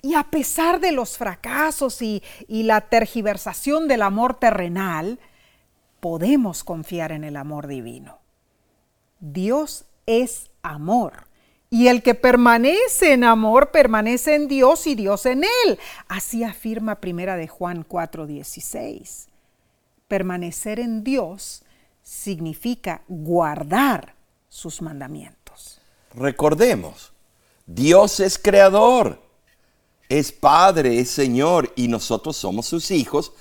Y 0.05 0.17
a 0.17 0.25
pesar 0.25 0.81
de 0.81 0.93
los 0.93 1.17
fracasos 1.17 2.03
y, 2.03 2.23
la 2.47 2.83
tergiversación 2.83 3.89
del 3.89 4.03
amor 4.03 4.39
terrenal, 4.39 5.19
podemos 5.99 6.63
confiar 6.63 7.11
en 7.11 7.25
el 7.25 7.37
amor 7.39 7.69
divino. 7.69 8.19
Dios 9.19 9.87
es 10.05 10.51
amor. 10.63 11.27
Y 11.71 11.89
el 11.89 12.03
que 12.03 12.15
permanece 12.15 13.15
en 13.15 13.25
amor 13.25 13.71
permanece 13.71 14.35
en 14.35 14.47
Dios 14.47 14.87
y 14.87 14.95
Dios 14.95 15.25
en 15.25 15.45
él. 15.45 15.79
Así 16.07 16.45
afirma 16.45 17.01
Primera 17.01 17.39
de 17.39 17.49
Juan 17.49 17.83
4:16. 17.83 19.29
Permanecer 20.07 20.81
en 20.81 21.03
Dios 21.03 21.63
significa 22.03 23.01
guardar 23.09 24.17
sus 24.51 24.83
mandamientos. 24.83 25.81
Recordemos, 26.13 27.15
Dios 27.65 28.21
es 28.21 28.39
creador 28.39 29.24
es 30.09 30.33
Padre, 30.33 31.01
es 31.01 31.11
Señor 31.11 31.73
y 31.77 31.89
nosotros 31.89 32.37
somos 32.37 32.67
sus 32.67 32.91
hijos, 32.91 33.33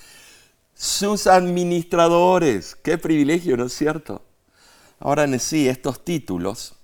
sus 0.76 1.28
administradores. 1.28 2.76
Qué 2.76 2.98
privilegio, 2.98 3.58
¿no 3.58 3.66
es 3.66 3.74
cierto? 3.74 4.22
Ahora 5.00 5.24
en 5.24 5.40
sí, 5.40 5.68
estos 5.68 6.04
títulos 6.04 6.76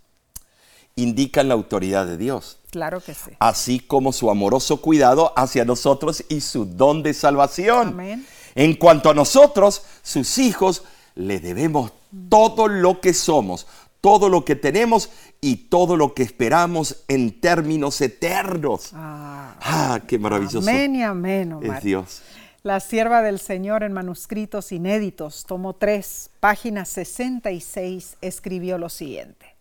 indican 0.96 1.48
la 1.48 1.54
autoridad 1.54 2.06
de 2.06 2.18
Dios. 2.18 2.58
Claro 2.72 3.02
que 3.02 3.14
sí. 3.14 3.32
Así 3.40 3.80
como 3.80 4.12
su 4.12 4.30
amoroso 4.30 4.82
cuidado 4.82 5.34
hacia 5.36 5.66
nosotros 5.66 6.24
y 6.30 6.42
su 6.42 6.66
don 6.66 7.02
de 7.02 7.14
salvación. 7.14 7.90
Amén. 7.90 8.28
En 8.56 8.76
cuanto 8.76 9.10
a 9.10 9.14
nosotros, 9.14 9.84
sus 10.04 10.38
hijos, 10.38 10.84
le 11.16 11.40
debemos 11.40 11.92
todo 12.30 12.68
lo 12.68 13.02
que 13.02 13.14
somos, 13.14 13.68
todo 14.02 14.30
lo 14.30 14.46
que 14.46 14.56
tenemos 14.56 15.10
y 15.42 15.56
todo 15.56 15.98
lo 15.98 16.14
que 16.14 16.24
esperamos 16.24 17.04
en 17.08 17.40
términos 17.40 18.00
eternos. 18.02 18.92
Ah, 18.94 19.56
ah 19.62 20.02
qué 20.08 20.18
maravilloso. 20.18 20.60
Amén 20.60 20.96
y 20.96 21.04
amén, 21.04 21.58
Es 21.62 21.84
Dios. 21.84 22.22
La 22.64 22.80
sierva 22.80 23.22
del 23.22 23.40
Señor 23.40 23.84
en 23.84 23.94
manuscritos 23.94 24.72
inéditos, 24.72 25.46
tomo 25.46 25.74
3, 25.74 26.32
página 26.40 26.84
66, 26.84 28.18
escribió 28.22 28.78
lo 28.78 28.90
siguiente. 28.90 29.56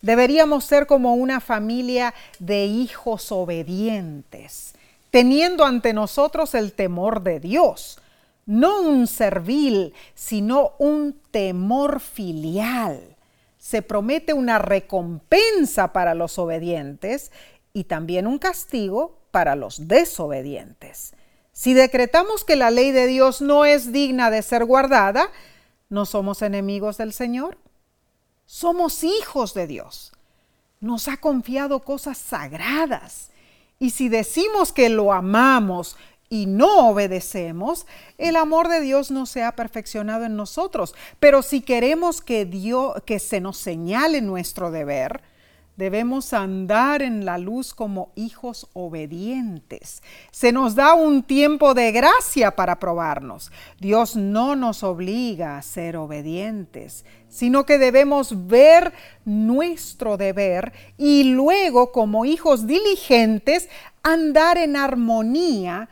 Deberíamos 0.00 0.64
ser 0.64 0.86
como 0.86 1.14
una 1.14 1.40
familia 1.40 2.14
de 2.38 2.66
hijos 2.66 3.32
obedientes, 3.32 4.74
teniendo 5.10 5.64
ante 5.64 5.92
nosotros 5.92 6.54
el 6.54 6.72
temor 6.72 7.22
de 7.22 7.40
Dios, 7.40 7.98
no 8.46 8.80
un 8.80 9.06
servil, 9.06 9.92
sino 10.14 10.72
un 10.78 11.16
temor 11.32 12.00
filial 12.00 13.09
se 13.70 13.82
promete 13.82 14.32
una 14.32 14.58
recompensa 14.58 15.92
para 15.92 16.14
los 16.14 16.40
obedientes 16.40 17.30
y 17.72 17.84
también 17.84 18.26
un 18.26 18.40
castigo 18.40 19.20
para 19.30 19.54
los 19.54 19.86
desobedientes. 19.86 21.14
Si 21.52 21.72
decretamos 21.72 22.42
que 22.42 22.56
la 22.56 22.72
ley 22.72 22.90
de 22.90 23.06
Dios 23.06 23.40
no 23.40 23.64
es 23.64 23.92
digna 23.92 24.32
de 24.32 24.42
ser 24.42 24.64
guardada, 24.64 25.30
¿no 25.88 26.04
somos 26.04 26.42
enemigos 26.42 26.96
del 26.96 27.12
Señor? 27.12 27.58
Somos 28.44 29.04
hijos 29.04 29.54
de 29.54 29.68
Dios. 29.68 30.14
Nos 30.80 31.06
ha 31.06 31.18
confiado 31.18 31.84
cosas 31.84 32.18
sagradas. 32.18 33.30
Y 33.78 33.90
si 33.90 34.08
decimos 34.08 34.72
que 34.72 34.88
lo 34.88 35.12
amamos 35.12 35.96
y 36.30 36.46
no 36.46 36.88
obedecemos, 36.88 37.86
el 38.16 38.36
amor 38.36 38.68
de 38.68 38.80
Dios 38.80 39.10
no 39.10 39.26
se 39.26 39.42
ha 39.42 39.56
perfeccionado 39.56 40.24
en 40.24 40.36
nosotros. 40.36 40.94
Pero 41.18 41.42
si 41.42 41.60
queremos 41.60 42.22
que, 42.22 42.46
Dios, 42.46 43.02
que 43.04 43.18
se 43.18 43.40
nos 43.40 43.58
señale 43.58 44.22
nuestro 44.22 44.70
deber, 44.70 45.22
Debemos 45.80 46.34
andar 46.34 47.00
en 47.00 47.24
la 47.24 47.38
luz 47.38 47.72
como 47.72 48.12
hijos 48.14 48.68
obedientes. 48.74 50.02
Se 50.30 50.52
nos 50.52 50.74
da 50.74 50.92
un 50.92 51.22
tiempo 51.22 51.72
de 51.72 51.90
gracia 51.90 52.54
para 52.54 52.78
probarnos. 52.78 53.50
Dios 53.78 54.14
no 54.14 54.56
nos 54.56 54.82
obliga 54.82 55.56
a 55.56 55.62
ser 55.62 55.96
obedientes, 55.96 57.06
sino 57.30 57.64
que 57.64 57.78
debemos 57.78 58.46
ver 58.46 58.92
nuestro 59.24 60.18
deber 60.18 60.74
y 60.98 61.32
luego 61.32 61.92
como 61.92 62.26
hijos 62.26 62.66
diligentes 62.66 63.70
andar 64.02 64.58
en 64.58 64.76
armonía 64.76 65.88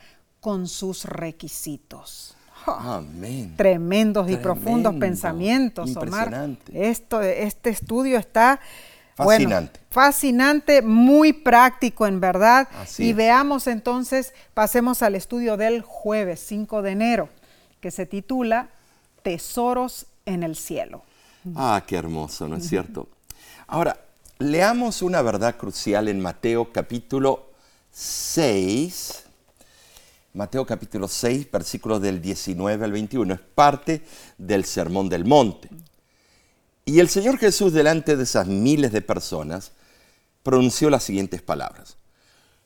con 0.49 0.67
sus 0.67 1.05
requisitos. 1.05 2.35
Amén. 2.65 3.53
Tremendos 3.55 4.31
y 4.31 4.37
profundos 4.39 4.95
pensamientos, 4.95 5.95
Omar. 5.95 6.57
Esto, 6.73 7.21
este 7.21 7.69
estudio 7.69 8.17
está 8.17 8.59
Fascinante. 9.15 9.79
bueno, 9.79 9.87
fascinante, 9.91 10.81
muy 10.81 11.35
práctico 11.35 12.07
en 12.07 12.19
verdad. 12.19 12.67
Así 12.81 13.05
y 13.05 13.11
es. 13.11 13.17
veamos 13.17 13.67
entonces, 13.67 14.33
pasemos 14.55 15.03
al 15.03 15.17
estudio 15.17 15.59
del 15.59 15.83
jueves 15.83 16.41
5 16.47 16.81
de 16.81 16.93
enero, 16.93 17.29
que 17.83 17.91
se 17.91 18.07
titula 18.07 18.71
Tesoros 19.23 20.07
en 20.25 20.45
el 20.45 20.57
cielo. 20.57 21.03
Ah, 21.57 21.85
qué 21.87 21.97
hermoso, 21.97 22.49
¿no 22.49 22.57
es 22.57 22.67
cierto? 22.67 23.07
Ahora, 23.67 24.01
leamos 24.39 25.03
una 25.03 25.21
verdad 25.21 25.59
crucial 25.59 26.09
en 26.09 26.21
Mateo 26.21 26.73
capítulo 26.73 27.51
6. 27.91 29.28
Mateo 30.39 30.65
capítulo 30.65 31.09
6, 31.09 31.51
versículos 31.51 32.01
del 32.01 32.23
19 32.23 32.85
al 32.85 32.93
21. 32.93 33.35
Es 33.35 33.41
parte 33.41 34.03
del 34.39 34.65
Sermón 34.65 35.09
del 35.09 35.25
Monte. 35.25 35.69
Y 36.85 37.01
el 37.01 37.09
Señor 37.09 37.39
Jesús, 37.39 37.73
delante 37.73 38.17
de 38.17 38.23
esas 38.23 38.47
miles 38.47 38.93
de 38.93 39.03
personas, 39.03 39.73
pronunció 40.45 40.91
las 40.91 41.03
siguientes 41.03 41.43
palabras. 41.43 41.97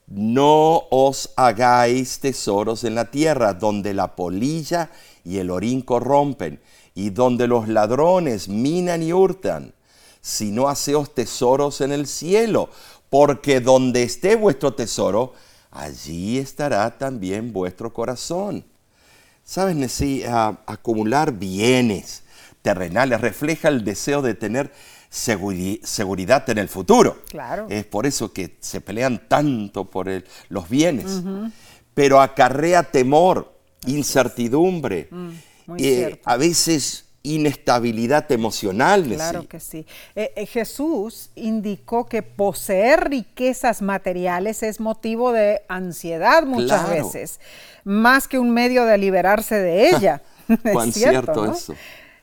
No 0.06 0.82
os 0.90 1.30
hagáis 1.36 2.20
tesoros 2.20 2.84
en 2.84 2.94
la 2.94 3.10
tierra, 3.10 3.54
donde 3.54 3.94
la 3.94 4.16
polilla 4.16 4.90
y 5.24 5.38
el 5.38 5.50
orín 5.50 5.80
corrompen, 5.80 6.60
y 6.94 7.08
donde 7.08 7.46
los 7.46 7.68
ladrones 7.68 8.50
minan 8.50 9.02
y 9.02 9.14
hurtan, 9.14 9.72
sino 10.20 10.68
haceos 10.68 11.14
tesoros 11.14 11.80
en 11.80 11.92
el 11.92 12.06
cielo, 12.06 12.68
porque 13.08 13.60
donde 13.60 14.02
esté 14.02 14.36
vuestro 14.36 14.74
tesoro, 14.74 15.32
allí 15.72 16.38
estará 16.38 16.96
también 16.98 17.52
vuestro 17.52 17.92
corazón. 17.92 18.64
Sabes, 19.44 19.74
Nesí, 19.74 20.22
acumular 20.66 21.32
bienes 21.32 22.22
terrenales 22.62 23.20
refleja 23.20 23.68
el 23.68 23.82
deseo 23.84 24.22
de 24.22 24.34
tener 24.34 24.72
seguri- 25.10 25.80
seguridad 25.82 26.48
en 26.48 26.58
el 26.58 26.68
futuro. 26.68 27.20
Claro. 27.28 27.66
Es 27.68 27.84
por 27.84 28.06
eso 28.06 28.32
que 28.32 28.56
se 28.60 28.80
pelean 28.80 29.20
tanto 29.28 29.90
por 29.90 30.08
el- 30.08 30.24
los 30.48 30.68
bienes. 30.68 31.22
Pero 31.94 32.20
acarrea 32.20 32.84
temor, 32.84 33.52
incertidumbre, 33.86 35.08
Mm, 35.10 35.30
muy 35.66 35.84
eh, 35.84 36.20
a 36.24 36.36
veces 36.36 37.06
inestabilidad 37.22 38.30
emocional. 38.32 39.04
Claro 39.04 39.46
que 39.48 39.60
sí. 39.60 39.86
Eh, 40.14 40.32
eh, 40.36 40.46
Jesús 40.46 41.30
indicó 41.34 42.06
que 42.06 42.22
poseer 42.22 43.08
riquezas 43.10 43.82
materiales 43.82 44.62
es 44.62 44.80
motivo 44.80 45.32
de 45.32 45.62
ansiedad 45.68 46.44
muchas 46.44 46.84
Claro. 46.84 47.04
veces, 47.04 47.40
más 47.84 48.26
que 48.28 48.38
un 48.38 48.50
medio 48.50 48.84
de 48.84 48.98
liberarse 48.98 49.56
de 49.56 49.88
ella. 49.96 50.22
Es 50.48 50.72
Cuán 50.72 50.92
cierto 50.92 51.50
eso. 51.50 51.74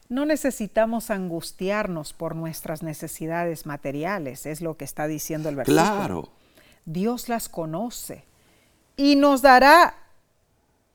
No 0.10 0.26
necesitamos 0.26 1.10
angustiarnos 1.12 2.14
por 2.14 2.36
nuestras 2.36 2.84
necesidades 2.84 3.66
materiales, 3.66 4.45
es 4.45 4.60
lo 4.62 4.76
que 4.76 4.84
está 4.86 5.08
diciendo 5.08 5.50
el 5.50 5.56
versículo. 5.56 5.82
Claro. 5.84 6.30
Dios 6.86 7.30
las 7.30 7.47
conoce 7.47 8.26
y 8.97 9.16
nos 9.16 9.41
dará 9.41 9.95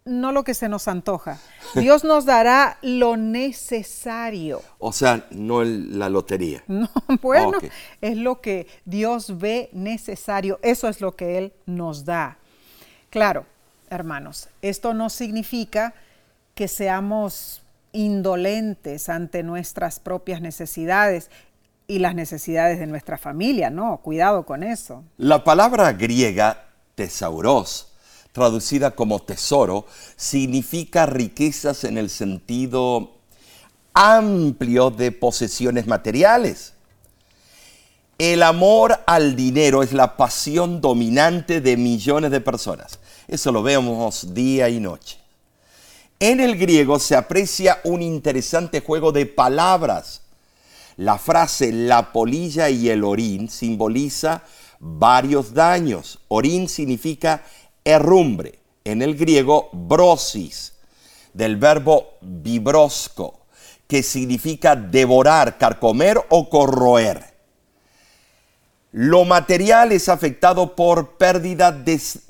no 0.04 0.32
lo 0.32 0.44
que 0.44 0.52
se 0.54 0.68
nos 0.68 0.86
antoja. 0.88 1.38
Dios 1.74 2.04
nos 2.04 2.26
dará 2.26 2.78
lo 2.82 3.16
necesario. 3.16 4.60
O 4.78 4.92
sea, 4.92 5.26
no 5.30 5.62
el- 5.62 5.98
la 5.98 6.08
lotería. 6.08 6.62
No, 6.68 6.90
bueno, 7.22 7.52
es 8.00 8.16
lo 8.16 8.40
que 8.40 8.66
Dios 8.84 9.38
ve 9.38 9.70
necesario, 9.72 10.58
eso 10.62 10.88
es 10.88 11.00
lo 11.00 11.16
que 11.16 11.38
Él 11.38 11.52
nos 11.66 12.04
da. 12.04 12.36
Claro, 13.10 13.46
hermanos, 13.90 14.48
esto 14.60 14.92
no 14.92 15.08
significa 15.08 15.94
que 16.54 16.68
seamos 16.68 17.62
indolentes 17.92 19.08
ante 19.08 19.42
nuestras 19.42 20.00
propias 20.00 20.40
necesidades 20.40 21.30
y 21.86 21.98
las 22.00 22.14
necesidades 22.14 22.78
de 22.78 22.86
nuestra 22.86 23.16
familia, 23.18 23.70
no, 23.70 23.98
cuidado 23.98 24.44
con 24.44 24.62
eso. 24.62 25.04
La 25.16 25.44
palabra 25.44 25.92
griega 25.92 26.64
tesauros, 26.94 27.93
traducida 28.34 28.90
como 28.90 29.22
tesoro, 29.22 29.86
significa 30.16 31.06
riquezas 31.06 31.84
en 31.84 31.98
el 31.98 32.10
sentido 32.10 33.12
amplio 33.92 34.90
de 34.90 35.12
posesiones 35.12 35.86
materiales. 35.86 36.72
El 38.18 38.42
amor 38.42 38.98
al 39.06 39.36
dinero 39.36 39.84
es 39.84 39.92
la 39.92 40.16
pasión 40.16 40.80
dominante 40.80 41.60
de 41.60 41.76
millones 41.76 42.32
de 42.32 42.40
personas. 42.40 42.98
Eso 43.28 43.52
lo 43.52 43.62
vemos 43.62 44.34
día 44.34 44.68
y 44.68 44.80
noche. 44.80 45.18
En 46.18 46.40
el 46.40 46.58
griego 46.58 46.98
se 46.98 47.14
aprecia 47.14 47.80
un 47.84 48.02
interesante 48.02 48.80
juego 48.80 49.12
de 49.12 49.26
palabras. 49.26 50.22
La 50.96 51.18
frase 51.18 51.70
la 51.70 52.12
polilla 52.12 52.68
y 52.68 52.88
el 52.88 53.04
orín 53.04 53.48
simboliza 53.48 54.42
varios 54.80 55.54
daños. 55.54 56.18
Orín 56.28 56.68
significa 56.68 57.44
herrumbre, 57.84 58.58
en 58.84 59.02
el 59.02 59.16
griego 59.16 59.68
brosis, 59.72 60.74
del 61.32 61.56
verbo 61.56 62.14
vibrosco, 62.20 63.40
que 63.86 64.02
significa 64.02 64.76
devorar, 64.76 65.58
carcomer 65.58 66.18
o 66.30 66.48
corroer. 66.48 67.34
Lo 68.92 69.24
material 69.24 69.92
es 69.92 70.08
afectado 70.08 70.76
por 70.76 71.16
pérdida, 71.16 71.72
des- 71.72 72.20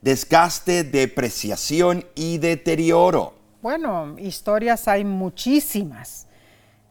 desgaste, 0.00 0.84
depreciación 0.84 2.04
y 2.14 2.38
deterioro. 2.38 3.34
Bueno, 3.60 4.16
historias 4.18 4.88
hay 4.88 5.04
muchísimas 5.04 6.26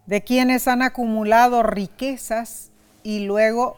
de 0.05 0.23
quienes 0.23 0.67
han 0.67 0.81
acumulado 0.81 1.63
riquezas 1.63 2.69
y 3.03 3.25
luego 3.25 3.77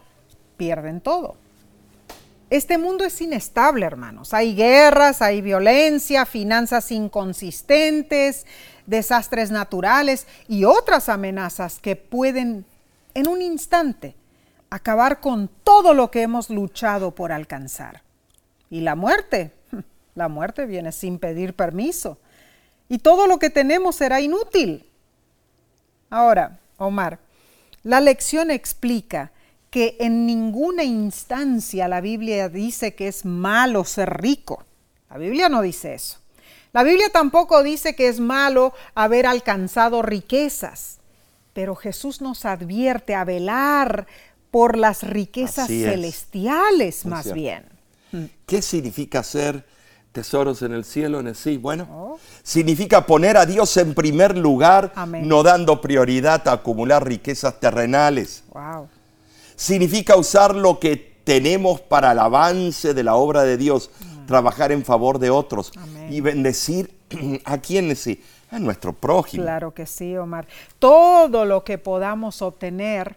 pierden 0.56 1.00
todo. 1.00 1.36
Este 2.48 2.78
mundo 2.78 3.04
es 3.04 3.20
inestable, 3.20 3.84
hermanos. 3.84 4.32
Hay 4.32 4.54
guerras, 4.54 5.20
hay 5.20 5.40
violencia, 5.40 6.24
finanzas 6.26 6.92
inconsistentes, 6.92 8.46
desastres 8.86 9.50
naturales 9.50 10.28
y 10.46 10.64
otras 10.64 11.08
amenazas 11.08 11.80
que 11.80 11.96
pueden 11.96 12.64
en 13.14 13.26
un 13.26 13.42
instante 13.42 14.14
acabar 14.70 15.20
con 15.20 15.48
todo 15.64 15.92
lo 15.92 16.10
que 16.10 16.22
hemos 16.22 16.48
luchado 16.48 17.14
por 17.14 17.32
alcanzar. 17.32 18.02
Y 18.70 18.80
la 18.80 18.94
muerte, 18.94 19.52
la 20.14 20.28
muerte 20.28 20.66
viene 20.66 20.92
sin 20.92 21.18
pedir 21.18 21.54
permiso. 21.54 22.18
Y 22.88 22.98
todo 22.98 23.26
lo 23.26 23.40
que 23.40 23.50
tenemos 23.50 23.96
será 23.96 24.20
inútil. 24.20 24.88
Ahora, 26.10 26.60
Omar, 26.78 27.18
la 27.82 28.00
lección 28.00 28.52
explica 28.52 29.32
que 29.76 29.94
en 30.00 30.24
ninguna 30.24 30.84
instancia 30.84 31.86
la 31.86 32.00
Biblia 32.00 32.48
dice 32.48 32.94
que 32.94 33.08
es 33.08 33.26
malo 33.26 33.84
ser 33.84 34.22
rico. 34.22 34.64
La 35.10 35.18
Biblia 35.18 35.50
no 35.50 35.60
dice 35.60 35.92
eso. 35.92 36.16
La 36.72 36.82
Biblia 36.82 37.10
tampoco 37.12 37.62
dice 37.62 37.94
que 37.94 38.08
es 38.08 38.18
malo 38.18 38.72
haber 38.94 39.26
alcanzado 39.26 40.00
riquezas. 40.00 40.96
Pero 41.52 41.74
Jesús 41.74 42.22
nos 42.22 42.46
advierte 42.46 43.14
a 43.14 43.24
velar 43.24 44.06
por 44.50 44.78
las 44.78 45.02
riquezas 45.02 45.68
es. 45.68 45.84
celestiales 45.84 47.04
más 47.04 47.24
cierto. 47.24 47.34
bien. 47.34 48.30
¿Qué 48.46 48.62
significa 48.62 49.22
ser 49.22 49.62
tesoros 50.12 50.62
en 50.62 50.72
el 50.72 50.86
cielo? 50.86 51.20
En 51.20 51.26
el 51.26 51.36
sí, 51.36 51.58
bueno, 51.58 51.86
Oh. 51.92 52.18
significa 52.42 53.04
poner 53.04 53.36
a 53.36 53.44
Dios 53.44 53.76
en 53.76 53.92
primer 53.94 54.38
lugar, 54.38 54.90
Amén. 54.94 55.28
no 55.28 55.42
dando 55.42 55.82
prioridad 55.82 56.48
a 56.48 56.52
acumular 56.52 57.06
riquezas 57.06 57.60
terrenales. 57.60 58.42
Wow. 58.54 58.88
Significa 59.56 60.16
usar 60.16 60.54
lo 60.54 60.78
que 60.78 61.16
tenemos 61.24 61.80
para 61.80 62.12
el 62.12 62.18
avance 62.20 62.94
de 62.94 63.02
la 63.02 63.16
obra 63.16 63.42
de 63.42 63.56
Dios, 63.56 63.90
trabajar 64.26 64.70
en 64.70 64.84
favor 64.84 65.18
de 65.18 65.30
otros 65.30 65.72
Amén. 65.76 66.12
y 66.12 66.20
bendecir 66.20 66.94
a 67.44 67.58
quién 67.58 67.96
sí, 67.96 68.22
a 68.50 68.58
nuestro 68.58 68.92
prójimo. 68.92 69.42
Claro 69.42 69.74
que 69.74 69.86
sí, 69.86 70.16
Omar. 70.16 70.46
Todo 70.78 71.44
lo 71.44 71.64
que 71.64 71.78
podamos 71.78 72.42
obtener 72.42 73.16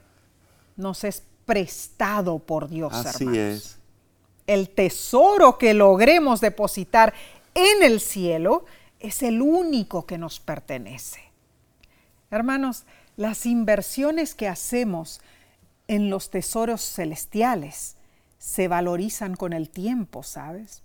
nos 0.76 1.04
es 1.04 1.22
prestado 1.46 2.40
por 2.40 2.70
Dios, 2.70 2.94
Así 2.94 3.26
hermanos. 3.26 3.38
es. 3.38 3.78
El 4.48 4.70
tesoro 4.70 5.58
que 5.58 5.74
logremos 5.74 6.42
depositar 6.42 7.14
en 7.54 7.84
el 7.84 8.00
cielo 8.00 8.66
es 9.00 9.22
el 9.24 9.42
único 9.42 10.06
que 10.06 10.18
nos 10.18 10.40
pertenece. 10.40 11.22
Hermanos, 12.32 12.86
las 13.18 13.46
inversiones 13.46 14.34
que 14.34 14.48
hacemos 14.48 15.22
en 15.90 16.12
los 16.12 16.30
tesoros 16.30 16.82
celestiales 16.82 17.98
se 18.38 18.68
valorizan 18.68 19.36
con 19.36 19.54
el 19.54 19.70
tiempo, 19.70 20.22
¿sabes? 20.22 20.84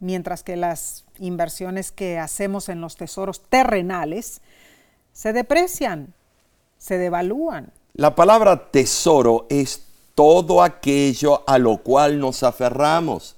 Mientras 0.00 0.42
que 0.42 0.56
las 0.56 1.04
inversiones 1.20 1.92
que 1.92 2.18
hacemos 2.18 2.68
en 2.68 2.80
los 2.80 2.96
tesoros 2.96 3.42
terrenales 3.48 4.42
se 5.12 5.32
deprecian, 5.32 6.12
se 6.76 6.98
devalúan. 6.98 7.72
La 7.94 8.16
palabra 8.16 8.72
tesoro 8.72 9.46
es 9.48 9.86
todo 10.16 10.62
aquello 10.62 11.48
a 11.48 11.58
lo 11.58 11.78
cual 11.78 12.18
nos 12.18 12.42
aferramos. 12.42 13.36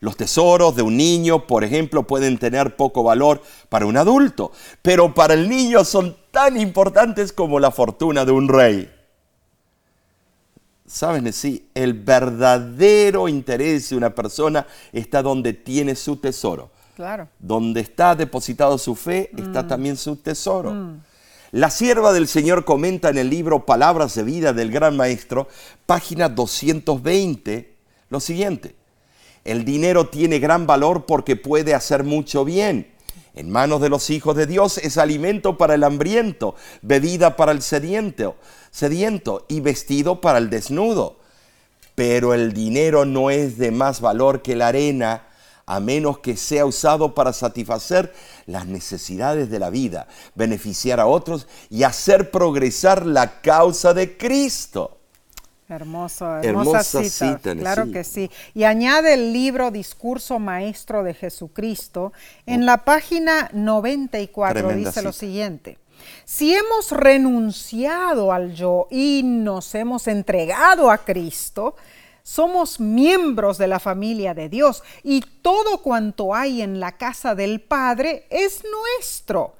Los 0.00 0.16
tesoros 0.16 0.74
de 0.74 0.80
un 0.80 0.96
niño, 0.96 1.46
por 1.46 1.64
ejemplo, 1.64 2.06
pueden 2.06 2.38
tener 2.38 2.76
poco 2.76 3.02
valor 3.02 3.42
para 3.68 3.84
un 3.84 3.98
adulto, 3.98 4.52
pero 4.80 5.12
para 5.12 5.34
el 5.34 5.50
niño 5.50 5.84
son 5.84 6.16
tan 6.30 6.58
importantes 6.58 7.34
como 7.34 7.60
la 7.60 7.70
fortuna 7.70 8.24
de 8.24 8.32
un 8.32 8.48
rey. 8.48 8.99
¿Saben? 10.90 11.32
Sí, 11.32 11.68
el 11.72 11.94
verdadero 11.94 13.28
interés 13.28 13.90
de 13.90 13.96
una 13.96 14.12
persona 14.12 14.66
está 14.92 15.22
donde 15.22 15.52
tiene 15.52 15.94
su 15.94 16.16
tesoro. 16.16 16.70
Claro. 16.96 17.28
Donde 17.38 17.80
está 17.80 18.16
depositado 18.16 18.76
su 18.76 18.96
fe, 18.96 19.30
está 19.36 19.68
también 19.68 19.96
su 19.96 20.16
tesoro. 20.16 20.96
La 21.52 21.70
sierva 21.70 22.12
del 22.12 22.26
Señor 22.26 22.64
comenta 22.64 23.08
en 23.08 23.18
el 23.18 23.30
libro 23.30 23.64
Palabras 23.64 24.16
de 24.16 24.24
Vida 24.24 24.52
del 24.52 24.72
Gran 24.72 24.96
Maestro, 24.96 25.46
página 25.86 26.28
220, 26.28 27.72
lo 28.08 28.18
siguiente. 28.18 28.74
El 29.44 29.64
dinero 29.64 30.08
tiene 30.08 30.40
gran 30.40 30.66
valor 30.66 31.06
porque 31.06 31.36
puede 31.36 31.72
hacer 31.72 32.02
mucho 32.02 32.44
bien. 32.44 32.88
En 33.34 33.48
manos 33.48 33.80
de 33.80 33.88
los 33.88 34.10
hijos 34.10 34.36
de 34.36 34.46
Dios 34.46 34.78
es 34.78 34.98
alimento 34.98 35.56
para 35.56 35.74
el 35.74 35.84
hambriento, 35.84 36.56
bebida 36.82 37.36
para 37.36 37.52
el 37.52 37.62
sediento, 37.62 38.36
sediento 38.70 39.44
y 39.48 39.60
vestido 39.60 40.20
para 40.20 40.38
el 40.38 40.50
desnudo. 40.50 41.16
Pero 41.94 42.34
el 42.34 42.52
dinero 42.52 43.04
no 43.04 43.30
es 43.30 43.58
de 43.58 43.70
más 43.70 44.00
valor 44.00 44.42
que 44.42 44.56
la 44.56 44.68
arena, 44.68 45.26
a 45.66 45.78
menos 45.78 46.18
que 46.18 46.36
sea 46.36 46.66
usado 46.66 47.14
para 47.14 47.32
satisfacer 47.32 48.12
las 48.46 48.66
necesidades 48.66 49.50
de 49.50 49.58
la 49.58 49.70
vida, 49.70 50.08
beneficiar 50.34 50.98
a 50.98 51.06
otros 51.06 51.46
y 51.68 51.84
hacer 51.84 52.30
progresar 52.30 53.06
la 53.06 53.40
causa 53.40 53.94
de 53.94 54.16
Cristo. 54.16 54.96
Hermoso, 55.68 56.38
hermosa, 56.38 57.04
cita. 57.04 57.54
claro 57.54 57.92
que 57.92 58.02
sí. 58.02 58.28
Y 58.54 58.64
añade 58.64 59.14
el 59.14 59.32
libro 59.32 59.70
Discurso 59.70 60.40
Maestro 60.40 61.04
de 61.04 61.14
Jesucristo. 61.14 62.12
En 62.44 62.66
la 62.66 62.84
página 62.84 63.48
94 63.52 64.70
dice 64.70 65.02
lo 65.02 65.12
siguiente. 65.12 65.78
Si 66.24 66.54
hemos 66.54 66.90
renunciado 66.90 68.32
al 68.32 68.54
yo 68.54 68.86
y 68.90 69.22
nos 69.24 69.74
hemos 69.74 70.06
entregado 70.06 70.90
a 70.90 70.98
Cristo, 70.98 71.74
somos 72.22 72.78
miembros 72.78 73.58
de 73.58 73.66
la 73.66 73.80
familia 73.80 74.34
de 74.34 74.48
Dios 74.48 74.82
y 75.02 75.20
todo 75.20 75.78
cuanto 75.78 76.34
hay 76.34 76.62
en 76.62 76.78
la 76.78 76.92
casa 76.92 77.34
del 77.34 77.60
Padre 77.60 78.26
es 78.30 78.62
nuestro. 78.64 79.54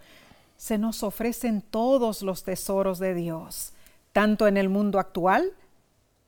Se 0.57 0.79
nos 0.79 1.03
ofrecen 1.03 1.63
todos 1.63 2.23
los 2.23 2.45
tesoros 2.45 2.99
de 2.99 3.15
Dios, 3.15 3.73
tanto 4.13 4.47
en 4.47 4.57
el 4.57 4.69
mundo 4.69 4.99
actual 4.99 5.53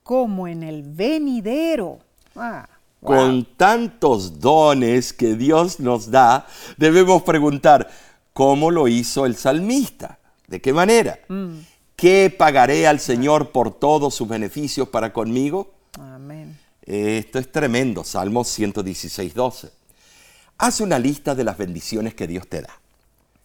como 0.03 0.49
en 0.49 0.63
el 0.63 0.83
venidero. 0.83 1.99
Ah, 2.35 2.69
Con 3.03 3.45
tantos 3.57 4.41
dones 4.41 5.13
que 5.13 5.35
Dios 5.35 5.81
nos 5.81 6.11
da, 6.11 6.47
debemos 6.77 7.23
preguntar, 7.23 7.89
¿cómo 8.33 8.71
lo 8.71 8.89
hizo 8.89 9.27
el 9.27 9.37
salmista? 9.37 10.19
¿De 10.47 10.61
qué 10.61 10.73
manera? 10.73 11.19
Mm. 11.29 11.59
¿Qué 11.97 12.35
pagaré 12.37 12.87
al 12.87 13.01
Señor 13.01 13.53
por 13.53 13.79
todos 13.79 14.15
sus 14.15 14.29
beneficios 14.29 14.89
para 14.89 15.13
conmigo? 15.13 15.73
Amén. 15.99 16.59
Esto 16.85 17.39
es 17.39 17.51
tremendo, 17.53 18.03
Salmo 18.03 18.45
116, 18.45 19.35
12. 19.35 19.71
Haz 20.59 20.81
una 20.81 20.99
lista 20.99 21.35
de 21.35 21.45
las 21.45 21.57
bendiciones 21.57 22.15
que 22.15 22.27
Dios 22.27 22.49
te 22.49 22.63
da. 22.63 22.81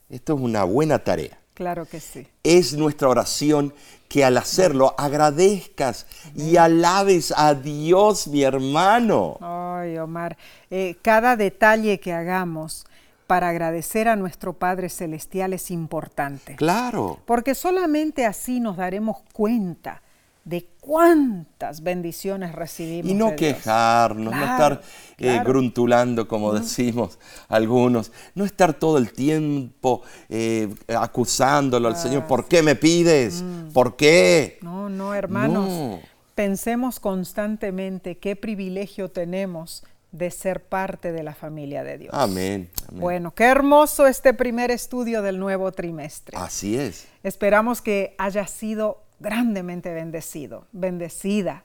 Esto 0.09 0.35
es 0.35 0.39
una 0.41 0.63
buena 0.63 0.99
tarea. 0.99 1.37
Claro 1.53 1.85
que 1.85 1.99
sí. 1.99 2.27
Es 2.43 2.73
nuestra 2.73 3.09
oración 3.09 3.73
que 4.07 4.23
al 4.23 4.37
hacerlo 4.37 4.95
agradezcas 4.97 6.05
y 6.35 6.57
alabes 6.57 7.33
a 7.35 7.55
Dios, 7.55 8.27
mi 8.27 8.43
hermano. 8.43 9.37
Ay, 9.41 9.97
Omar, 9.97 10.37
eh, 10.69 10.95
cada 11.01 11.35
detalle 11.35 11.99
que 11.99 12.13
hagamos 12.13 12.85
para 13.27 13.49
agradecer 13.49 14.07
a 14.07 14.15
nuestro 14.15 14.53
Padre 14.53 14.89
Celestial 14.89 15.53
es 15.53 15.69
importante. 15.69 16.55
Claro. 16.55 17.19
Porque 17.25 17.53
solamente 17.53 18.25
así 18.25 18.59
nos 18.59 18.77
daremos 18.77 19.17
cuenta 19.33 20.01
de 20.47 20.65
cuántas 20.79 21.83
bendiciones 21.83 22.55
recibimos. 22.55 23.11
Y 23.11 23.13
no 23.13 23.35
quejarnos, 23.35 24.33
no 24.33 24.41
estar 24.41 24.81
eh, 25.17 25.41
gruntulando, 25.45 26.25
como 26.25 26.53
decimos 26.53 27.19
algunos, 27.49 28.13
no 28.33 28.45
estar 28.45 28.73
todo 28.73 28.97
el 28.97 29.11
tiempo 29.11 30.03
eh, 30.29 30.73
acusándolo 30.87 31.89
al 31.89 31.95
ah, 31.95 31.97
Señor. 31.97 32.27
¿Por 32.27 32.47
qué 32.47 32.63
me 32.63 32.75
pides? 32.75 33.41
Mm. 33.41 33.73
¿Por 33.73 33.97
qué? 33.97 34.57
No, 34.61 34.87
no, 34.87 35.13
hermanos. 35.13 35.99
Pensemos 36.33 37.01
constantemente 37.01 38.17
qué 38.17 38.37
privilegio 38.37 39.09
tenemos 39.09 39.83
de 40.11 40.31
ser 40.31 40.63
parte 40.63 41.11
de 41.11 41.23
la 41.23 41.35
familia 41.35 41.83
de 41.83 41.97
Dios. 41.97 42.13
Amén, 42.13 42.69
Bueno, 42.91 43.33
qué 43.33 43.43
hermoso 43.45 44.07
este 44.07 44.33
primer 44.33 44.71
estudio 44.71 45.21
del 45.21 45.39
nuevo 45.39 45.71
trimestre. 45.71 46.37
Así 46.37 46.77
es. 46.77 47.07
Esperamos 47.23 47.81
que 47.81 48.15
haya 48.17 48.47
sido 48.47 49.03
grandemente 49.19 49.93
bendecido, 49.93 50.65
bendecida. 50.71 51.63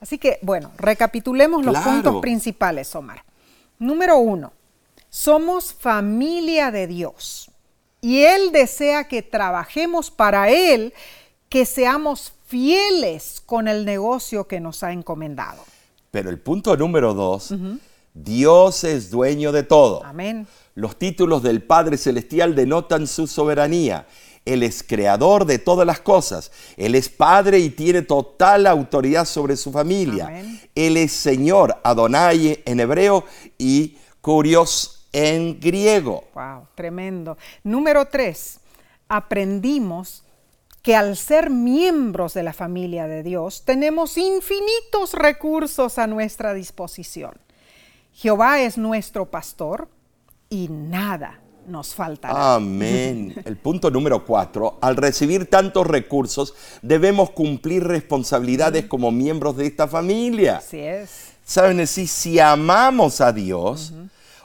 Así 0.00 0.18
que, 0.18 0.38
bueno, 0.42 0.72
recapitulemos 0.76 1.64
los 1.64 1.78
puntos 1.78 2.20
principales, 2.20 2.94
Omar. 2.94 3.24
Número 3.78 4.18
uno, 4.18 4.52
somos 5.08 5.72
familia 5.72 6.70
de 6.70 6.86
Dios 6.86 7.50
y 8.00 8.22
Él 8.22 8.52
desea 8.52 9.04
que 9.04 9.22
trabajemos 9.22 10.10
para 10.10 10.50
Él, 10.50 10.92
que 11.48 11.64
seamos 11.64 12.32
fieles 12.46 13.42
con 13.44 13.68
el 13.68 13.84
negocio 13.84 14.46
que 14.46 14.60
nos 14.60 14.82
ha 14.82 14.92
encomendado. 14.92 15.64
Pero 16.10 16.30
el 16.30 16.38
punto 16.38 16.76
número 16.76 17.14
dos, 17.14 17.54
Dios 18.14 18.84
es 18.84 19.10
dueño 19.10 19.52
de 19.52 19.62
todo. 19.62 20.04
Amén. 20.04 20.46
Los 20.74 20.96
títulos 20.96 21.42
del 21.42 21.62
Padre 21.62 21.96
Celestial 21.96 22.54
denotan 22.54 23.06
su 23.06 23.26
soberanía 23.26 24.06
él 24.48 24.62
es 24.62 24.82
creador 24.82 25.44
de 25.44 25.58
todas 25.58 25.86
las 25.86 26.00
cosas. 26.00 26.50
Él 26.76 26.94
es 26.94 27.10
padre 27.10 27.58
y 27.58 27.68
tiene 27.68 28.02
total 28.02 28.66
autoridad 28.66 29.26
sobre 29.26 29.56
su 29.56 29.70
familia. 29.70 30.42
Él 30.74 30.96
es 30.96 31.12
Señor, 31.12 31.76
Adonai 31.84 32.62
en 32.64 32.80
hebreo 32.80 33.24
y 33.58 33.98
Curios 34.22 35.06
en 35.12 35.60
griego. 35.60 36.24
Wow, 36.34 36.66
tremendo. 36.74 37.36
Número 37.62 38.06
tres, 38.06 38.60
aprendimos 39.08 40.24
que 40.88 40.96
al 40.96 41.18
ser 41.18 41.50
miembros 41.50 42.32
de 42.32 42.42
la 42.42 42.54
familia 42.54 43.06
de 43.06 43.22
Dios 43.22 43.62
tenemos 43.66 44.16
infinitos 44.16 45.12
recursos 45.12 45.98
a 45.98 46.06
nuestra 46.06 46.54
disposición. 46.54 47.32
Jehová 48.14 48.62
es 48.62 48.78
nuestro 48.78 49.26
pastor 49.26 49.90
y 50.48 50.68
nada 50.70 51.42
nos 51.66 51.94
faltará. 51.94 52.54
Amén. 52.54 53.34
El 53.44 53.58
punto 53.58 53.90
número 53.90 54.24
cuatro, 54.24 54.78
al 54.80 54.96
recibir 54.96 55.50
tantos 55.50 55.86
recursos, 55.86 56.54
debemos 56.80 57.32
cumplir 57.32 57.84
responsabilidades 57.84 58.86
como 58.86 59.10
miembros 59.10 59.58
de 59.58 59.66
esta 59.66 59.88
familia. 59.88 60.56
Así 60.56 60.80
es. 60.80 61.34
Saben 61.44 61.76
decir, 61.76 62.08
si 62.08 62.40
amamos 62.40 63.20
a 63.20 63.30
Dios, 63.34 63.92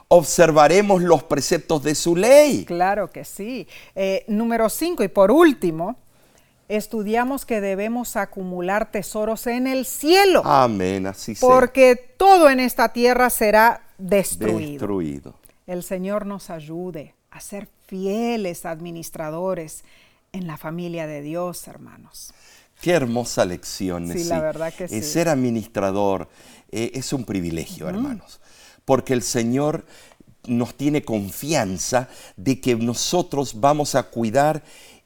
observaremos 0.08 1.00
los 1.00 1.22
preceptos 1.22 1.82
de 1.82 1.94
su 1.94 2.14
ley. 2.14 2.66
Claro 2.66 3.10
que 3.10 3.24
sí. 3.24 3.66
Eh, 3.94 4.26
número 4.28 4.68
cinco, 4.68 5.02
y 5.02 5.08
por 5.08 5.30
último, 5.30 6.03
estudiamos 6.68 7.44
que 7.44 7.60
debemos 7.60 8.16
acumular 8.16 8.90
tesoros 8.90 9.46
en 9.46 9.66
el 9.66 9.86
cielo. 9.86 10.42
Amén, 10.44 11.06
así 11.06 11.34
sea. 11.34 11.48
Porque 11.48 11.96
todo 12.16 12.50
en 12.50 12.60
esta 12.60 12.92
tierra 12.92 13.30
será 13.30 13.82
destruido. 13.98 14.72
Destruido 14.72 15.44
el 15.66 15.82
Señor 15.82 16.26
nos 16.26 16.50
ayude 16.50 17.14
a 17.30 17.40
ser 17.40 17.68
fieles 17.86 18.66
administradores 18.66 19.84
en 20.32 20.46
la 20.46 20.56
familia 20.56 21.06
de 21.06 21.22
Dios, 21.22 21.66
hermanos. 21.68 22.32
Qué 22.80 22.92
hermosa 22.92 23.44
lección. 23.44 24.12
Sí, 24.12 24.24
la 24.24 24.40
verdad 24.40 24.72
que 24.72 24.88
sí. 24.88 25.02
Ser 25.02 25.28
administrador 25.28 26.28
eh, 26.70 26.90
es 26.94 27.12
un 27.12 27.24
privilegio, 27.24 27.88
hermanos, 27.88 28.40
porque 28.84 29.14
el 29.14 29.22
Señor 29.22 29.86
nos 30.46 30.74
tiene 30.74 31.02
confianza 31.02 32.08
de 32.36 32.60
que 32.60 32.76
nosotros 32.76 33.58
vamos 33.60 33.94
a 33.94 34.02
cuidar 34.02 34.62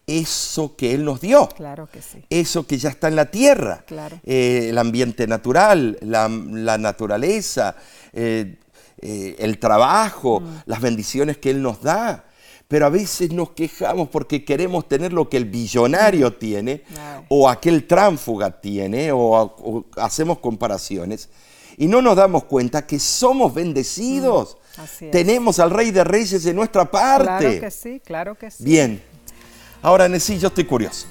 eso 0.09 0.75
que 0.75 0.95
Él 0.95 1.05
nos 1.05 1.21
dio. 1.21 1.49
Claro 1.51 1.87
que 1.87 2.03
sí. 2.03 2.25
Eso 2.31 2.67
que 2.67 2.79
ya 2.79 2.89
está 2.89 3.09
en 3.09 3.17
la 3.17 3.31
tierra. 3.31 3.85
Claro. 3.87 4.19
Eh, 4.25 4.69
el 4.71 4.79
ambiente 4.79 5.27
natural, 5.27 5.99
la, 6.01 6.29
naturaleza, 6.79 7.77
eh, 8.13 8.57
eh, 9.01 9.37
el 9.39 9.59
trabajo, 9.59 10.41
mm. 10.41 10.63
las 10.67 10.81
bendiciones 10.81 11.37
que 11.37 11.51
Él 11.51 11.63
nos 11.63 11.83
da. 11.83 12.25
pero 12.67 12.87
a 12.87 12.91
veces 12.91 13.33
nos 13.33 13.51
quejamos 13.51 14.09
porque 14.09 14.45
queremos 14.45 14.89
tener 14.89 15.13
lo 15.13 15.29
que 15.29 15.37
el 15.37 15.45
billonario 15.45 16.35
tiene 16.35 16.83
Wow. 16.91 17.25
o 17.29 17.49
aquel 17.49 17.87
tránfuga 17.87 18.61
tiene 18.61 19.13
o, 19.13 19.19
o 19.19 19.85
hacemos 19.97 20.39
comparaciones 20.39 21.29
y 21.79 21.87
no 21.87 22.03
nos 22.03 22.17
damos 22.17 22.45
cuenta 22.45 22.87
que 22.87 22.99
somos 22.99 23.55
bendecidos. 23.55 24.57
Mm, 24.77 24.81
así 24.81 25.05
es. 25.07 25.11
Tenemos 25.13 25.59
al 25.61 25.71
Rey 25.71 25.93
de 25.93 26.05
Reyes 26.05 26.45
en 26.45 26.57
nuestra 26.57 26.91
parte. 26.91 27.25
Claro 27.25 27.61
que 27.61 27.71
sí, 27.71 28.03
claro 28.05 28.35
que 28.35 28.51
sí. 28.51 28.65
Bien. 28.65 29.03
Ahora, 29.81 30.09
Nessie, 30.09 30.39
yo 30.39 30.49
estoy 30.49 30.65
curioso. 30.65 31.07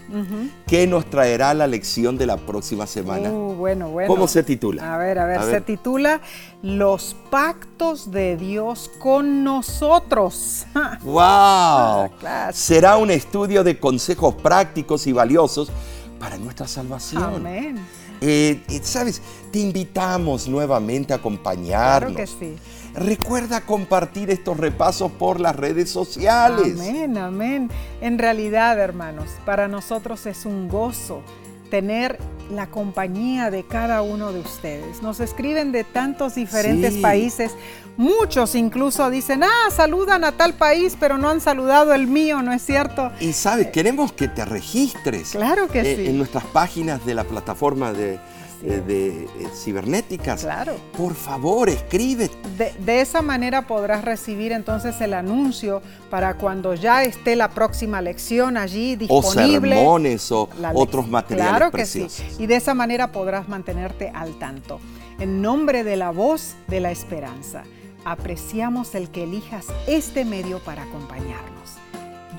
¿Qué 0.67 0.85
nos 0.87 1.05
traerá 1.09 1.53
la 1.53 1.67
lección 1.67 2.17
de 2.17 2.25
la 2.25 2.35
próxima 2.35 2.85
semana? 2.85 3.31
Uh, 3.31 3.53
bueno, 3.55 3.89
bueno. 3.89 4.13
¿Cómo 4.13 4.27
se 4.27 4.43
titula? 4.43 4.93
A 4.93 4.97
ver, 4.97 5.19
a 5.19 5.25
ver, 5.25 5.39
A 5.39 5.43
se 5.43 5.51
ver. 5.51 5.63
titula 5.63 6.19
Los 6.61 7.15
pactos 7.31 8.11
de 8.11 8.35
Dios 8.35 8.91
con 8.99 9.43
nosotros. 9.45 10.65
¡Wow! 11.01 12.11
claro. 12.19 12.53
Será 12.53 12.97
un 12.97 13.09
estudio 13.09 13.63
de 13.63 13.79
consejos 13.79 14.35
prácticos 14.35 15.07
y 15.07 15.13
valiosos 15.13 15.71
para 16.19 16.37
nuestra 16.37 16.67
salvación. 16.67 17.23
Amén. 17.23 17.77
Eh, 18.19 18.63
eh, 18.67 18.79
Sabes, 18.83 19.21
te 19.51 19.59
invitamos 19.59 20.47
nuevamente 20.47 21.13
a 21.13 21.17
acompañarnos. 21.17 22.13
Claro 22.13 22.15
que 22.15 22.27
sí. 22.27 22.55
Recuerda 22.97 23.61
compartir 23.61 24.31
estos 24.31 24.57
repasos 24.57 25.11
por 25.11 25.39
las 25.39 25.55
redes 25.55 25.89
sociales. 25.91 26.73
Amén, 26.79 27.15
amén. 27.17 27.69
En 28.01 28.17
realidad, 28.17 28.79
hermanos, 28.79 29.27
para 29.45 29.67
nosotros 29.67 30.25
es 30.25 30.45
un 30.47 30.67
gozo 30.67 31.21
tener 31.69 32.17
la 32.49 32.67
compañía 32.67 33.51
de 33.51 33.63
cada 33.67 34.01
uno 34.01 34.31
de 34.33 34.39
ustedes. 34.39 35.03
Nos 35.03 35.19
escriben 35.19 35.71
de 35.71 35.83
tantos 35.83 36.33
diferentes 36.35 36.95
Sí. 36.95 37.01
países. 37.01 37.51
Muchos 37.97 38.55
incluso 38.55 39.09
dicen, 39.11 39.43
ah, 39.43 39.69
saludan 39.69 40.23
a 40.23 40.31
tal 40.31 40.53
país, 40.55 40.97
pero 40.99 41.19
no 41.19 41.29
han 41.29 41.39
saludado 41.41 41.93
el 41.93 42.07
mío, 42.07 42.41
¿no 42.41 42.51
es 42.51 42.63
cierto? 42.63 43.11
Y 43.19 43.33
sabes, 43.33 43.67
queremos 43.67 44.11
que 44.11 44.27
te 44.27 44.43
registres 44.45 45.31
Claro 45.31 45.67
que 45.67 45.81
eh, 45.81 45.95
sí. 45.97 46.07
en 46.07 46.17
nuestras 46.17 46.45
páginas 46.45 47.05
de 47.05 47.13
la 47.13 47.25
plataforma 47.25 47.91
de, 47.93 48.17
eh, 48.63 48.81
de, 48.85 49.23
eh, 49.23 49.29
cibernéticas. 49.53 50.41
Claro. 50.41 50.75
Por 50.97 51.13
favor, 51.13 51.69
escribe. 51.69 52.29
De, 52.57 52.73
de 52.79 53.01
esa 53.01 53.21
manera 53.21 53.67
podrás 53.67 54.03
recibir 54.03 54.51
entonces 54.51 54.99
el 55.01 55.13
anuncio 55.13 55.81
para 56.09 56.35
cuando 56.37 56.73
ya 56.73 57.03
esté 57.03 57.35
la 57.35 57.49
próxima 57.49 58.01
lección 58.01 58.57
allí 58.57 58.93
O 58.93 58.97
disponible. 59.21 59.75
sermones 59.75 60.31
o 60.31 60.49
otros 60.73 61.07
materiales 61.07 61.49
Claro 61.51 61.65
que 61.71 61.77
preciosos. 61.77 62.13
sí. 62.35 62.43
Y 62.43 62.47
de 62.47 62.55
esa 62.55 62.73
manera 62.73 63.11
podrás 63.11 63.47
mantenerte 63.47 64.11
al 64.13 64.37
tanto. 64.39 64.79
En 65.19 65.41
nombre 65.41 65.83
de 65.83 65.95
la 65.95 66.11
voz 66.11 66.55
de 66.67 66.79
la 66.79 66.91
esperanza, 66.91 67.63
apreciamos 68.05 68.95
el 68.95 69.09
que 69.09 69.23
elijas 69.23 69.65
este 69.87 70.25
medio 70.25 70.59
para 70.59 70.83
acompañarnos. 70.83 71.71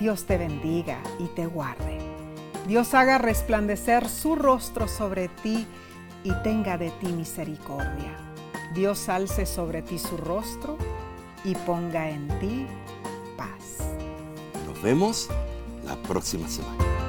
Dios 0.00 0.24
te 0.24 0.38
bendiga 0.38 0.98
y 1.18 1.26
te 1.34 1.46
guarde. 1.46 1.98
Dios 2.66 2.94
haga 2.94 3.18
resplandecer 3.18 4.08
su 4.08 4.36
rostro 4.36 4.88
sobre 4.88 5.28
ti 5.28 5.66
y 6.24 6.32
tenga 6.42 6.78
de 6.78 6.90
ti 6.92 7.06
misericordia. 7.08 8.16
Dios 8.74 9.08
alce 9.08 9.46
sobre 9.46 9.82
ti 9.82 9.98
su 9.98 10.16
rostro 10.16 10.76
y 11.44 11.54
ponga 11.54 12.10
en 12.10 12.28
ti 12.40 12.66
paz. 13.36 13.88
Nos 14.66 14.82
vemos 14.82 15.28
la 15.84 15.96
próxima 16.02 16.48
semana. 16.48 17.07